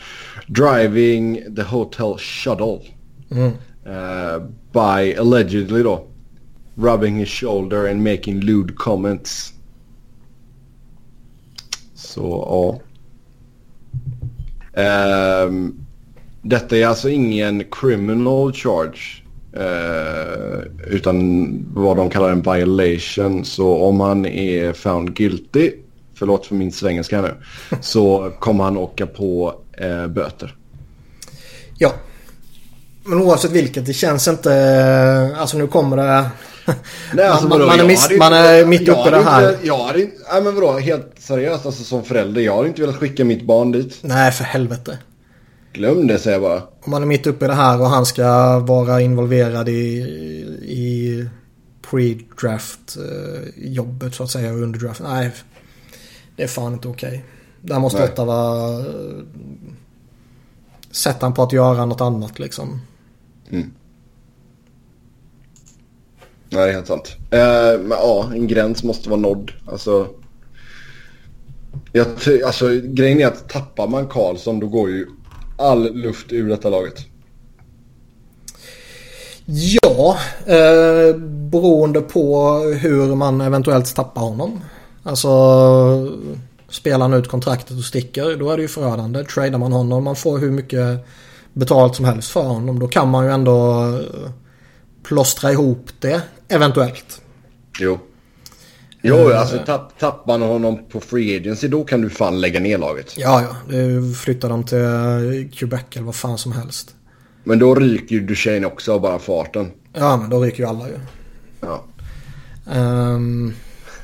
[0.47, 2.79] driving the hotel shuttle.
[3.31, 3.51] Mm.
[3.87, 6.07] Uh, by allegedly då
[6.75, 9.53] rubbing his shoulder and making lewd comments.
[11.95, 12.79] Så ja.
[14.75, 15.85] Um,
[16.41, 19.23] detta är alltså ingen criminal charge.
[19.57, 23.45] Uh, utan vad de kallar en violation.
[23.45, 25.71] Så om han är found guilty,
[26.15, 27.35] förlåt för min svengelska nu,
[27.81, 30.55] så kommer han åka på uh, böter.
[31.77, 31.93] Ja.
[33.05, 35.35] Men oavsett vilket, det känns inte...
[35.37, 36.25] Alltså nu kommer det
[37.13, 39.53] Nej, alltså, man, man, är, miss, man är mitt uppe i det här.
[39.53, 42.41] Inte, jag hade inte, nej men vadå, helt seriöst alltså som förälder.
[42.41, 43.97] Jag har inte velat skicka mitt barn dit.
[44.01, 44.97] Nej, för helvete.
[45.73, 46.61] Glöm det säger jag bara.
[46.81, 49.97] Om man är mitt uppe i det här och han ska vara involverad i,
[50.61, 51.27] i
[51.89, 55.01] pre-draft eh, jobbet så att säga under draft.
[55.03, 55.31] Nej,
[56.35, 57.09] det är fan inte okej.
[57.09, 57.21] Okay.
[57.61, 58.07] Där måste Nej.
[58.07, 58.79] detta vara...
[58.79, 58.85] Eh,
[60.91, 62.81] sätta han på att göra något annat liksom.
[63.49, 63.71] Mm.
[66.53, 67.15] Nej, det är helt sant.
[67.31, 69.51] Eh, men ja, en gräns måste vara nådd.
[69.65, 70.07] Alltså,
[71.91, 72.07] jag,
[72.45, 75.07] alltså, grejen är att tappar man Karlsson då går ju
[75.57, 77.05] all luft ur detta laget.
[79.45, 81.17] Ja, eh,
[81.51, 84.61] beroende på hur man eventuellt tappar honom.
[85.03, 85.29] Alltså
[86.69, 89.23] spelar han ut kontraktet och sticker då är det ju förödande.
[89.23, 91.05] Tradar man honom, man får hur mycket
[91.53, 92.79] betalt som helst för honom.
[92.79, 94.31] Då kan man ju ändå eh,
[95.03, 96.21] plåstra ihop det
[96.53, 97.21] eventuellt.
[97.79, 97.99] Jo.
[99.01, 102.59] Jo, uh, alltså tapp, tappar man honom på free agency då kan du fan lägga
[102.59, 103.17] ner laget.
[103.17, 103.77] Ja, ja.
[103.77, 106.95] Du flyttar dem till eh, Quebec eller vad fan som helst.
[107.43, 109.71] Men då ryker ju Duchene också av bara farten.
[109.93, 110.99] Ja, men då ryker ju alla ju.
[111.61, 111.83] Ja.
[112.73, 113.53] Um...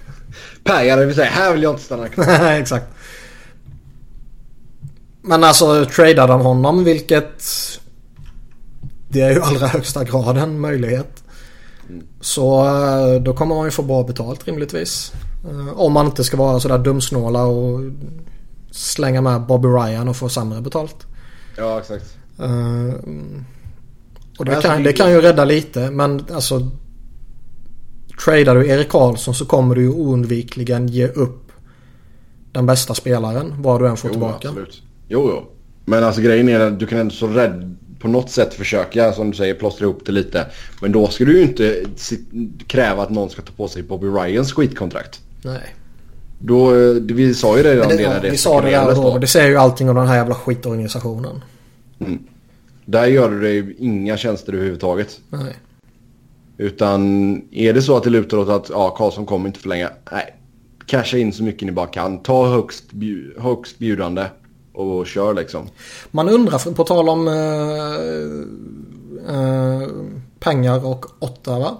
[0.64, 2.26] Pajar, vill säga, här vill jag inte stanna kvar.
[2.26, 2.86] Nej, exakt.
[5.22, 7.44] Men alltså tradar de honom, vilket
[9.10, 11.24] det är ju allra högsta grad en möjlighet.
[11.90, 12.08] Mm.
[12.22, 15.14] Så eh, då kommer man ju få bra betalt rimligtvis.
[15.50, 17.80] Eh, om man inte ska vara sådär dumsnåla och
[18.72, 21.08] slänga med Bobby Ryan och få sämre betalt.
[21.58, 22.18] Ja, exakt.
[22.40, 22.94] Uh,
[24.38, 26.70] och det, alltså, kan, det kan ju rädda lite men alltså
[28.26, 31.52] Tradar du Erik Karlsson så kommer du ju oundvikligen ge upp
[32.52, 34.48] den bästa spelaren vad du än får jo, tillbaka.
[34.48, 34.82] Absolut.
[35.08, 35.52] Jo, jo.
[35.86, 39.32] Men alltså grejen är att du kan ändå så rädd på något sätt försöka, som
[39.32, 40.46] du säger, plåstra ihop det lite.
[40.82, 41.84] Men då ska du ju inte
[42.68, 45.20] kräva att någon ska ta på sig Bobby Ryans skitkontrakt.
[45.44, 45.76] Nej.
[46.40, 49.18] Då, eh, vi sa ju det redan det, det, det Vi sa det redan då.
[49.18, 51.42] Det säger ju allting om den här jävla skitorganisationen.
[52.00, 52.20] Mm.
[52.86, 55.20] Där gör du dig inga tjänster överhuvudtaget.
[55.30, 55.56] Nej.
[56.58, 59.90] Utan är det så att det lutar åt att ja, Karlsson kommer inte förlänga.
[60.12, 60.36] Nej.
[60.86, 62.18] Casha in så mycket ni bara kan.
[62.24, 62.84] Ta högst,
[63.38, 64.26] högst bjudande
[64.80, 65.70] och kör liksom.
[66.12, 67.34] Man undrar, på tal om eh,
[69.36, 69.88] eh,
[70.40, 71.78] pengar och åtta va?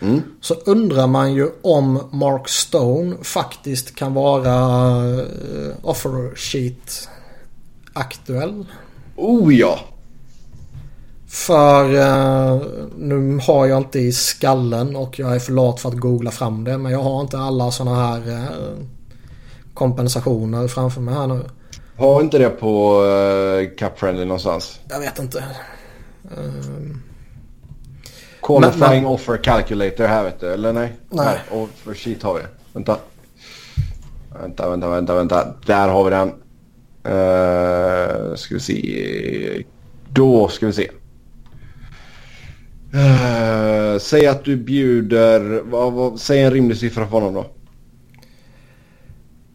[0.00, 0.22] Mm.
[0.40, 4.54] Så undrar man ju om Mark Stone faktiskt kan vara
[5.20, 7.08] eh, offer sheet
[7.92, 8.66] aktuell.
[9.16, 9.78] Oh ja!
[11.28, 12.62] För eh,
[12.98, 16.64] nu har jag inte i skallen och jag är för lat för att googla fram
[16.64, 16.78] det.
[16.78, 18.84] Men jag har inte alla sådana här eh,
[19.74, 21.44] kompensationer framför mig här nu.
[21.96, 24.80] Har inte det på uh, Cup Friendly någonstans?
[24.88, 25.44] Jag vet inte.
[26.36, 27.02] Um...
[28.42, 29.06] Qualifying men, men...
[29.06, 30.92] offer calculator här vet du, eller nej?
[31.10, 31.26] Nej.
[31.26, 32.40] Här, offer sheet har vi.
[32.72, 32.98] Vänta.
[34.40, 35.54] Vänta, vänta, vänta, vänta.
[35.66, 36.28] Där har vi den.
[36.28, 39.64] Uh, ska vi se.
[40.12, 40.90] Då ska vi se.
[42.94, 47.46] Uh, säg att du bjuder, vad, vad, säg en rimlig siffra för honom då.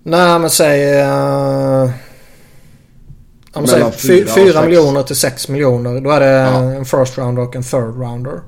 [0.03, 1.03] Nej men säg...
[1.03, 1.89] Uh...
[3.53, 6.01] Om säger 4 miljoner till 6 miljoner.
[6.01, 6.61] Då är det ja.
[6.61, 8.41] en first rounder och en third rounder.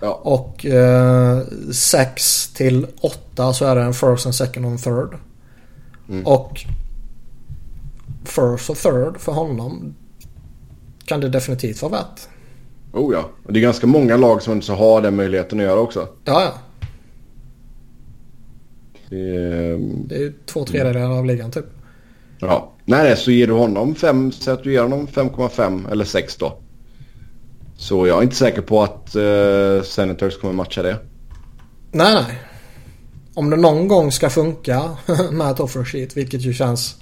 [0.00, 0.20] Ja.
[0.22, 0.66] Och
[1.72, 5.18] 6 eh, till 8 så är det en first, en second och en third.
[6.08, 6.26] Mm.
[6.26, 6.60] Och
[8.24, 9.94] first och third för honom
[11.04, 12.20] kan det definitivt vara värt.
[12.92, 13.28] Oh ja.
[13.46, 16.08] Och det är ganska många lag som inte har den möjligheten att göra också.
[16.24, 16.52] Ja, ja.
[19.10, 21.64] Det är, det är två tredjedelar av ligan typ.
[22.38, 22.72] Ja.
[22.88, 26.58] Nej, så ger du honom 5, så att du ger honom 5,5 eller 6 då.
[27.76, 30.98] Så jag är inte säker på att uh, Senators kommer matcha det.
[31.92, 32.38] Nej, nej.
[33.34, 34.96] Om det någon gång ska funka
[35.32, 36.96] med ett offer sheet, vilket ju känns...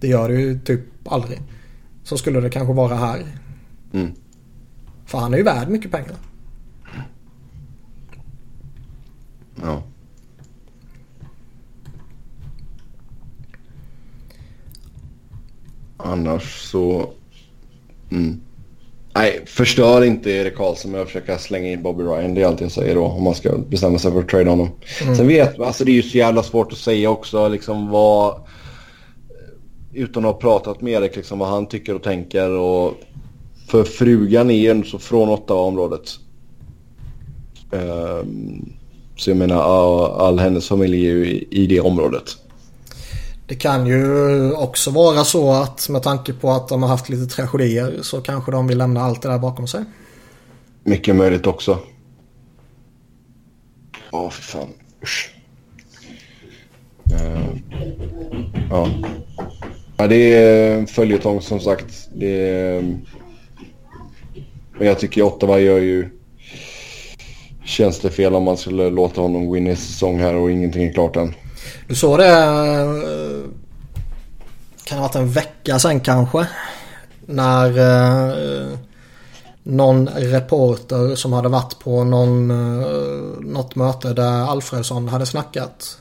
[0.00, 1.42] Det gör det ju typ aldrig.
[2.04, 3.26] Så skulle det kanske vara här.
[3.92, 4.12] Mm.
[5.06, 6.16] För han är ju värd mycket pengar.
[9.62, 9.82] Ja.
[16.18, 17.10] Annars så...
[18.10, 18.40] Mm.
[19.14, 22.34] Nej, förstör inte Erik Karlsson med att försöka slänga in Bobby Ryan.
[22.34, 24.70] Det är allt jag säger då om man ska bestämma sig för att trade honom.
[25.02, 25.16] Mm.
[25.16, 28.40] Sen vet man, alltså det är ju så jävla svårt att säga också liksom vad...
[29.92, 32.94] Utan att ha pratat med Erik liksom vad han tycker och tänker och...
[33.68, 36.10] För frugan är ju så från Ottawa-området.
[37.70, 38.72] Um,
[39.16, 42.36] så jag menar all, all hennes familj är ju i, i det området.
[43.48, 47.34] Det kan ju också vara så att med tanke på att de har haft lite
[47.34, 49.84] tragedier så kanske de vill lämna allt det där bakom sig.
[50.84, 51.78] Mycket möjligt också.
[54.12, 54.68] Ja, oh, för fan.
[55.02, 55.34] Usch.
[57.12, 57.56] Uh,
[58.70, 58.88] ja.
[59.96, 60.06] ja.
[60.06, 62.08] Det är följetong som sagt.
[62.14, 62.82] Det är...
[64.78, 66.08] Men jag tycker Ottawa gör ju...
[67.64, 70.84] Känns det fel om man skulle låta honom gå in i säsong här och ingenting
[70.84, 71.34] är klart än.
[71.86, 72.32] Du sa det...
[74.84, 76.46] Kan kan ha varit en vecka sen kanske.
[77.26, 78.78] När eh,
[79.62, 82.86] någon reporter som hade varit på någon, eh,
[83.40, 86.00] något möte där Alfredsson hade snackat.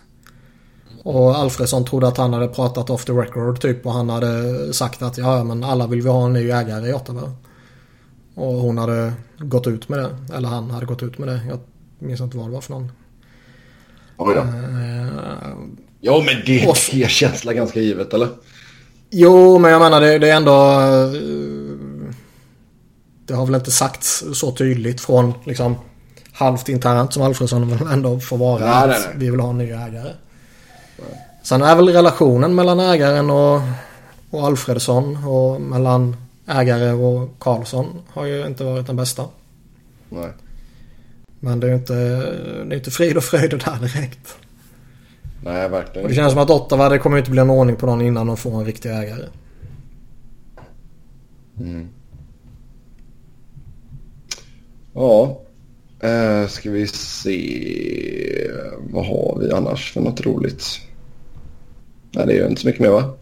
[1.03, 5.01] Och Alfredsson trodde att han hade pratat off the record typ och han hade sagt
[5.01, 7.31] att ja men alla vill vi ha en ny ägare i Ottawa.
[8.35, 10.35] Och hon hade gått ut med det.
[10.35, 11.41] Eller han hade gått ut med det.
[11.49, 11.59] Jag
[11.99, 12.91] minns inte vad det var för någon.
[14.17, 14.41] Oj då.
[14.41, 15.53] Uh,
[16.01, 18.29] ja men det är känsla ganska givet eller?
[19.09, 20.79] Jo men jag menar det, det är ändå...
[21.17, 22.13] Uh,
[23.25, 25.75] det har väl inte sagts så tydligt från liksom
[26.31, 28.59] halvt internt som Alfredsson ändå får vara.
[28.59, 29.13] Nej, att nej, nej.
[29.15, 30.13] Vi vill ha en ny ägare.
[30.97, 31.27] Nej.
[31.43, 33.61] Sen är väl relationen mellan ägaren och,
[34.29, 36.15] och Alfredsson och mellan
[36.47, 39.25] ägare och Karlsson har ju inte varit den bästa.
[40.09, 40.29] Nej.
[41.39, 41.93] Men det är ju inte,
[42.65, 44.37] det är inte frid och fröjd där direkt.
[45.43, 47.85] Nej, verkligen och Det känns som att Ottawa, det kommer inte bli en ordning på
[47.85, 49.25] någon innan de får en riktig ägare.
[51.59, 51.87] Mm.
[54.93, 55.41] Ja.
[55.99, 58.51] Eh, ska vi se.
[58.79, 60.81] Vad har vi annars för något roligt?
[62.11, 63.13] Nej, det är inte så mycket mer va?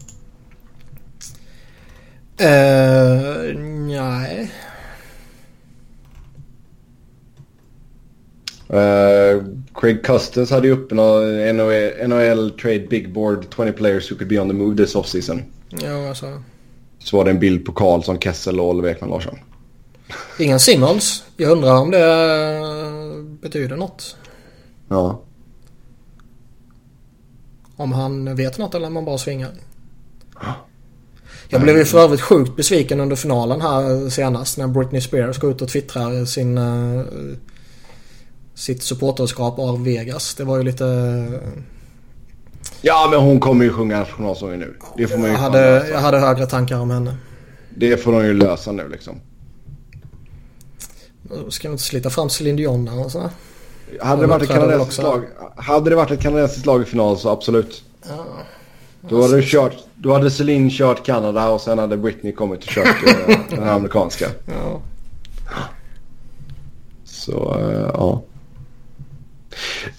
[2.40, 4.52] Uh, nej.
[8.70, 9.44] Uh,
[9.74, 14.28] Craig Custers hade ju uppe någon NHL, NHL Trade Big Board 20 players who could
[14.28, 15.42] be on the move this offseason.
[15.68, 16.42] Ja, alltså.
[16.98, 19.38] Så var det en bild på Karlsson, Kessel och Oliver Ekman Larsson.
[20.38, 21.24] Ingen Simmons.
[21.36, 24.16] Jag undrar om det betyder något.
[24.88, 25.22] Ja.
[27.76, 29.50] Om han vet något eller om han bara svingar.
[31.48, 35.50] Jag blev ju för övrigt sjukt besviken under finalen här senast när Britney Spears går
[35.50, 36.58] ut och twittrar sin
[38.56, 40.34] sitt supporterskap av Vegas.
[40.34, 40.84] Det var ju lite...
[42.80, 44.76] Ja, men hon kommer ju sjunga nationalsången nu.
[44.96, 47.16] Det får man ju jag hade, jag hade högre tankar om henne.
[47.74, 49.20] Det får de ju lösa nu liksom.
[51.48, 53.30] Ska vi inte slita fram Céline Dion där och så?
[54.00, 55.24] Hade det, varit ett kanadensiskt lag,
[55.56, 57.84] hade det varit ett kanadensiskt lag i final så absolut.
[58.08, 58.24] Ja.
[59.08, 62.86] Då hade, kört, då hade Celine kört Kanada och sen hade Britney kommit och kört
[62.86, 64.26] eh, den amerikanska.
[64.46, 64.80] Ja.
[67.04, 68.22] Så, uh, ja.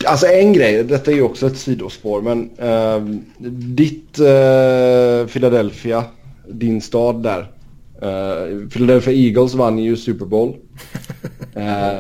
[0.06, 3.20] Alltså en grej, detta är ju också ett sidospår, men uh,
[3.50, 6.04] ditt uh, Philadelphia,
[6.48, 7.52] din stad där.
[8.04, 10.56] Uh, Philadelphia Eagles vann ju Super Bowl.
[11.58, 12.00] Uh,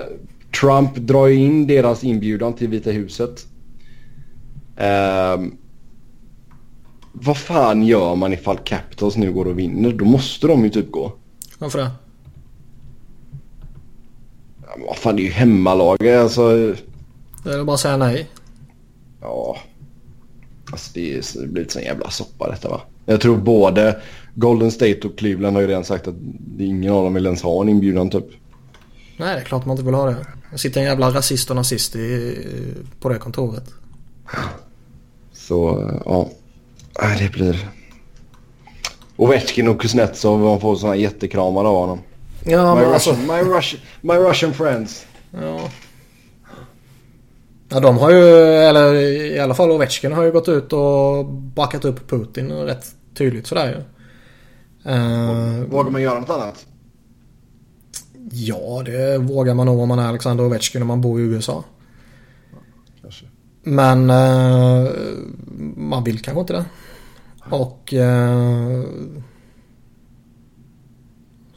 [0.61, 3.45] Trump drar in deras inbjudan till Vita huset.
[4.79, 5.47] Uh,
[7.11, 9.93] vad fan gör man ifall Capitals nu går och vinner?
[9.93, 11.13] Då måste de ju typ gå.
[11.59, 11.91] Varför det?
[14.61, 16.07] Ja, vad fan, det är ju hemmalag.
[16.07, 16.75] Alltså...
[17.47, 18.29] Det är bara att säga nej.
[19.21, 19.57] Ja.
[20.71, 22.81] Alltså det, det blir lite sån jävla soppa detta va.
[23.05, 24.01] Jag tror både
[24.35, 26.15] Golden State och Cleveland har ju redan sagt att
[26.59, 28.25] ingen av dem vill ens ha en inbjudan typ.
[29.17, 30.15] Nej, det är klart man inte vill ha det.
[30.51, 32.37] Det sitter en jävla rasist och nazist i,
[32.99, 33.63] på det kontoret.
[35.33, 36.29] Så, ja.
[37.19, 37.69] Det blir...
[39.15, 41.99] Ovechkin och Kuznetsov, man får sådana jättekramar av honom.
[42.43, 43.11] Ja, my, men alltså...
[43.11, 45.05] Russian, my, Russian, my Russian friends.
[45.31, 45.69] Ja.
[47.69, 48.23] Ja, de har ju,
[48.53, 48.93] eller
[49.35, 53.67] i alla fall Ovechkin har ju gått ut och backat upp Putin rätt tydligt sådär
[53.67, 53.83] ju.
[54.91, 56.65] Uh, Vågar man göra något annat?
[58.31, 61.63] Ja, det vågar man nog om man är Alexander Ovechkin och man bor i USA.
[63.01, 63.25] Kanske.
[63.63, 64.91] Men uh,
[65.77, 66.65] man vill kanske inte det.
[67.49, 68.83] Och uh,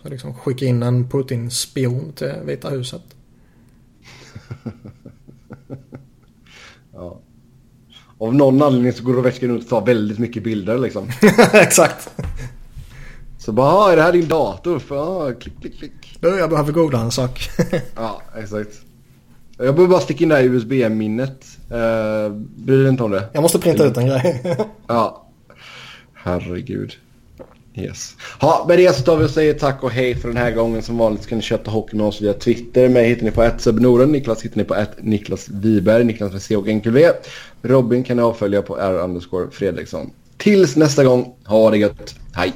[0.03, 3.03] så liksom skicka in en Putin-spion till Vita huset.
[7.01, 7.21] ja.
[8.19, 11.09] Av någon anledning så går Ovechkin ut och tar väldigt mycket bilder liksom.
[11.53, 12.11] Exakt.
[13.39, 14.79] Så bara, ah, är det här din dator?
[14.79, 16.19] För, ah, klick, klick, klick.
[16.21, 17.51] Du, jag behöver googla en sak.
[17.97, 18.81] ja, exakt.
[19.57, 21.47] Jag behöver bara sticka in det här USB-minnet.
[21.71, 23.29] Uh, bryr dig inte om det.
[23.33, 24.57] Jag måste printa ut en grej.
[24.87, 25.27] ja.
[26.15, 26.93] Herregud.
[27.75, 28.17] Yes.
[28.41, 30.83] Ja, med det så tar vi och säger tack och hej för den här gången.
[30.83, 32.89] Som vanligt kan ni köta hockey med oss via Twitter.
[32.89, 34.13] Mig hittar ni på @subnoren.
[34.13, 36.05] Niklas hittar ni på Niklas Wiberg.
[36.05, 37.11] Niklas med C och enkel V.
[37.63, 40.11] Robin kan ni avfölja på R Fredriksson.
[40.37, 42.15] Tills nästa gång, ha det gött.
[42.35, 42.53] Hej!